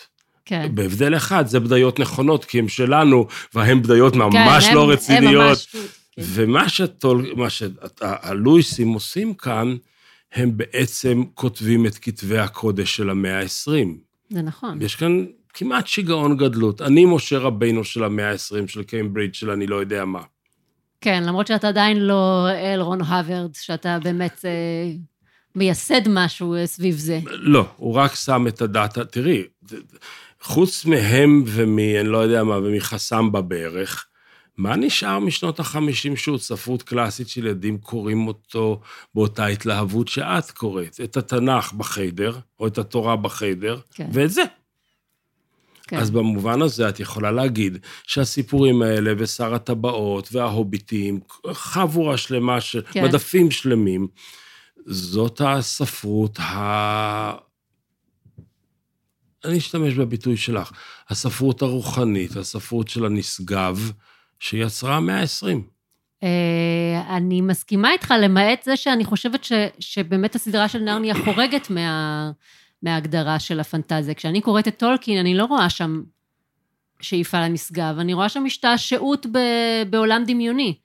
כן. 0.45 0.69
בהבדל 0.73 1.17
אחד, 1.17 1.47
זה 1.47 1.59
בדיות 1.59 1.99
נכונות, 1.99 2.45
כי 2.45 2.59
הן 2.59 2.67
שלנו, 2.67 3.27
והן 3.53 3.81
בדיות 3.81 4.15
ממש 4.15 4.65
כן, 4.67 4.75
לא 4.75 4.83
הם- 4.83 4.89
רציניות. 4.89 5.43
הם 5.43 5.49
ממש... 5.49 5.65
כן. 5.65 5.79
ומה 6.17 7.49
שהלואיסים 7.49 8.87
עושים 8.93 9.33
כאן, 9.33 9.75
הם 10.33 10.57
בעצם 10.57 11.23
כותבים 11.33 11.85
את 11.85 11.97
כתבי 11.97 12.37
הקודש 12.37 12.95
של 12.95 13.09
המאה 13.09 13.39
ה-20. 13.39 13.87
זה 14.29 14.41
נכון. 14.41 14.81
יש 14.81 14.95
כאן 14.95 15.25
כמעט 15.53 15.87
שיגעון 15.87 16.37
גדלות. 16.37 16.81
אני 16.81 17.05
משה 17.05 17.37
רבינו 17.37 17.83
של 17.83 18.03
המאה 18.03 18.31
ה-20, 18.31 18.67
של 18.67 18.83
קיימברידג', 18.83 19.33
של 19.33 19.51
אני 19.51 19.67
לא 19.67 19.75
יודע 19.75 20.05
מה. 20.05 20.21
כן, 21.01 21.23
למרות 21.23 21.47
שאתה 21.47 21.67
עדיין 21.67 21.97
לא 21.97 22.47
אל 22.49 22.81
רון 22.81 23.01
הווארד, 23.01 23.55
שאתה 23.55 23.97
באמת 24.03 24.45
אה, 24.45 24.91
מייסד 25.55 26.01
משהו 26.09 26.55
אה, 26.55 26.65
סביב 26.67 26.95
זה. 26.95 27.19
לא, 27.25 27.65
הוא 27.77 27.95
רק 27.95 28.15
שם 28.15 28.47
את 28.47 28.61
הדאטה. 28.61 29.05
תראי, 29.05 29.43
חוץ 30.41 30.85
מהם 30.85 31.43
ומ... 31.45 31.79
אני 31.79 32.07
לא 32.07 32.17
יודע 32.17 32.43
מה, 32.43 32.57
ומחסמבה 32.57 33.41
בערך, 33.41 34.05
מה 34.59 34.75
נשאר 34.75 35.19
משנות 35.19 35.59
ה-50 35.59 36.15
שהוא 36.15 36.37
ספרות 36.37 36.83
קלאסית 36.83 37.29
של 37.29 37.45
ילדים 37.45 37.77
קוראים 37.77 38.27
אותו 38.27 38.81
באותה 39.15 39.45
התלהבות 39.45 40.07
שאת 40.07 40.51
קוראת? 40.51 40.99
את 41.03 41.17
התנ"ך 41.17 41.73
בחיידר, 41.73 42.39
או 42.59 42.67
את 42.67 42.77
התורה 42.77 43.15
בחיידר, 43.15 43.79
כן. 43.93 44.09
ואת 44.13 44.31
זה. 44.31 44.41
כן. 45.87 45.97
אז 45.97 46.11
במובן 46.11 46.61
הזה 46.61 46.89
את 46.89 46.99
יכולה 46.99 47.31
להגיד 47.31 47.77
שהסיפורים 48.03 48.81
האלה 48.81 49.13
ושר 49.17 49.53
הטבעות 49.53 50.29
וההוביטים, 50.31 51.19
חבורה 51.51 52.17
שלמה, 52.17 52.61
של, 52.61 52.81
כן. 52.91 53.03
מדפים 53.03 53.51
שלמים, 53.51 54.07
זאת 54.85 55.41
הספרות 55.45 56.39
ה... 56.39 57.33
אני 59.45 59.57
אשתמש 59.57 59.93
בביטוי 59.93 60.37
שלך, 60.37 60.71
הספרות 61.09 61.61
הרוחנית, 61.61 62.35
הספרות 62.35 62.87
של 62.87 63.05
הנשגב, 63.05 63.91
שיצרה 64.39 64.97
המאה 64.97 65.19
ה-20. 65.19 65.59
אה, 66.23 67.17
אני 67.17 67.41
מסכימה 67.41 67.91
איתך, 67.91 68.13
למעט 68.19 68.63
זה 68.63 68.75
שאני 68.75 69.05
חושבת 69.05 69.43
ש, 69.43 69.51
שבאמת 69.79 70.35
הסדרה 70.35 70.67
של 70.67 70.79
נרניה 70.79 71.13
חורגת 71.25 71.69
מה, 71.69 72.31
מההגדרה 72.83 73.39
של 73.39 73.59
הפנטזיה. 73.59 74.13
כשאני 74.13 74.41
קוראת 74.41 74.67
את 74.67 74.79
טולקין, 74.79 75.19
אני 75.19 75.35
לא 75.35 75.45
רואה 75.45 75.69
שם 75.69 76.01
שאיפה 77.01 77.39
לנשגב, 77.39 77.95
אני 77.99 78.13
רואה 78.13 78.29
שם 78.29 78.45
השתעשעות 78.45 79.25
ב, 79.25 79.37
בעולם 79.89 80.23
דמיוני. 80.27 80.75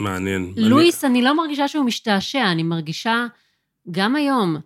מעניין. 0.00 0.52
ולואיס, 0.56 1.04
אני 1.04 1.22
לא 1.22 1.36
מרגישה 1.36 1.68
שהוא 1.68 1.84
משתעשע, 1.84 2.52
אני 2.52 2.62
מרגישה 2.62 3.26
גם 3.90 4.16
היום 4.16 4.56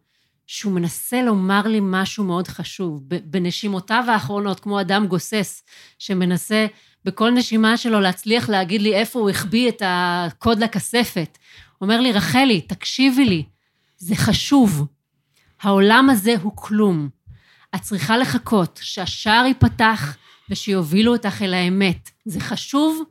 שהוא 0.47 0.72
מנסה 0.72 1.22
לומר 1.22 1.62
לי 1.66 1.78
משהו 1.82 2.24
מאוד 2.24 2.49
חשוב. 2.49 3.03
בנשימותיו 3.09 4.05
האחרונות, 4.09 4.61
כמו 4.61 4.80
אדם 4.80 5.07
גוסס, 5.07 5.64
שמנסה 5.99 6.66
בכל 7.05 7.31
נשימה 7.31 7.77
שלו 7.77 8.01
להצליח 8.01 8.49
להגיד 8.49 8.83
לי 8.83 8.95
איפה 8.95 9.19
הוא 9.19 9.31
החביא 9.31 9.69
את 9.69 9.83
הקוד 9.87 10.59
לכספת. 10.59 11.39
הוא 11.79 11.87
אומר 11.87 12.01
לי, 12.01 12.13
רחלי, 12.13 12.61
תקשיבי 12.61 13.25
לי, 13.25 13.45
זה 13.97 14.15
חשוב. 14.17 14.87
העולם 15.63 16.11
הזה 16.11 16.35
הוא 16.43 16.53
כלום. 16.55 17.09
את 17.75 17.81
צריכה 17.81 18.17
לחכות 18.17 18.81
שהשער 18.83 19.45
ייפתח 19.47 20.17
ושיובילו 20.51 21.13
אותך 21.13 21.43
אל 21.43 21.55
האמת. 21.55 22.11
זה 22.25 22.41
חשוב, 22.41 23.03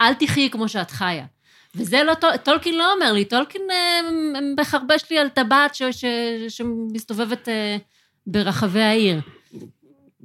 אל 0.00 0.14
תחיי 0.14 0.50
כמו 0.50 0.68
שאת 0.68 0.90
חיה. 0.90 1.26
וזה 1.74 2.02
לא, 2.02 2.14
טול- 2.14 2.36
טולקין 2.36 2.74
לא 2.78 2.92
אומר 2.92 3.12
לי, 3.12 3.24
טולקין 3.24 3.62
אה, 3.70 4.00
מחרבש 4.60 5.02
לי 5.10 5.18
על 5.18 5.28
טבעת 5.28 5.76
שמסתובבת 6.48 7.48
אה, 7.48 7.76
ברחבי 8.26 8.82
העיר. 8.82 9.20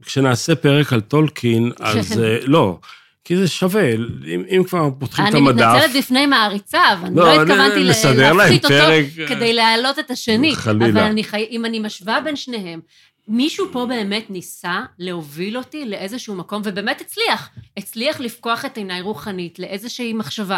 כשנעשה 0.06 0.56
פרק 0.56 0.93
על 0.93 1.02
טולקין, 1.02 1.72
אז. 1.80 2.20
אה, 2.22 2.38
לא, 2.43 2.80
כי 3.26 3.38
זה 3.38 3.47
שווה, 3.47 3.91
אם, 4.28 4.43
אם 4.58 4.64
כבר 4.68 4.89
פותחים 4.99 5.26
את 5.28 5.30
אני 5.36 5.39
המדף... 5.39 5.66
מתנצלת 5.66 5.95
בפני 6.04 6.26
מעריציו, 6.26 6.97
אני 7.04 7.16
לא, 7.16 7.24
לא 7.24 7.32
אני- 7.34 7.41
התכוונתי 7.41 7.84
להפחית 7.84 8.66
אותו 8.66 8.76
פרק, 8.76 9.06
כדי 9.30 9.54
להעלות 9.54 9.99
את 9.99 10.12
השני. 10.12 10.56
חלילה. 10.56 10.86
אבל 10.89 10.99
אני 10.99 11.24
חי... 11.24 11.45
אם 11.52 11.66
אני 11.66 11.80
משווה 11.80 12.22
בין 12.22 12.36
שניהם, 12.36 12.80
מישהו 13.28 13.68
פה 13.72 13.86
באמת 13.86 14.30
ניסה 14.30 14.82
להוביל 14.99 15.58
אותי 15.58 15.86
לאיזשהו 15.86 16.36
מקום, 16.36 16.62
ובאמת 16.66 17.02
הצליח. 17.02 17.49
הצליח 17.78 18.20
לפקוח 18.20 18.66
את 18.66 18.78
עיניי 18.78 19.02
רוחנית 19.02 19.60
לאיזושהי 19.60 20.14
מחשבה, 20.14 20.58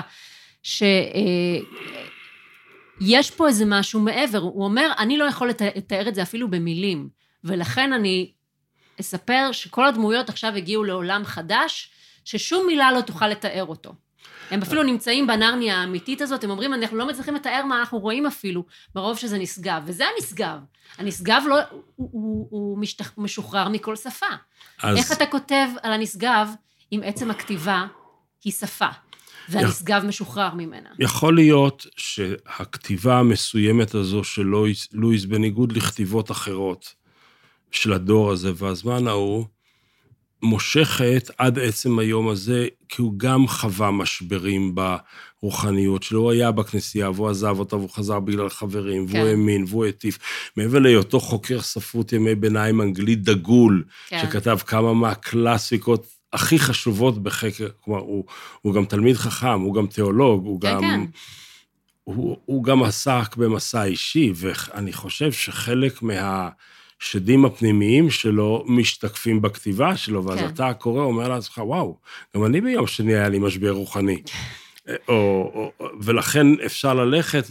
שיש 0.63 0.91
פה 3.35 3.47
איזה 3.47 3.65
משהו 3.67 3.99
מעבר. 3.99 4.37
הוא 4.37 4.65
אומר, 4.65 4.91
אני 4.99 5.17
לא 5.17 5.25
יכול 5.25 5.49
לת- 5.49 5.61
לתאר 5.75 6.07
את 6.07 6.15
זה 6.15 6.21
אפילו 6.21 6.47
במילים, 6.51 7.07
ולכן 7.43 7.93
אני 7.93 8.31
אספר 8.99 9.49
שכל 9.51 9.85
הדמויות 9.85 10.29
עכשיו 10.29 10.55
הגיעו 10.55 10.83
לעולם 10.83 11.25
חדש, 11.25 11.89
ששום 12.25 12.67
מילה 12.67 12.91
לא 12.91 13.01
תוכל 13.01 13.27
לתאר 13.27 13.65
אותו. 13.65 13.93
הם 14.51 14.61
אפילו 14.61 14.83
נמצאים 14.83 15.27
בנרניה 15.27 15.77
האמיתית 15.77 16.21
הזאת, 16.21 16.43
הם 16.43 16.49
אומרים, 16.49 16.73
אנחנו 16.73 16.97
לא 16.97 17.07
מצליחים 17.07 17.35
לתאר 17.35 17.65
מה 17.65 17.79
אנחנו 17.79 17.99
רואים 17.99 18.25
אפילו, 18.25 18.65
מרוב 18.95 19.17
שזה 19.17 19.37
נשגב. 19.37 19.83
וזה 19.85 20.03
הנשגב. 20.15 20.57
הנשגב 20.97 21.43
לא, 21.49 21.55
הוא, 21.69 21.85
הוא, 21.95 22.47
הוא 22.49 22.77
משתח, 22.77 23.11
משוחרר 23.17 23.69
מכל 23.69 23.95
שפה. 23.95 24.25
אז, 24.83 24.97
איך 24.97 25.11
אתה 25.11 25.25
כותב 25.25 25.67
על 25.83 25.93
הנשגב 25.93 26.49
אם 26.91 27.01
עצם 27.03 27.31
הכתיבה 27.31 27.85
היא 28.43 28.53
שפה? 28.53 28.89
והנשגב 29.49 30.05
משוחרר 30.05 30.53
ממנה. 30.53 30.89
יכול 30.99 31.35
להיות 31.35 31.85
שהכתיבה 31.97 33.19
המסוימת 33.19 33.95
הזו 33.95 34.23
של 34.23 34.41
לואיס, 34.41 34.87
לואיס, 34.93 35.25
בניגוד 35.25 35.71
לכתיבות 35.71 36.31
אחרות 36.31 36.93
של 37.73 37.93
הדור 37.93 38.31
הזה 38.31 38.51
והזמן 38.55 39.07
ההוא, 39.07 39.45
מושכת 40.41 41.29
עד 41.37 41.59
עצם 41.59 41.99
היום 41.99 42.29
הזה, 42.29 42.67
כי 42.89 43.01
הוא 43.01 43.13
גם 43.17 43.47
חווה 43.47 43.91
משברים 43.91 44.75
ברוחניות 44.75 46.03
שלו. 46.03 46.21
הוא 46.21 46.31
היה 46.31 46.51
בכנסייה, 46.51 47.09
והוא 47.09 47.29
עזב 47.29 47.59
אותה, 47.59 47.75
והוא 47.75 47.89
חזר 47.89 48.19
בגלל 48.19 48.49
חברים, 48.49 49.07
כן. 49.07 49.17
והוא 49.17 49.27
האמין, 49.27 49.65
והוא 49.67 49.85
הטיף. 49.85 50.17
מעבר 50.57 50.79
להיותו 50.79 51.19
חוקר 51.19 51.61
ספרות 51.61 52.13
ימי 52.13 52.35
ביניים 52.35 52.81
אנגלי 52.81 53.15
דגול, 53.15 53.83
כן. 54.07 54.21
שכתב 54.21 54.57
כמה 54.65 54.93
מהקלאסיקות 54.93 56.07
הכי 56.33 56.59
חשובות 56.59 57.23
בחקר, 57.23 57.67
כלומר, 57.81 57.99
הוא, 57.99 58.25
הוא 58.61 58.73
גם 58.73 58.85
תלמיד 58.85 59.15
חכם, 59.15 59.61
הוא 59.61 59.73
גם 59.73 59.87
תיאולוג, 59.87 60.45
הוא 60.45 60.61
כן, 60.61 60.73
גם... 60.73 60.81
כן. 60.81 61.01
הוא, 62.03 62.37
הוא 62.45 62.63
גם 62.63 62.83
עסק 62.83 63.35
במסע 63.35 63.83
אישי, 63.83 64.31
ואני 64.35 64.93
חושב 64.93 65.31
שחלק 65.31 66.01
מה... 66.01 66.49
השדים 67.03 67.45
הפנימיים 67.45 68.09
שלו 68.09 68.63
משתקפים 68.67 69.41
בכתיבה 69.41 69.97
שלו, 69.97 70.25
ואז 70.25 70.39
כן. 70.39 70.47
אתה 70.47 70.73
קורא, 70.73 71.03
אומר 71.03 71.27
לעצמך, 71.29 71.57
וואו, 71.57 71.97
גם 72.35 72.45
אני 72.45 72.61
ביום 72.61 72.87
שני 72.87 73.13
היה 73.15 73.29
לי 73.29 73.39
משבר 73.39 73.71
רוחני. 73.71 74.21
או, 75.07 75.13
או, 75.53 75.89
ולכן 76.01 76.47
אפשר 76.65 76.93
ללכת 76.93 77.45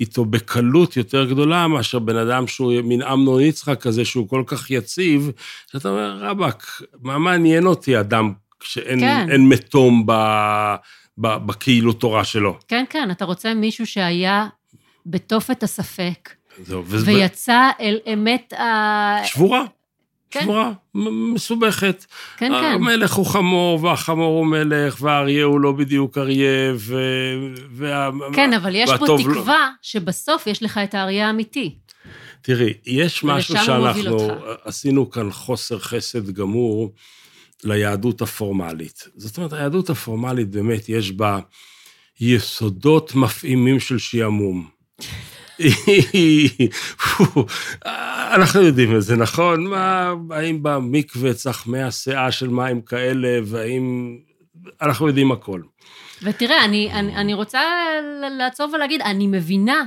איתו 0.00 0.24
בקלות 0.24 0.96
יותר 0.96 1.24
גדולה 1.24 1.68
מאשר 1.68 1.98
בן 1.98 2.16
אדם 2.16 2.46
שהוא 2.46 2.80
מין 2.82 3.02
אמנון 3.02 3.40
יצחק 3.40 3.80
כזה, 3.80 4.04
שהוא 4.04 4.28
כל 4.28 4.42
כך 4.46 4.70
יציב, 4.70 5.30
שאתה 5.72 5.88
אומר, 5.88 6.18
רבאק, 6.20 6.82
מה 7.02 7.18
מעניין 7.18 7.66
אותי 7.66 8.00
אדם 8.00 8.32
שאין 8.62 9.00
כן. 9.00 9.40
מתום 9.40 10.06
ב, 10.06 10.12
ב, 11.18 11.36
בכאילו 11.46 11.92
תורה 11.92 12.24
שלו? 12.24 12.58
כן, 12.68 12.84
כן, 12.90 13.10
אתה 13.10 13.24
רוצה 13.24 13.54
מישהו 13.54 13.86
שהיה 13.86 14.46
בתופת 15.06 15.62
הספק, 15.62 16.30
זהו, 16.62 16.82
וזה... 16.86 17.12
ויצא 17.12 17.70
אל 17.80 17.98
אמת 18.12 18.52
ה... 18.52 19.24
שבורה. 19.24 19.64
כן. 20.30 20.42
שבורה, 20.42 20.72
מסובכת. 21.34 22.04
כן, 22.36 22.52
כן. 22.60 22.72
המלך 22.74 23.12
הוא 23.12 23.26
חמור, 23.26 23.84
והחמור 23.84 24.38
הוא 24.38 24.46
מלך, 24.46 24.96
והאריה 25.00 25.44
הוא 25.44 25.60
לא 25.60 25.72
בדיוק 25.72 26.18
אריה, 26.18 26.72
ו... 26.76 26.96
וה... 27.70 28.10
כן, 28.32 28.52
אבל 28.52 28.74
יש 28.74 28.90
פה 28.98 29.06
לא- 29.06 29.18
תקווה 29.22 29.58
לא... 29.58 29.76
שבסוף 29.82 30.46
יש 30.46 30.62
לך 30.62 30.80
את 30.84 30.94
האריה 30.94 31.26
האמיתי. 31.26 31.74
תראי, 32.42 32.72
יש 32.86 33.24
משהו 33.24 33.54
שאנחנו 33.64 34.28
עשינו 34.64 35.10
כאן 35.10 35.32
חוסר 35.32 35.78
חסד 35.78 36.30
גמור 36.30 36.92
ליהדות 37.64 38.22
הפורמלית. 38.22 39.08
זאת 39.16 39.36
אומרת, 39.36 39.52
היהדות 39.52 39.90
הפורמלית 39.90 40.48
באמת 40.48 40.88
יש 40.88 41.12
בה 41.12 41.38
יסודות 42.20 43.14
מפעימים 43.14 43.80
של 43.80 43.98
שעמום. 43.98 44.68
אנחנו 48.34 48.62
יודעים 48.62 48.96
את 48.96 49.02
זה, 49.02 49.16
נכון? 49.16 49.66
מה, 49.66 50.12
האם 50.30 50.62
במקווה 50.62 51.34
צריך 51.34 51.66
מאה 51.66 51.90
שאה 51.90 52.32
של 52.32 52.48
מים 52.48 52.82
כאלה, 52.82 53.38
והאם... 53.44 54.16
אנחנו 54.82 55.08
יודעים 55.08 55.32
הכל. 55.32 55.62
ותראה, 56.22 56.64
אני, 56.64 56.92
אני, 56.92 57.16
אני 57.16 57.34
רוצה 57.34 57.60
לעצור 58.38 58.74
ולהגיד, 58.74 59.00
אני 59.00 59.26
מבינה 59.26 59.84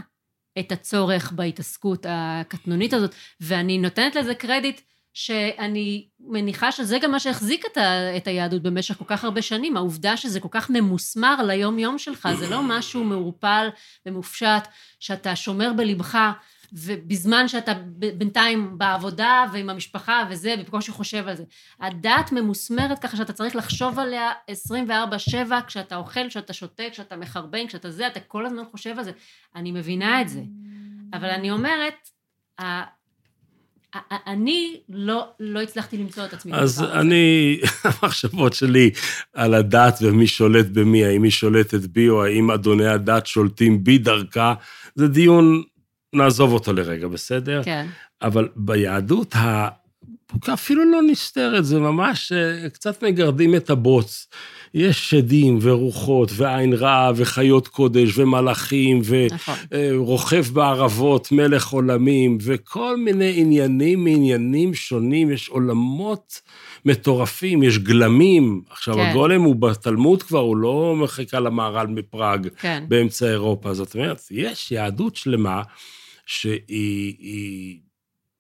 את 0.60 0.72
הצורך 0.72 1.32
בהתעסקות 1.32 2.06
הקטנונית 2.10 2.94
הזאת, 2.94 3.16
ואני 3.42 3.78
נותנת 3.78 4.16
לזה 4.16 4.36
קרדיט 4.36 4.82
שאני 5.18 6.08
מניחה 6.20 6.72
שזה 6.72 7.00
גם 7.00 7.12
מה 7.12 7.20
שהחזיק 7.20 7.66
את, 7.72 7.78
ה, 7.78 8.18
את 8.18 8.28
היהדות 8.28 8.62
במשך 8.62 8.98
כל 8.98 9.06
כך 9.08 9.24
הרבה 9.24 9.42
שנים, 9.42 9.78
העובדה 9.78 10.18
שזה 10.18 10.40
כל 10.40 10.48
כך 10.52 10.70
ממוסמר 10.70 11.44
ליום-יום 11.44 11.98
שלך, 11.98 12.30
זה 12.40 12.50
לא 12.50 12.62
משהו 12.64 13.04
מעורפל 13.04 13.68
ומופשט, 14.06 14.68
שאתה 15.00 15.36
שומר 15.36 15.74
בלבך, 15.74 16.18
ובזמן 16.74 17.48
שאתה 17.48 17.74
בינתיים 18.18 18.78
בעבודה 18.78 19.46
ועם 19.54 19.70
המשפחה 19.70 20.24
וזה, 20.30 20.56
ובקושי 20.60 20.92
חושב 20.92 21.28
על 21.28 21.36
זה. 21.36 21.44
הדת 21.80 22.32
ממוסמרת 22.32 23.00
ככה 23.00 23.18
שאתה 23.18 23.34
צריך 23.34 23.56
לחשוב 23.56 24.00
עליה 24.00 24.32
24-7, 24.90 24.92
כשאתה 25.68 25.96
אוכל, 25.96 26.30
כשאתה 26.30 26.54
שותה, 26.54 26.84
כשאתה 26.92 27.16
מחרבן, 27.16 27.68
כשאתה 27.68 27.92
זה, 27.92 28.08
אתה 28.08 28.20
כל 28.20 28.46
הזמן 28.46 28.64
חושב 28.72 28.98
על 28.98 29.04
זה. 29.04 29.12
אני 29.56 29.72
מבינה 29.72 30.22
את 30.22 30.30
זה. 30.30 30.42
אבל 31.14 31.30
אני 31.30 31.52
אומרת, 31.52 32.10
אני 34.28 34.80
לא, 34.90 35.28
לא 35.40 35.62
הצלחתי 35.62 35.98
למצוא 35.98 36.26
את 36.26 36.34
עצמי. 36.34 36.54
אז 36.54 36.84
אני, 36.84 37.58
המחשבות 37.84 38.54
שלי 38.54 38.92
על 39.34 39.54
הדת 39.54 39.98
ומי 40.02 40.28
שולט 40.28 40.66
במי, 40.66 41.06
האם 41.06 41.24
היא 41.24 41.32
שולטת 41.32 41.80
בי 41.80 42.10
או 42.10 42.24
האם 42.24 42.52
אדוני 42.52 42.88
הדת 42.88 43.28
שולטים 43.28 43.84
בי 43.84 43.98
דרכה, 43.98 44.54
זה 44.96 45.08
דיון, 45.08 45.64
נעזוב 46.14 46.54
אותו 46.54 46.74
לרגע, 46.74 47.08
בסדר? 47.08 47.62
כן. 47.64 47.88
אבל 48.22 48.48
ביהדות, 48.56 49.36
אפילו 50.54 50.92
לא 50.92 51.02
נסתרת, 51.02 51.66
זה 51.66 51.80
ממש 51.80 52.32
אה, 52.32 52.70
קצת 52.70 53.04
מגרדים 53.04 53.56
את 53.56 53.70
הבוץ. 53.70 54.28
יש 54.74 55.10
שדים 55.10 55.60
ורוחות 55.62 56.32
ועין 56.36 56.74
רעה 56.74 57.12
וחיות 57.16 57.68
קודש 57.68 58.18
ומלאכים 58.18 59.02
ורוכב 59.06 60.40
נכון. 60.40 60.54
בערבות, 60.54 61.32
מלך 61.32 61.68
עולמים 61.68 62.38
וכל 62.42 62.98
מיני 62.98 63.34
עניינים 63.36 64.04
מעניינים 64.04 64.74
שונים, 64.74 65.32
יש 65.32 65.50
עולמות 65.50 66.42
מטורפים, 66.86 67.64
יש 67.64 67.78
גלמים. 67.78 68.62
עכשיו, 68.70 68.94
כן. 68.94 69.00
הגולם 69.00 69.42
הוא 69.42 69.56
בתלמוד 69.56 70.24
כבר, 70.24 70.40
הוא 70.40 70.58
לא 70.58 70.96
מחכה 70.98 71.40
למהר"ל 71.40 71.88
מפראג, 71.88 72.48
כן. 72.60 72.84
באמצע 72.88 73.30
אירופה. 73.30 73.74
זאת 73.74 73.96
אומרת, 73.96 74.22
יש 74.32 74.72
יהדות 74.72 75.16
שלמה 75.16 75.62
שהיא... 76.26 77.87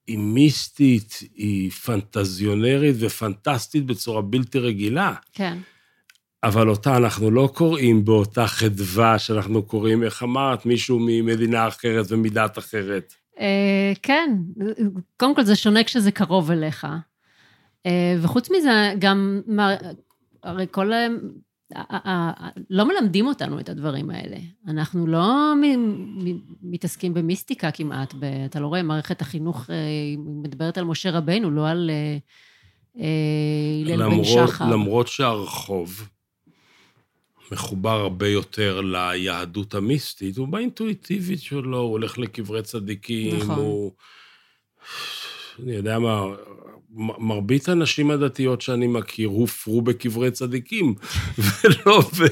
היא, 0.07 0.17
מיסטית, 0.17 1.19
היא 1.35 1.71
פנטזיונרית 1.71 2.95
ופנטסטית 2.99 3.85
בצורה 3.85 4.21
בלתי 4.21 4.59
רגילה. 4.59 5.13
כן. 5.33 5.57
אבל 6.43 6.69
אותה 6.69 6.97
אנחנו 6.97 7.31
לא 7.31 7.49
קוראים 7.53 8.05
באותה 8.05 8.47
חדווה 8.47 9.19
שאנחנו 9.19 9.63
קוראים, 9.63 10.03
איך 10.03 10.23
אמרת, 10.23 10.65
מישהו 10.65 10.99
ממדינה 11.01 11.67
אחרת 11.67 12.05
ומדת 12.09 12.57
אחרת. 12.57 13.13
אה, 13.39 13.93
כן, 14.01 14.37
קודם 15.17 15.35
כל 15.35 15.43
זה 15.43 15.55
שונה 15.55 15.83
כשזה 15.83 16.11
קרוב 16.11 16.51
אליך. 16.51 16.87
אה, 17.85 18.15
וחוץ 18.21 18.49
מזה, 18.51 18.93
גם, 18.99 19.41
הרי 20.43 20.65
כל... 20.71 20.91
לא 22.69 22.85
מלמדים 22.87 23.27
אותנו 23.27 23.59
את 23.59 23.69
הדברים 23.69 24.09
האלה. 24.09 24.37
אנחנו 24.67 25.07
לא 25.07 25.53
מתעסקים 26.61 27.13
במיסטיקה 27.13 27.71
כמעט. 27.71 28.13
אתה 28.45 28.59
לא 28.59 28.67
רואה, 28.67 28.83
מערכת 28.83 29.21
החינוך 29.21 29.69
אה, 29.69 29.75
מדברת 30.17 30.77
על 30.77 30.83
משה 30.83 31.11
רבנו, 31.11 31.51
לא 31.51 31.69
על 31.69 31.91
הלל 33.85 34.09
בן 34.09 34.23
שחר. 34.23 34.71
למרות 34.71 35.07
שהרחוב 35.07 36.09
מחובר 37.51 37.99
הרבה 37.99 38.27
יותר 38.27 38.81
ליהדות 38.81 39.73
המיסטית, 39.75 40.37
הוא 40.37 40.47
באינטואיטיבית 40.47 41.41
שלו, 41.41 41.77
הוא 41.79 41.91
הולך 41.91 42.17
לקברי 42.17 42.61
צדיקים, 42.61 43.35
נכון. 43.37 43.55
הוא... 43.55 43.91
אני 45.63 45.71
יודע 45.71 45.99
מה, 45.99 46.21
מרבית 46.97 47.69
הנשים 47.69 48.11
הדתיות 48.11 48.61
שאני 48.61 48.87
מכיר 48.87 49.27
הופרו 49.27 49.81
בקברי 49.81 50.31
צדיקים, 50.31 50.95
ולא, 51.63 52.01
ב, 52.01 52.23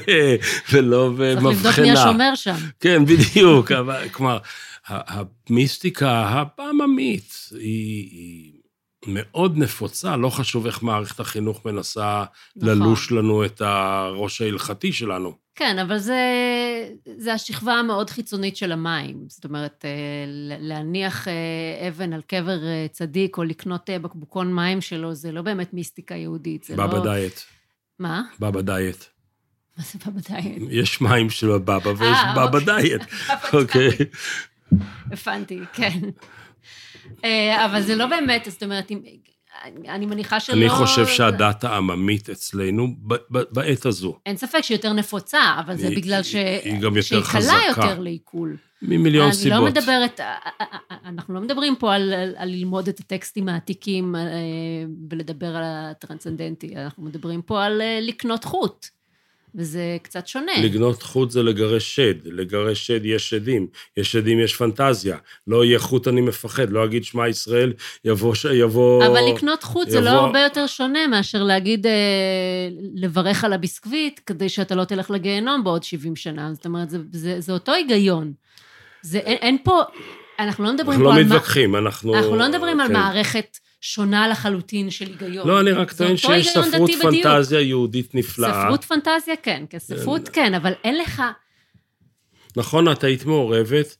ולא 0.72 1.08
במבחנה. 1.18 1.62
צריך 1.62 1.78
לבדוק 1.78 1.78
מי 1.78 1.90
השומר 1.90 2.34
שם. 2.34 2.54
כן, 2.80 3.04
בדיוק. 3.04 3.72
כלומר, 4.12 4.38
המיסטיקה 4.88 6.48
העממית 6.58 7.48
היא, 7.50 8.08
היא 8.10 8.52
מאוד 9.08 9.58
נפוצה, 9.58 10.16
לא 10.16 10.30
חשוב 10.30 10.66
איך 10.66 10.82
מערכת 10.82 11.20
החינוך 11.20 11.64
מנסה 11.64 12.24
נכון. 12.56 12.68
ללוש 12.68 13.12
לנו 13.12 13.44
את 13.44 13.60
הראש 13.60 14.40
ההלכתי 14.40 14.92
שלנו. 14.92 15.46
כן, 15.56 15.78
אבל 15.78 15.98
זה, 15.98 16.20
זה 17.16 17.32
השכבה 17.32 17.74
המאוד 17.74 18.10
חיצונית 18.10 18.56
של 18.56 18.72
המים. 18.72 19.24
זאת 19.28 19.44
אומרת, 19.44 19.84
אה, 19.84 20.24
להניח 20.60 21.28
אה, 21.28 21.88
אבן 21.88 22.12
על 22.12 22.22
קבר 22.22 22.64
אה, 22.64 22.86
צדיק 22.92 23.38
או 23.38 23.44
לקנות 23.44 23.90
בקבוקון 24.02 24.54
מים 24.54 24.80
שלו, 24.80 25.14
זה 25.14 25.32
לא 25.32 25.42
באמת 25.42 25.74
מיסטיקה 25.74 26.14
יהודית. 26.14 26.64
זה 26.64 26.76
בבא 26.76 26.98
לא... 26.98 27.02
דיאט. 27.02 27.40
מה? 27.98 28.22
בבא 28.40 28.60
דיאט. 28.60 29.04
מה 29.78 29.84
זה 29.84 29.98
בבא 30.06 30.20
דיאט? 30.20 30.62
יש 30.70 31.00
מים 31.00 31.30
של 31.30 31.50
הבבא 31.50 31.88
ויש 31.88 32.18
בבא 32.36 32.58
אוקיי. 32.58 32.82
דיאט. 32.82 33.06
אוקיי. 33.54 33.90
הבנתי, 35.12 35.60
כן. 35.72 36.00
אה, 37.24 37.66
אבל 37.66 37.82
זה 37.82 37.96
לא 37.96 38.06
באמת, 38.06 38.48
זאת 38.50 38.62
אומרת, 38.62 38.92
אני 39.88 40.06
מניחה 40.06 40.40
שלא... 40.40 40.56
אני 40.56 40.68
חושב 40.68 41.06
שהדת 41.06 41.64
העממית 41.64 42.30
אצלנו, 42.30 42.86
בעת 43.28 43.86
הזו. 43.86 44.18
אין 44.26 44.36
ספק 44.36 44.60
שהיא 44.60 44.76
יותר 44.76 44.92
נפוצה, 44.92 45.40
אבל 45.60 45.76
זה 45.76 45.88
בגלל 45.90 46.22
ש... 46.22 46.34
היא 46.64 46.80
גם 46.80 46.96
יותר 46.96 47.22
חזקה. 47.22 47.40
שהיא 47.40 47.74
קלה 47.74 47.84
יותר 47.86 48.00
לעיכול. 48.00 48.56
ממיליון 48.82 49.32
סיבות. 49.32 49.52
אני 49.52 49.64
לא 49.64 49.70
מדברת, 49.70 50.20
אנחנו 51.04 51.34
לא 51.34 51.40
מדברים 51.40 51.76
פה 51.76 51.94
על, 51.94 52.12
על 52.36 52.48
ללמוד 52.48 52.88
את 52.88 53.00
הטקסטים 53.00 53.48
העתיקים 53.48 54.16
אה, 54.16 54.20
ולדבר 55.10 55.56
על 55.56 55.62
הטרנסצנדנטי, 55.64 56.76
אנחנו 56.76 57.02
מדברים 57.02 57.42
פה 57.42 57.64
על 57.64 57.80
אה, 57.80 57.98
לקנות 58.02 58.44
חוט. 58.44 58.86
וזה 59.56 59.80
קצת 60.02 60.26
שונה. 60.26 60.52
לגנות 60.62 61.02
חוט 61.02 61.30
זה 61.30 61.42
לגרש 61.42 61.96
שד, 61.96 62.14
לגרש 62.26 62.86
שד 62.86 63.04
יש 63.04 63.30
שדים, 63.30 63.66
יש 63.96 64.12
שדים 64.12 64.40
יש 64.40 64.56
פנטזיה, 64.56 65.16
לא 65.46 65.64
יהיה 65.64 65.78
חוט 65.78 66.08
אני 66.08 66.20
מפחד, 66.20 66.70
לא 66.70 66.84
אגיד 66.84 67.04
שמע 67.04 67.28
ישראל, 67.28 67.72
יבוא... 68.04 68.34
יבוא 68.54 69.06
אבל 69.06 69.20
לקנות 69.34 69.62
חוט 69.62 69.88
זה 69.90 70.00
לא 70.00 70.10
יבוא- 70.10 70.18
הרבה 70.20 70.40
יותר 70.40 70.66
שונה 70.66 71.06
מאשר 71.06 71.42
להגיד, 71.42 71.86
אה, 71.86 71.92
לברך 72.94 73.44
על 73.44 73.52
הביסקוויט, 73.52 74.20
כדי 74.26 74.48
שאתה 74.48 74.74
לא 74.74 74.84
תלך 74.84 75.10
לגיהנום 75.10 75.64
בעוד 75.64 75.82
70 75.82 76.16
שנה. 76.16 76.50
זאת 76.54 76.66
אומרת, 76.66 76.90
זה, 76.90 76.98
זה, 77.12 77.40
זה 77.40 77.52
אותו 77.52 77.72
היגיון. 77.72 78.32
זה, 79.02 79.18
אין, 79.18 79.36
אין 79.40 79.56
פה, 79.64 79.82
אנחנו 80.38 80.64
לא 80.64 80.72
מדברים 80.72 80.90
אנחנו 81.00 81.04
פה 81.04 81.14
לא 81.14 81.18
על... 81.18 81.24
מה- 81.24 81.34
מתווכחים, 81.34 81.76
אנחנו... 81.76 82.14
אנחנו 82.16 82.36
לא 82.36 82.48
מדברים 82.48 82.80
על 82.80 82.86
כן. 82.86 82.92
מערכת 82.92 83.58
שונה 83.80 84.28
לחלוטין 84.28 84.90
של 84.90 85.06
היגיון. 85.06 85.48
לא, 85.48 85.60
אני 85.60 85.70
רק 85.70 85.92
טוען 85.92 86.16
שיש 86.16 86.48
ספרות 86.48 86.90
דתי 86.90 86.96
בדיוק. 87.06 87.26
פנטזיה 87.26 87.60
יהודית 87.60 88.14
נפלאה. 88.14 88.62
ספרות 88.64 88.84
פנטזיה 88.84 89.36
כן, 89.42 89.64
כן, 89.70 89.78
ספרות 89.78 90.28
כן, 90.28 90.54
אבל 90.54 90.72
אין 90.84 90.98
לך... 90.98 91.22
נכון, 92.56 92.92
את 92.92 93.04
היית 93.04 93.24
מעורבת 93.24 93.96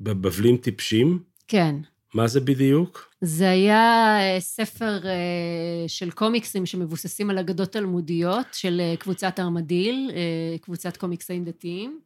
בבבלים 0.00 0.56
טיפשים? 0.56 1.22
כן. 1.48 1.74
מה 2.14 2.28
זה 2.28 2.40
בדיוק? 2.40 3.10
זה 3.20 3.50
היה 3.50 4.16
אה, 4.20 4.40
ספר 4.40 5.06
אה, 5.06 5.84
של 5.86 6.10
קומיקסים 6.10 6.66
שמבוססים 6.66 7.30
על 7.30 7.38
אגדות 7.38 7.72
תלמודיות 7.72 8.46
של 8.52 8.80
אה, 8.80 8.96
קבוצת 8.96 9.40
ארמדיל, 9.40 10.10
קבוצת 10.60 10.96
קומיקסאים 10.96 11.44
דתיים. 11.44 12.00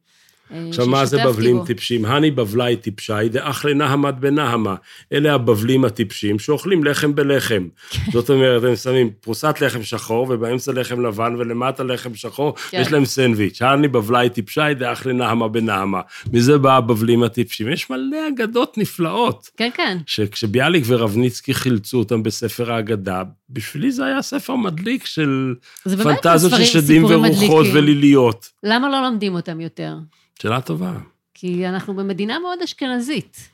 אה, 0.53 0.65
עכשיו, 0.69 0.87
מה 0.87 1.05
זה 1.05 1.17
בבלים 1.25 1.57
בו. 1.57 1.65
טיפשים? 1.65 2.05
הני 2.05 2.31
בבלי 2.31 2.75
טיפשי, 2.75 3.29
דאח 3.31 3.65
לנהמת 3.65 4.15
בנהמה. 4.19 4.75
אלה 5.13 5.33
הבבלים 5.33 5.85
הטיפשים 5.85 6.39
שאוכלים 6.39 6.83
לחם 6.83 7.15
בלחם. 7.15 7.67
כן. 7.89 8.11
זאת 8.11 8.29
אומרת, 8.29 8.63
הם 8.63 8.75
שמים 8.75 9.09
פרוסת 9.21 9.61
לחם 9.61 9.83
שחור, 9.83 10.27
ובאמצע 10.29 10.71
לחם 10.71 11.05
לבן, 11.05 11.35
ולמטה 11.37 11.83
לחם 11.83 12.15
שחור, 12.15 12.55
כן. 12.55 12.81
יש 12.81 12.91
להם 12.91 13.05
סנדוויץ'. 13.05 13.61
הני 13.61 13.87
בבלי 13.87 14.29
טיפשי, 14.29 14.73
דאח 14.79 15.05
לנהמה 15.05 15.47
בנהמה. 15.47 16.01
מזה 16.33 16.57
בא 16.57 16.77
הבבלים 16.77 17.23
הטיפשים. 17.23 17.69
יש 17.69 17.89
מלא 17.89 18.17
אגדות 18.27 18.77
נפלאות. 18.77 19.49
כן, 19.57 19.69
כן. 19.73 19.97
שכשביאליק 20.05 20.83
ורבניצקי 20.87 21.53
חילצו 21.53 21.97
אותם 21.97 22.23
בספר 22.23 22.71
ההגדה, 22.71 23.23
בשבילי 23.49 23.91
זה 23.91 24.05
היה 24.05 24.21
ספר 24.21 24.55
מדליק 24.55 25.05
של 25.05 25.55
פנטזיות 26.03 26.51
של 26.51 26.63
שדים 26.63 27.05
ורוחות. 27.05 27.65
וליליות. 27.73 28.49
למה 28.63 28.89
לא 28.89 29.01
לומדים 29.01 29.35
אותם 29.35 29.61
יותר? 29.61 29.95
שאלה 30.41 30.61
טובה. 30.61 30.93
כי 31.33 31.67
אנחנו 31.67 31.93
במדינה 31.95 32.39
מאוד 32.39 32.61
אשכנזית. 32.61 33.49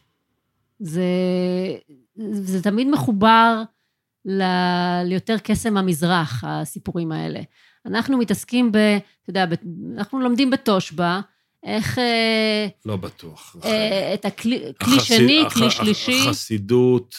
זה, 0.80 1.04
זה 2.32 2.62
תמיד 2.64 2.88
מחובר 2.88 3.62
ל, 4.26 4.44
ליותר 5.06 5.36
קסם 5.44 5.78
המזרח, 5.78 6.44
הסיפורים 6.48 7.12
האלה. 7.12 7.40
אנחנו 7.86 8.18
מתעסקים 8.18 8.72
ב... 8.72 8.78
אתה 8.78 9.30
יודע, 9.30 9.46
ב, 9.46 9.54
אנחנו 9.98 10.20
לומדים 10.20 10.50
בתושבע, 10.50 11.20
איך... 11.64 12.00
אה, 12.00 12.68
לא 12.86 12.96
בטוח. 12.96 13.56
אה, 13.64 14.14
את 14.14 14.26
הכלי 14.26 14.62
כלי 14.84 14.96
החסי- 14.98 15.18
שני, 15.18 15.44
כלי 15.54 15.72
שלישי. 15.72 16.22
החסידות 16.28 17.16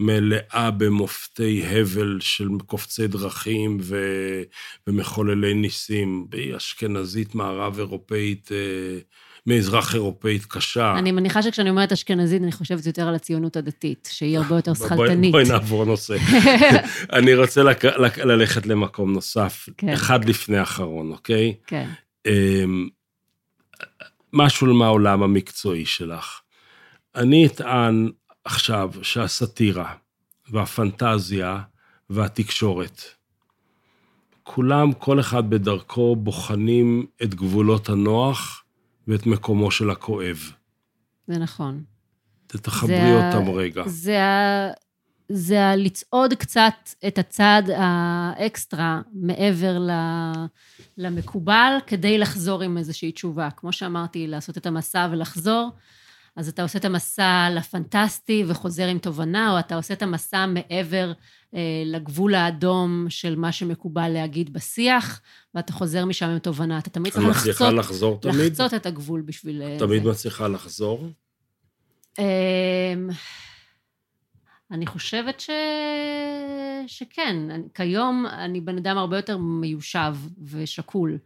מלאה 0.00 0.70
במופתי 0.70 1.62
הבל 1.66 2.18
של 2.20 2.48
קופצי 2.66 3.06
דרכים 3.06 3.78
ו... 3.80 3.96
ומחוללי 4.86 5.54
ניסים. 5.54 6.26
היא 6.32 6.56
אשכנזית 6.56 7.34
מערב 7.34 7.78
אירופאית, 7.78 8.52
אה, 8.52 8.98
מזרח 9.46 9.94
אירופאית 9.94 10.44
קשה. 10.44 10.94
אני 10.98 11.12
מניחה 11.12 11.42
שכשאני 11.42 11.70
אומרת 11.70 11.92
אשכנזית, 11.92 12.42
אני 12.42 12.52
חושבת 12.52 12.86
יותר 12.86 13.08
על 13.08 13.14
הציונות 13.14 13.56
הדתית, 13.56 14.08
שהיא 14.12 14.38
הרבה 14.38 14.56
יותר 14.56 14.74
שכלתנית. 14.74 15.32
בואי 15.32 15.44
נעבור 15.48 15.84
נושא. 15.84 16.16
אני 17.18 17.34
רוצה. 17.34 17.62
ללכת 18.24 18.66
למקום 18.66 19.12
נוסף, 19.12 19.68
כן. 19.76 19.88
אחד 19.88 20.24
לפני 20.24 20.58
האחרון, 20.58 21.12
אוקיי? 21.12 21.54
כן. 21.66 21.88
אמ, 22.26 22.88
משהו 24.32 24.74
מהעולם 24.74 25.22
המקצועי 25.22 25.86
שלך. 25.86 26.40
אני 27.14 27.46
אטען 27.46 28.08
עכשיו 28.44 28.90
שהסאטירה 29.02 29.94
והפנטזיה 30.50 31.60
והתקשורת, 32.10 33.02
כולם, 34.42 34.92
כל 34.92 35.20
אחד 35.20 35.50
בדרכו, 35.50 36.16
בוחנים 36.16 37.06
את 37.22 37.34
גבולות 37.34 37.88
הנוח 37.88 38.64
ואת 39.08 39.26
מקומו 39.26 39.70
של 39.70 39.90
הכואב. 39.90 40.52
זה 41.26 41.38
נכון. 41.38 41.82
תחברי 42.46 42.96
זה 42.96 43.20
ה- 43.20 43.34
אותם 43.34 43.50
רגע. 43.50 43.82
זה, 43.86 44.24
ה... 44.24 44.70
זה 45.28 45.64
ה... 45.64 45.76
לצעוד 45.76 46.34
קצת 46.34 46.74
את 47.06 47.18
הצעד 47.18 47.70
האקסטרה 47.76 49.00
מעבר 49.12 49.78
ל... 49.78 49.90
למקובל, 50.98 51.76
כדי 51.86 52.18
לחזור 52.18 52.62
עם 52.62 52.78
איזושהי 52.78 53.12
תשובה. 53.12 53.50
כמו 53.50 53.72
שאמרתי, 53.72 54.26
לעשות 54.26 54.58
את 54.58 54.66
המסע 54.66 55.08
ולחזור, 55.12 55.70
אז 56.36 56.48
אתה 56.48 56.62
עושה 56.62 56.78
את 56.78 56.84
המסע 56.84 57.48
לפנטסטי 57.54 58.44
וחוזר 58.48 58.86
עם 58.86 58.98
תובנה, 58.98 59.52
או 59.52 59.58
אתה 59.58 59.76
עושה 59.76 59.94
את 59.94 60.02
המסע 60.02 60.46
מעבר 60.46 61.12
אה, 61.54 61.60
לגבול 61.86 62.34
האדום 62.34 63.06
של 63.08 63.36
מה 63.36 63.52
שמקובל 63.52 64.08
להגיד 64.08 64.52
בשיח, 64.52 65.20
ואתה 65.54 65.72
חוזר 65.72 66.04
משם 66.04 66.26
עם 66.28 66.38
תובנה. 66.38 66.78
אתה 66.78 66.90
תמיד 66.90 67.12
צריך 67.12 67.26
מצליחה 67.26 67.70
לחצות, 67.70 67.78
לחזור 67.78 68.18
תמיד? 68.20 68.34
לחצות 68.52 68.74
את 68.74 68.86
הגבול 68.86 69.20
בשביל... 69.20 69.62
אה, 69.62 69.76
תמיד 69.78 70.02
זה. 70.02 70.10
מצליחה 70.10 70.48
לחזור? 70.48 71.08
אמ, 72.18 72.24
אני 74.70 74.86
חושבת 74.86 75.40
ש... 75.40 75.50
שכן. 76.86 77.36
אני- 77.50 77.68
כיום 77.74 78.26
אני 78.26 78.60
בן 78.60 78.76
אדם 78.76 78.98
הרבה 78.98 79.16
יותר 79.18 79.36
מיושב 79.38 80.14
ושקול. 80.44 81.18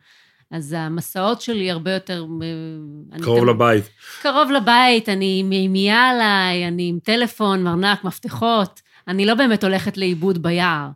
אז 0.51 0.73
המסעות 0.79 1.41
שלי 1.41 1.71
הרבה 1.71 1.95
יותר... 1.95 2.27
אה, 2.43 2.47
אני 3.13 3.23
קרוב 3.23 3.39
תמיד- 3.39 3.51
לבית. 3.55 3.85
קרוב 4.23 4.51
לבית, 4.51 5.09
אני 5.09 5.37
עם 5.41 5.49
מימייה 5.49 6.09
עליי, 6.11 6.69
אני 6.69 6.89
עם 6.89 6.99
טלפון, 6.99 7.67
ארנק, 7.67 8.05
מפתחות. 8.05 8.81
אני 9.09 9.27
לא 9.27 9.35
באמת 9.35 9.65
הולכת 9.65 9.97
לאיבוד 9.97 10.43
ביער. 10.43 10.89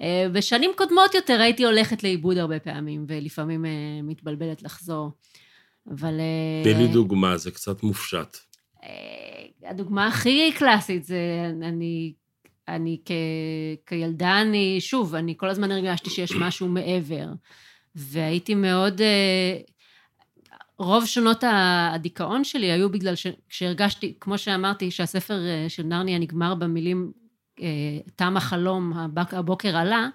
אה, 0.00 0.26
בשנים 0.32 0.70
קודמות 0.76 1.14
יותר 1.14 1.40
הייתי 1.40 1.64
הולכת 1.64 2.02
לאיבוד 2.02 2.38
הרבה 2.38 2.58
פעמים, 2.58 3.04
ולפעמים 3.08 3.64
אה, 3.64 3.70
מתבלבלת 4.02 4.62
לחזור. 4.62 5.10
אבל... 5.90 6.14
תני 6.64 6.74
לי 6.74 6.86
דוגמה, 6.86 7.36
זה 7.36 7.50
קצת 7.50 7.82
מופשט. 7.82 8.36
הדוגמה 9.64 10.06
הכי 10.06 10.52
קלאסית 10.58 11.04
זה 11.04 11.16
אני, 11.62 12.12
אני 12.68 12.98
כ, 13.04 13.10
כילדה, 13.86 14.40
אני, 14.42 14.76
שוב, 14.80 15.14
אני 15.14 15.34
כל 15.36 15.48
הזמן 15.48 15.70
הרגשתי 15.70 16.10
שיש 16.10 16.32
משהו 16.32 16.68
מעבר, 16.68 17.26
והייתי 17.98 18.54
מאוד... 18.54 19.00
אה, 19.00 19.58
רוב 20.78 21.06
שנות 21.06 21.44
הדיכאון 21.46 22.44
שלי 22.44 22.72
היו 22.72 22.90
בגלל 22.90 23.14
שכשהרגשתי, 23.14 24.14
כמו 24.20 24.38
שאמרתי, 24.38 24.90
שהספר 24.90 25.46
אה, 25.46 25.68
של 25.68 25.82
נרניה 25.82 26.18
נגמר 26.18 26.54
במילים 26.54 27.12
אה, 27.60 27.66
תם 28.16 28.36
החלום, 28.36 28.92
הבוקר 29.16 29.76
עלה, 29.76 30.08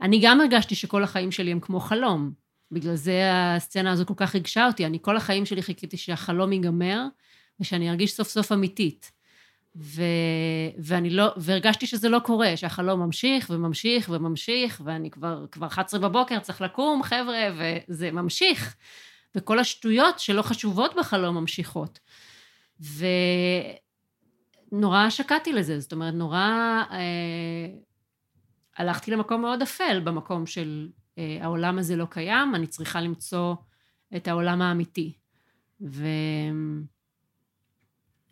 אני 0.00 0.20
גם 0.22 0.40
הרגשתי 0.40 0.74
שכל 0.74 1.04
החיים 1.04 1.30
שלי 1.30 1.52
הם 1.52 1.60
כמו 1.60 1.80
חלום. 1.80 2.32
בגלל 2.70 2.94
זה 2.94 3.22
הסצנה 3.32 3.92
הזו 3.92 4.06
כל 4.06 4.14
כך 4.16 4.34
ריגשה 4.34 4.66
אותי. 4.66 4.86
אני 4.86 4.98
כל 5.02 5.16
החיים 5.16 5.46
שלי 5.46 5.62
חיכיתי 5.62 5.96
שהחלום 5.96 6.52
ייגמר, 6.52 7.06
ושאני 7.60 7.90
ארגיש 7.90 8.12
סוף 8.12 8.28
סוף 8.28 8.52
אמיתית. 8.52 9.12
ו... 9.80 10.02
ואני 10.78 11.10
לא, 11.10 11.32
והרגשתי 11.36 11.86
שזה 11.86 12.08
לא 12.08 12.18
קורה, 12.18 12.56
שהחלום 12.56 13.00
ממשיך 13.00 13.50
וממשיך 13.50 14.08
וממשיך, 14.12 14.80
ואני 14.84 15.10
כבר, 15.10 15.46
כבר 15.52 15.66
11 15.66 16.00
בבוקר, 16.00 16.38
צריך 16.38 16.60
לקום, 16.60 17.02
חבר'ה, 17.02 17.38
וזה 17.88 18.10
ממשיך. 18.10 18.76
וכל 19.34 19.58
השטויות 19.58 20.18
שלא 20.18 20.42
חשובות 20.42 20.94
בחלום 20.96 21.36
ממשיכות. 21.36 21.98
ונורא 24.70 25.10
שקעתי 25.10 25.52
לזה, 25.52 25.80
זאת 25.80 25.92
אומרת, 25.92 26.14
נורא 26.14 26.82
אה, 26.90 27.66
הלכתי 28.76 29.10
למקום 29.10 29.40
מאוד 29.40 29.62
אפל, 29.62 30.00
במקום 30.04 30.46
של 30.46 30.88
אה, 31.18 31.38
העולם 31.40 31.78
הזה 31.78 31.96
לא 31.96 32.06
קיים, 32.10 32.54
אני 32.54 32.66
צריכה 32.66 33.00
למצוא 33.00 33.54
את 34.16 34.28
העולם 34.28 34.62
האמיתי. 34.62 35.12
ו... 35.80 36.06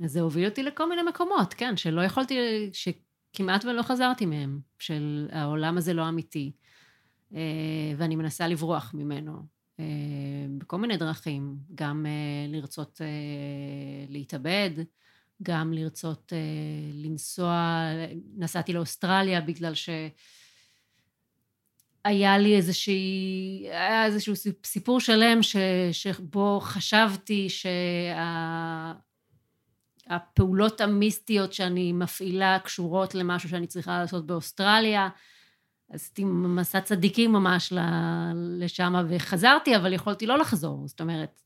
אז 0.05 0.13
זה 0.13 0.21
הוביל 0.21 0.45
אותי 0.45 0.63
לכל 0.63 0.89
מיני 0.89 1.03
מקומות, 1.03 1.55
כן, 1.55 1.77
שלא 1.77 2.01
יכולתי, 2.01 2.37
שכמעט 2.73 3.65
ולא 3.65 3.83
חזרתי 3.83 4.27
מהם, 4.27 4.61
של 4.79 5.29
העולם 5.33 5.79
הזה 5.79 5.93
לא 5.93 6.09
אמיתי, 6.09 6.53
אה, 7.35 7.41
ואני 7.97 8.17
מנסה 8.17 8.49
לברוח 8.49 8.91
ממנו 8.95 9.33
אה, 9.81 9.85
בכל 10.59 10.77
מיני 10.77 10.97
דרכים, 10.97 11.57
גם 11.75 12.07
אה, 12.07 12.53
לרצות 12.57 13.01
להתאבד, 14.09 14.71
גם 15.43 15.73
לרצות 15.73 16.33
לנסוע, 16.95 17.81
נסעתי 18.37 18.73
לאוסטרליה 18.73 19.41
בגלל 19.41 19.75
ש... 19.75 19.89
היה 22.05 22.39
לי 22.39 22.57
איזושהי, 22.57 23.67
היה 23.71 24.07
איזשהו 24.07 24.35
סיפור 24.65 25.01
שלם 25.01 25.43
ש, 25.43 25.57
שבו 25.93 26.61
חשבתי 26.63 27.47
שהפעולות 30.09 30.81
המיסטיות 30.81 31.53
שאני 31.53 31.93
מפעילה 31.93 32.59
קשורות 32.59 33.15
למשהו 33.15 33.49
שאני 33.49 33.67
צריכה 33.67 33.99
לעשות 33.99 34.27
באוסטרליה, 34.27 35.09
עשיתי 35.93 36.25
מסע 36.25 36.81
צדיקים 36.81 37.33
ממש 37.33 37.73
לשם, 38.59 38.95
וחזרתי, 39.09 39.77
אבל 39.77 39.93
יכולתי 39.93 40.27
לא 40.27 40.39
לחזור. 40.39 40.89
זאת 40.89 41.01
אומרת, 41.01 41.41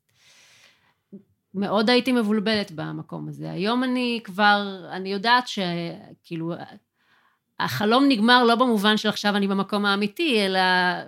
מאוד 1.54 1.90
הייתי 1.90 2.12
מבולבלת 2.12 2.72
במקום 2.74 3.28
הזה. 3.28 3.50
היום 3.50 3.84
אני 3.84 4.20
כבר, 4.24 4.86
אני 4.92 5.12
יודעת 5.12 5.44
שכאילו, 5.48 6.52
החלום 7.60 8.04
נגמר 8.08 8.44
לא 8.44 8.54
במובן 8.54 8.96
של 8.96 9.08
עכשיו 9.08 9.36
אני 9.36 9.48
במקום 9.48 9.86
האמיתי, 9.86 10.46
אלא 10.46 10.60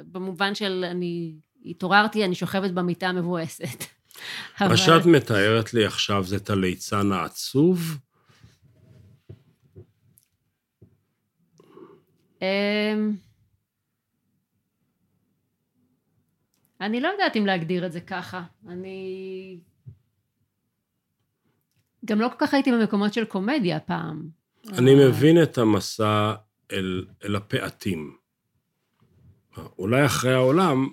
במובן 0.07 0.55
של 0.55 0.85
אני 0.91 1.35
התעוררתי, 1.65 2.25
אני 2.25 2.35
שוכבת 2.35 2.71
במיטה 2.71 3.09
המבואסת. 3.09 3.85
מה 4.61 4.77
שאת 4.77 5.07
מתארת 5.07 5.75
לי 5.75 5.85
עכשיו 5.85 6.25
זה 6.25 6.37
את 6.37 6.51
הליצן 6.51 7.13
העצוב? 7.13 7.99
אמ, 12.43 13.17
אני 16.81 17.01
לא 17.01 17.09
יודעת 17.09 17.37
אם 17.37 17.47
להגדיר 17.47 17.87
את 17.87 17.93
זה 17.93 18.01
ככה. 18.01 18.43
אני... 18.69 19.59
גם 22.05 22.21
לא 22.21 22.29
כל 22.29 22.47
כך 22.47 22.55
הייתי 22.55 22.73
במקומות 22.73 23.15
של 23.15 23.25
קומדיה 23.25 23.81
פעם. 23.81 24.29
אני 24.69 24.95
מבין 24.95 25.43
את 25.43 25.59
המסע 25.59 26.35
אל, 26.73 27.07
אל 27.25 27.37
הפעטים. 27.37 28.17
אולי 29.79 30.07
אחרי 30.07 30.35
העולם 30.35 30.89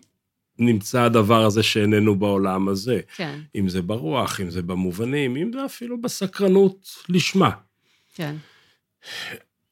נמצא 0.60 1.02
הדבר 1.02 1.46
הזה 1.46 1.64
שאיננו 1.64 2.16
בעולם 2.16 2.68
הזה. 2.68 3.00
כן. 3.16 3.40
אם 3.56 3.70
זה 3.70 3.82
ברוח, 3.82 4.42
אם 4.42 4.50
זה 4.50 4.62
במובנים, 4.62 5.36
אם 5.36 5.52
זה 5.54 5.66
אפילו 5.66 6.02
בסקרנות 6.02 6.90
לשמה. 7.10 7.52
כן. 8.16 8.36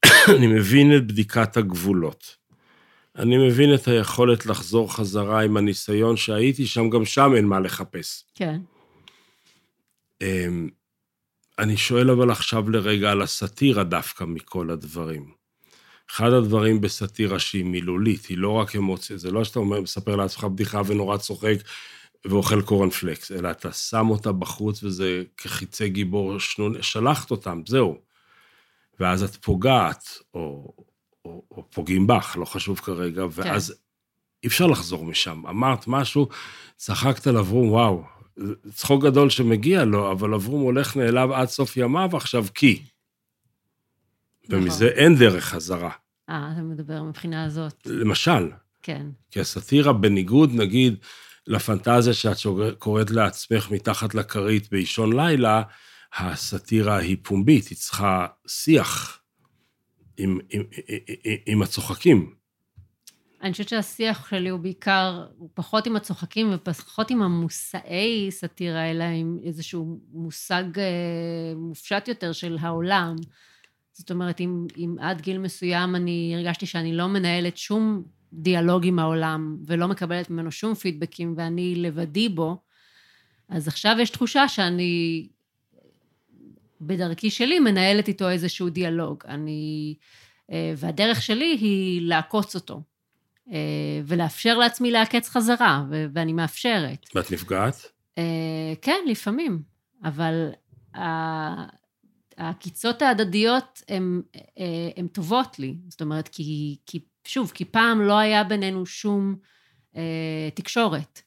אני 0.36 0.46
מבין 0.46 0.96
את 0.96 1.06
בדיקת 1.06 1.56
הגבולות. 1.56 2.36
אני 3.16 3.48
מבין 3.48 3.74
את 3.74 3.88
היכולת 3.88 4.46
לחזור 4.46 4.94
חזרה 4.94 5.42
עם 5.42 5.56
הניסיון 5.56 6.16
שהייתי 6.16 6.66
שם, 6.66 6.90
גם 6.90 7.04
שם 7.04 7.32
אין 7.36 7.44
מה 7.44 7.60
לחפש. 7.60 8.24
כן. 8.34 8.60
אמ, 10.22 10.68
אני 11.58 11.76
שואל 11.76 12.10
אבל 12.10 12.30
עכשיו 12.30 12.70
לרגע 12.70 13.10
על 13.10 13.22
הסאטירה 13.22 13.84
דווקא 13.84 14.24
מכל 14.24 14.70
הדברים. 14.70 15.37
אחד 16.10 16.32
הדברים 16.32 16.80
בסאטירה 16.80 17.38
שהיא 17.38 17.64
מילולית, 17.64 18.26
היא 18.26 18.38
לא 18.38 18.50
רק 18.50 18.76
אמוציה, 18.76 19.16
זה 19.16 19.30
לא 19.30 19.44
שאתה 19.44 19.58
אומר, 19.58 19.80
מספר 19.80 20.16
לעצמך 20.16 20.44
בדיחה 20.44 20.82
ונורא 20.86 21.16
צוחק 21.16 21.56
ואוכל 22.24 22.62
קורנפלקס, 22.62 23.32
אלא 23.32 23.50
אתה 23.50 23.72
שם 23.72 24.10
אותה 24.10 24.32
בחוץ 24.32 24.82
וזה 24.82 25.22
כחיצי 25.36 25.88
גיבור 25.88 26.40
שנון, 26.40 26.82
שלחת 26.82 27.30
אותם, 27.30 27.62
זהו. 27.66 27.98
ואז 29.00 29.22
את 29.22 29.36
פוגעת, 29.36 30.18
או, 30.34 30.72
או, 31.24 31.42
או 31.50 31.64
פוגעים 31.70 32.06
בך, 32.06 32.36
לא 32.40 32.44
חשוב 32.44 32.78
כרגע. 32.78 33.24
ואז 33.30 33.70
כן. 33.70 33.74
אי 34.42 34.48
אפשר 34.48 34.66
לחזור 34.66 35.04
משם. 35.04 35.42
אמרת 35.48 35.86
משהו, 35.86 36.28
צחקת 36.76 37.26
על 37.26 37.36
אברום, 37.36 37.70
וואו, 37.70 38.02
צחוק 38.74 39.04
גדול 39.04 39.30
שמגיע 39.30 39.84
לו, 39.84 40.12
אבל 40.12 40.34
אברום 40.34 40.60
הולך 40.62 40.96
נעלב 40.96 41.30
עד 41.30 41.48
סוף 41.48 41.76
ימיו 41.76 42.16
עכשיו 42.16 42.46
כי. 42.54 42.82
נכון. 44.48 44.62
ומזה 44.62 44.88
אין 44.88 45.14
דרך 45.14 45.44
חזרה. 45.44 45.90
אה, 46.28 46.50
אתה 46.52 46.62
מדבר 46.62 47.02
מבחינה 47.02 47.44
הזאת. 47.44 47.86
למשל. 47.86 48.50
כן. 48.82 49.06
כי 49.30 49.40
הסאטירה, 49.40 49.92
בניגוד, 49.92 50.50
נגיד, 50.54 50.96
לפנטזיה 51.46 52.14
שאת 52.14 52.36
קוראת 52.78 53.10
לעצמך 53.10 53.70
מתחת 53.70 54.14
לכרית 54.14 54.70
באישון 54.70 55.20
לילה, 55.20 55.62
הסאטירה 56.16 56.96
היא 56.96 57.16
פומבית, 57.22 57.68
היא 57.68 57.78
צריכה 57.78 58.26
שיח 58.46 59.20
עם, 60.16 60.38
עם, 60.50 60.62
עם, 60.88 61.36
עם 61.46 61.62
הצוחקים. 61.62 62.34
אני 63.42 63.52
חושבת 63.52 63.68
שהשיח 63.68 64.30
שלי 64.30 64.48
הוא 64.48 64.60
בעיקר, 64.60 65.26
הוא 65.36 65.48
פחות 65.54 65.86
עם 65.86 65.96
הצוחקים 65.96 66.50
ופחות 66.54 67.10
עם 67.10 67.22
המושאי 67.22 68.26
סאטירה, 68.30 68.90
אלא 68.90 69.04
עם 69.04 69.38
איזשהו 69.44 70.00
מושג 70.12 70.78
אה, 70.78 71.54
מופשט 71.56 72.08
יותר 72.08 72.32
של 72.32 72.56
העולם. 72.60 73.16
זאת 73.98 74.10
אומרת, 74.10 74.40
אם, 74.40 74.66
אם 74.76 74.96
עד 75.00 75.20
גיל 75.20 75.38
מסוים 75.38 75.96
אני 75.96 76.32
הרגשתי 76.34 76.66
שאני 76.66 76.96
לא 76.96 77.06
מנהלת 77.06 77.56
שום 77.56 78.02
דיאלוג 78.32 78.86
עם 78.86 78.98
העולם 78.98 79.56
ולא 79.66 79.88
מקבלת 79.88 80.30
ממנו 80.30 80.52
שום 80.52 80.74
פידבקים 80.74 81.34
ואני 81.36 81.74
לבדי 81.76 82.28
בו, 82.28 82.56
אז 83.48 83.68
עכשיו 83.68 83.96
יש 84.00 84.10
תחושה 84.10 84.48
שאני 84.48 85.26
בדרכי 86.80 87.30
שלי 87.30 87.60
מנהלת 87.60 88.08
איתו 88.08 88.30
איזשהו 88.30 88.70
דיאלוג. 88.70 89.22
אני... 89.28 89.94
אה, 90.52 90.72
והדרך 90.76 91.22
שלי 91.22 91.56
היא 91.60 92.02
לעקוץ 92.02 92.54
אותו. 92.54 92.82
אה, 93.52 94.00
ולאפשר 94.06 94.58
לעצמי 94.58 94.90
לעקץ 94.90 95.28
חזרה, 95.28 95.84
ואני 96.12 96.32
מאפשרת. 96.32 97.06
ואת 97.14 97.32
נפגעת? 97.32 97.92
אה, 98.18 98.72
כן, 98.82 99.00
לפעמים. 99.06 99.62
אבל 100.04 100.50
העקיצות 102.38 103.02
ההדדיות 103.02 103.82
הן 104.96 105.06
טובות 105.12 105.58
לי. 105.58 105.76
זאת 105.88 106.00
אומרת, 106.00 106.28
כי, 106.28 106.76
כי 106.86 107.00
שוב, 107.24 107.52
כי 107.54 107.64
פעם 107.64 108.00
לא 108.00 108.18
היה 108.18 108.44
בינינו 108.44 108.86
שום 108.86 109.36
תקשורת. 110.54 111.22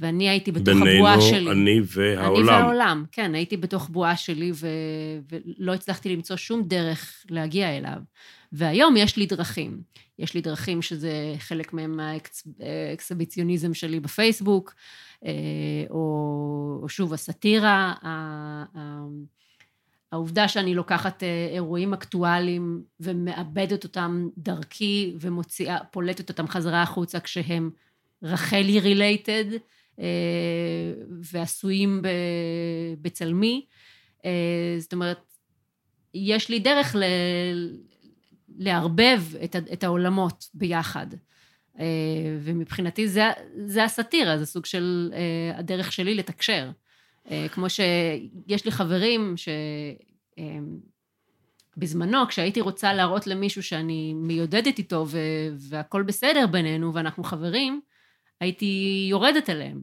ואני 0.00 0.28
הייתי 0.28 0.52
בתוך 0.52 0.74
בינינו, 0.74 0.96
הבועה 0.96 1.20
שלי. 1.20 1.30
בינינו, 1.30 1.52
אני 1.52 1.80
והעולם. 1.86 2.48
אני 2.48 2.48
והעולם, 2.48 3.04
כן, 3.12 3.34
הייתי 3.34 3.56
בתוך 3.56 3.88
בועה 3.88 4.16
שלי 4.16 4.52
ו... 4.54 4.68
ולא 5.30 5.74
הצלחתי 5.74 6.08
למצוא 6.08 6.36
שום 6.36 6.62
דרך 6.62 7.24
להגיע 7.30 7.76
אליו. 7.76 7.98
והיום 8.52 8.96
יש 8.96 9.16
לי 9.16 9.26
דרכים. 9.26 9.80
יש 10.18 10.34
לי 10.34 10.40
דרכים 10.40 10.82
שזה 10.82 11.34
חלק 11.38 11.72
מהם 11.72 12.00
האקסביציוניזם 12.60 13.74
שלי 13.74 14.00
בפייסבוק, 14.00 14.74
אה, 15.24 15.30
או, 15.90 16.78
או 16.82 16.88
שוב, 16.88 17.12
הסאטירה, 17.12 17.94
העובדה 20.12 20.48
שאני 20.48 20.74
לוקחת 20.74 21.22
אה, 21.22 21.48
אירועים 21.52 21.92
אקטואליים 21.94 22.82
ומאבדת 23.00 23.84
אותם 23.84 24.28
דרכי 24.38 25.16
ומוציאה, 25.20 25.78
פולטת 25.90 26.28
אותם 26.28 26.48
חזרה 26.48 26.82
החוצה 26.82 27.20
כשהם 27.20 27.70
רחלי 28.22 28.80
רילייטד, 28.80 29.44
אה, 29.98 30.04
ועשויים 31.22 32.02
בצלמי. 33.00 33.66
אה, 34.24 34.76
זאת 34.78 34.92
אומרת, 34.92 35.18
יש 36.14 36.48
לי 36.48 36.58
דרך 36.58 36.96
ל... 36.96 37.02
לערבב 38.58 39.22
את, 39.72 39.84
העולמות 39.84 40.44
ביחד. 40.54 41.06
ומבחינתי 42.40 43.08
זה, 43.08 43.22
זה 43.66 43.84
הסאטירה, 43.84 44.38
זה 44.38 44.46
סוג 44.46 44.66
של 44.66 45.12
הדרך 45.54 45.92
שלי 45.92 46.14
לתקשר. 46.14 46.70
כמו 47.52 47.66
שיש 47.70 48.64
לי 48.64 48.70
חברים 48.70 49.34
שבזמנו, 51.76 52.28
כשהייתי 52.28 52.60
רוצה 52.60 52.94
להראות 52.94 53.26
למישהו 53.26 53.62
שאני 53.62 54.14
מיודדת 54.14 54.78
איתו 54.78 55.06
והכול 55.58 56.02
בסדר 56.02 56.46
בינינו 56.46 56.94
ואנחנו 56.94 57.24
חברים, 57.24 57.80
הייתי 58.40 59.06
יורדת 59.10 59.48
עליהם, 59.48 59.80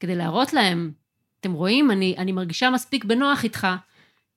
כדי 0.00 0.14
להראות 0.14 0.52
להם, 0.52 0.92
אתם 1.40 1.52
רואים, 1.52 1.90
אני, 1.90 2.14
אני 2.18 2.32
מרגישה 2.32 2.70
מספיק 2.70 3.04
בנוח 3.04 3.44
איתך, 3.44 3.66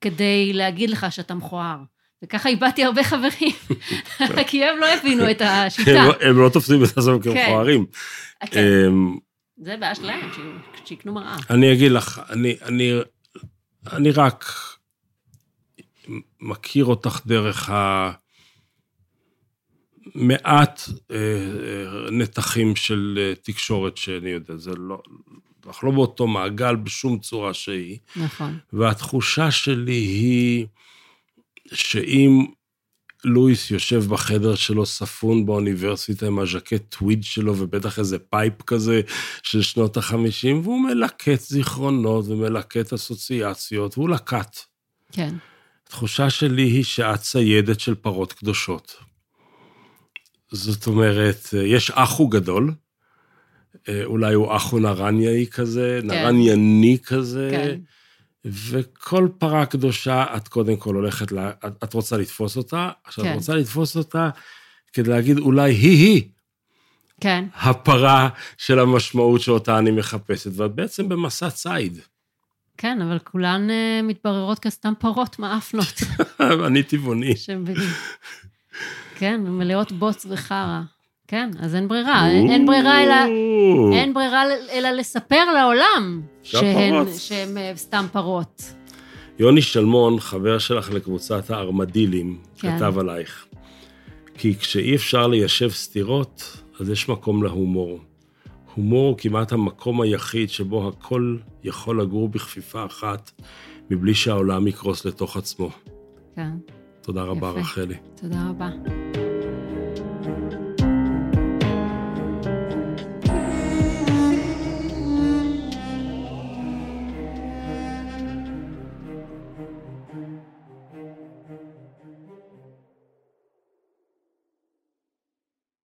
כדי 0.02 0.54
להגיד 0.54 0.90
לך 0.90 1.06
שאתה 1.10 1.34
מכוער. 1.34 1.78
וככה 2.24 2.50
איבדתי 2.50 2.84
הרבה 2.84 3.04
חברים, 3.04 3.52
כי 4.48 4.66
הם 4.66 4.78
לא 4.80 4.86
הבינו 4.86 5.32
את 5.32 5.42
השיטה. 5.46 5.92
הם, 5.92 6.12
הם 6.22 6.38
לא 6.38 6.50
תופסים 6.50 6.84
את 6.84 6.98
עצמם 6.98 7.20
כן. 7.20 7.34
כמכוערים. 7.34 7.86
זה 9.60 9.78
בעיה 9.78 9.96
שלהם, 9.96 10.30
שיקנו 10.86 11.14
מראה. 11.14 11.38
אני 11.50 11.74
אגיד 11.74 11.92
לך, 11.92 12.22
אני, 12.30 12.56
אני, 12.62 12.92
אני 13.92 14.12
רק 14.12 14.46
מכיר 16.40 16.86
אותך 16.86 17.20
דרך 17.26 17.70
ה... 17.70 18.12
מעט 20.16 20.82
אה, 21.12 21.16
אה, 21.16 22.12
נתחים 22.12 22.76
של 22.76 23.20
אה, 23.22 23.36
תקשורת 23.36 23.98
שאני 23.98 24.30
יודע, 24.30 24.56
זה 24.58 24.72
לא, 24.78 25.02
אנחנו 25.68 25.88
לא 25.88 25.94
באותו 25.94 26.28
מעגל 26.28 26.76
בשום 26.76 27.20
צורה 27.20 27.54
שהיא. 27.54 27.98
נכון. 28.16 28.58
והתחושה 28.74 29.52
שלי 29.52 29.92
היא 29.92 30.66
שאם 31.74 32.46
לואיס 33.24 33.72
יושב 33.72 34.04
בחדר 34.04 34.56
שלו 34.56 34.86
ספון 34.86 35.46
באוניברסיטה 35.46 36.28
עם 36.28 36.40
הז'קט 36.40 36.96
טוויד 36.98 37.24
שלו 37.24 37.58
ובטח 37.58 38.00
איזה 38.00 38.20
pipe 38.20 38.62
כזה 38.62 39.02
של 39.44 39.62
שנות 39.62 39.98
החמישים, 39.98 40.62
והוא 40.64 40.82
מלקט 40.82 41.40
זיכרונות 41.40 42.26
ומלקט 42.28 42.94
אסוציאציות, 42.94 43.98
והוא 43.98 44.10
לקט. 44.10 44.58
כן. 45.12 45.36
התחושה 45.88 46.30
שלי 46.30 46.64
היא 46.64 46.84
שאת 46.84 47.20
ציידת 47.20 47.80
של 47.80 47.96
פרות 47.96 48.34
קדושות. 48.34 48.96
זאת 50.52 50.88
אומרת, 50.88 51.48
יש 51.54 51.92
אחו 51.92 52.28
גדול, 52.28 52.74
אה, 53.90 54.06
אולי 54.06 54.34
הוא 54.34 54.56
אחו 54.56 54.80
נרניאי 54.80 55.46
כזה, 55.52 56.00
כן. 56.02 56.08
נרנייני 56.08 56.98
כזה, 57.04 57.50
כן. 57.52 57.80
וכל 58.46 59.28
פרה 59.38 59.66
קדושה, 59.66 60.26
את 60.38 60.48
קודם 60.48 60.76
כל 60.76 60.96
הולכת, 60.96 61.32
לה, 61.32 61.52
את, 61.68 61.84
את 61.84 61.94
רוצה 61.94 62.18
לתפוס 62.18 62.58
אותה, 62.58 62.90
עכשיו, 63.04 63.26
כן. 63.26 63.32
את 63.32 63.36
רוצה 63.36 63.56
לתפוס 63.56 63.98
אותה 63.98 64.30
כדי 64.94 65.10
להגיד 65.10 65.38
אולי 65.38 65.72
היא-היא 65.72 66.30
כן, 67.22 67.46
הפרה 67.56 68.30
של 68.58 68.80
המשמעות 68.80 69.42
שאותה 69.42 69.78
אני 69.78 69.92
מחפשת, 69.92 70.52
ואת 70.56 70.72
בעצם 70.72 71.10
במסע 71.10 71.50
ציד. 71.50 72.00
כן, 72.78 73.02
אבל 73.02 73.20
כולן 73.20 73.70
אה, 73.70 74.02
מתבררות 74.04 74.60
כסתם 74.60 74.94
פרות 75.00 75.40
מאפנות. 75.40 75.94
אני 76.68 76.84
טבעוני. 76.84 77.36
כן, 79.16 79.42
מלאות 79.42 79.92
בוץ 79.92 80.26
וחרא. 80.30 80.82
כן, 81.30 81.50
אז 81.60 81.76
אין 81.76 81.88
ברירה. 81.88 82.30
אין 82.30 82.66
ברירה 82.66 83.04
אלא... 83.04 83.16
אין 83.94 84.14
ברירה 84.14 84.44
אלא 84.72 84.90
לספר 84.90 85.46
לעולם 85.54 86.22
שהן. 86.44 87.06
שהן 87.18 87.58
אה, 87.58 87.72
סתם 87.76 88.06
פרות. 88.12 88.74
יוני 89.40 89.62
שלמון, 89.62 90.20
חבר 90.20 90.58
שלך 90.58 90.92
לקבוצת 90.94 91.50
הארמדילים, 91.50 92.38
כן. 92.58 92.78
כתב 92.78 93.00
עלייך. 93.00 93.46
כי 94.34 94.56
כשאי 94.56 94.96
אפשר 94.96 95.28
ליישב 95.28 95.70
סתירות, 95.70 96.58
אז 96.80 96.90
יש 96.90 97.10
מקום 97.10 97.44
להומור. 97.44 98.00
הומור 98.76 99.08
הוא 99.08 99.18
כמעט 99.18 99.52
המקום 99.52 100.02
היחיד 100.02 100.50
שבו 100.50 100.88
הכל 100.88 101.38
יכול 101.64 102.02
לגור 102.02 102.30
בכפיפה 102.30 102.86
אחת, 102.86 103.32
מבלי 103.90 104.14
שהעולם 104.14 104.68
יקרוס 104.68 105.06
לתוך 105.06 105.38
עצמו. 105.38 105.70
כן, 106.36 106.52
תודה 107.02 107.24
רבה, 107.24 107.50
יפה. 107.50 107.60
רחלי. 107.60 107.96
תודה 108.16 108.50
רבה. 108.50 108.70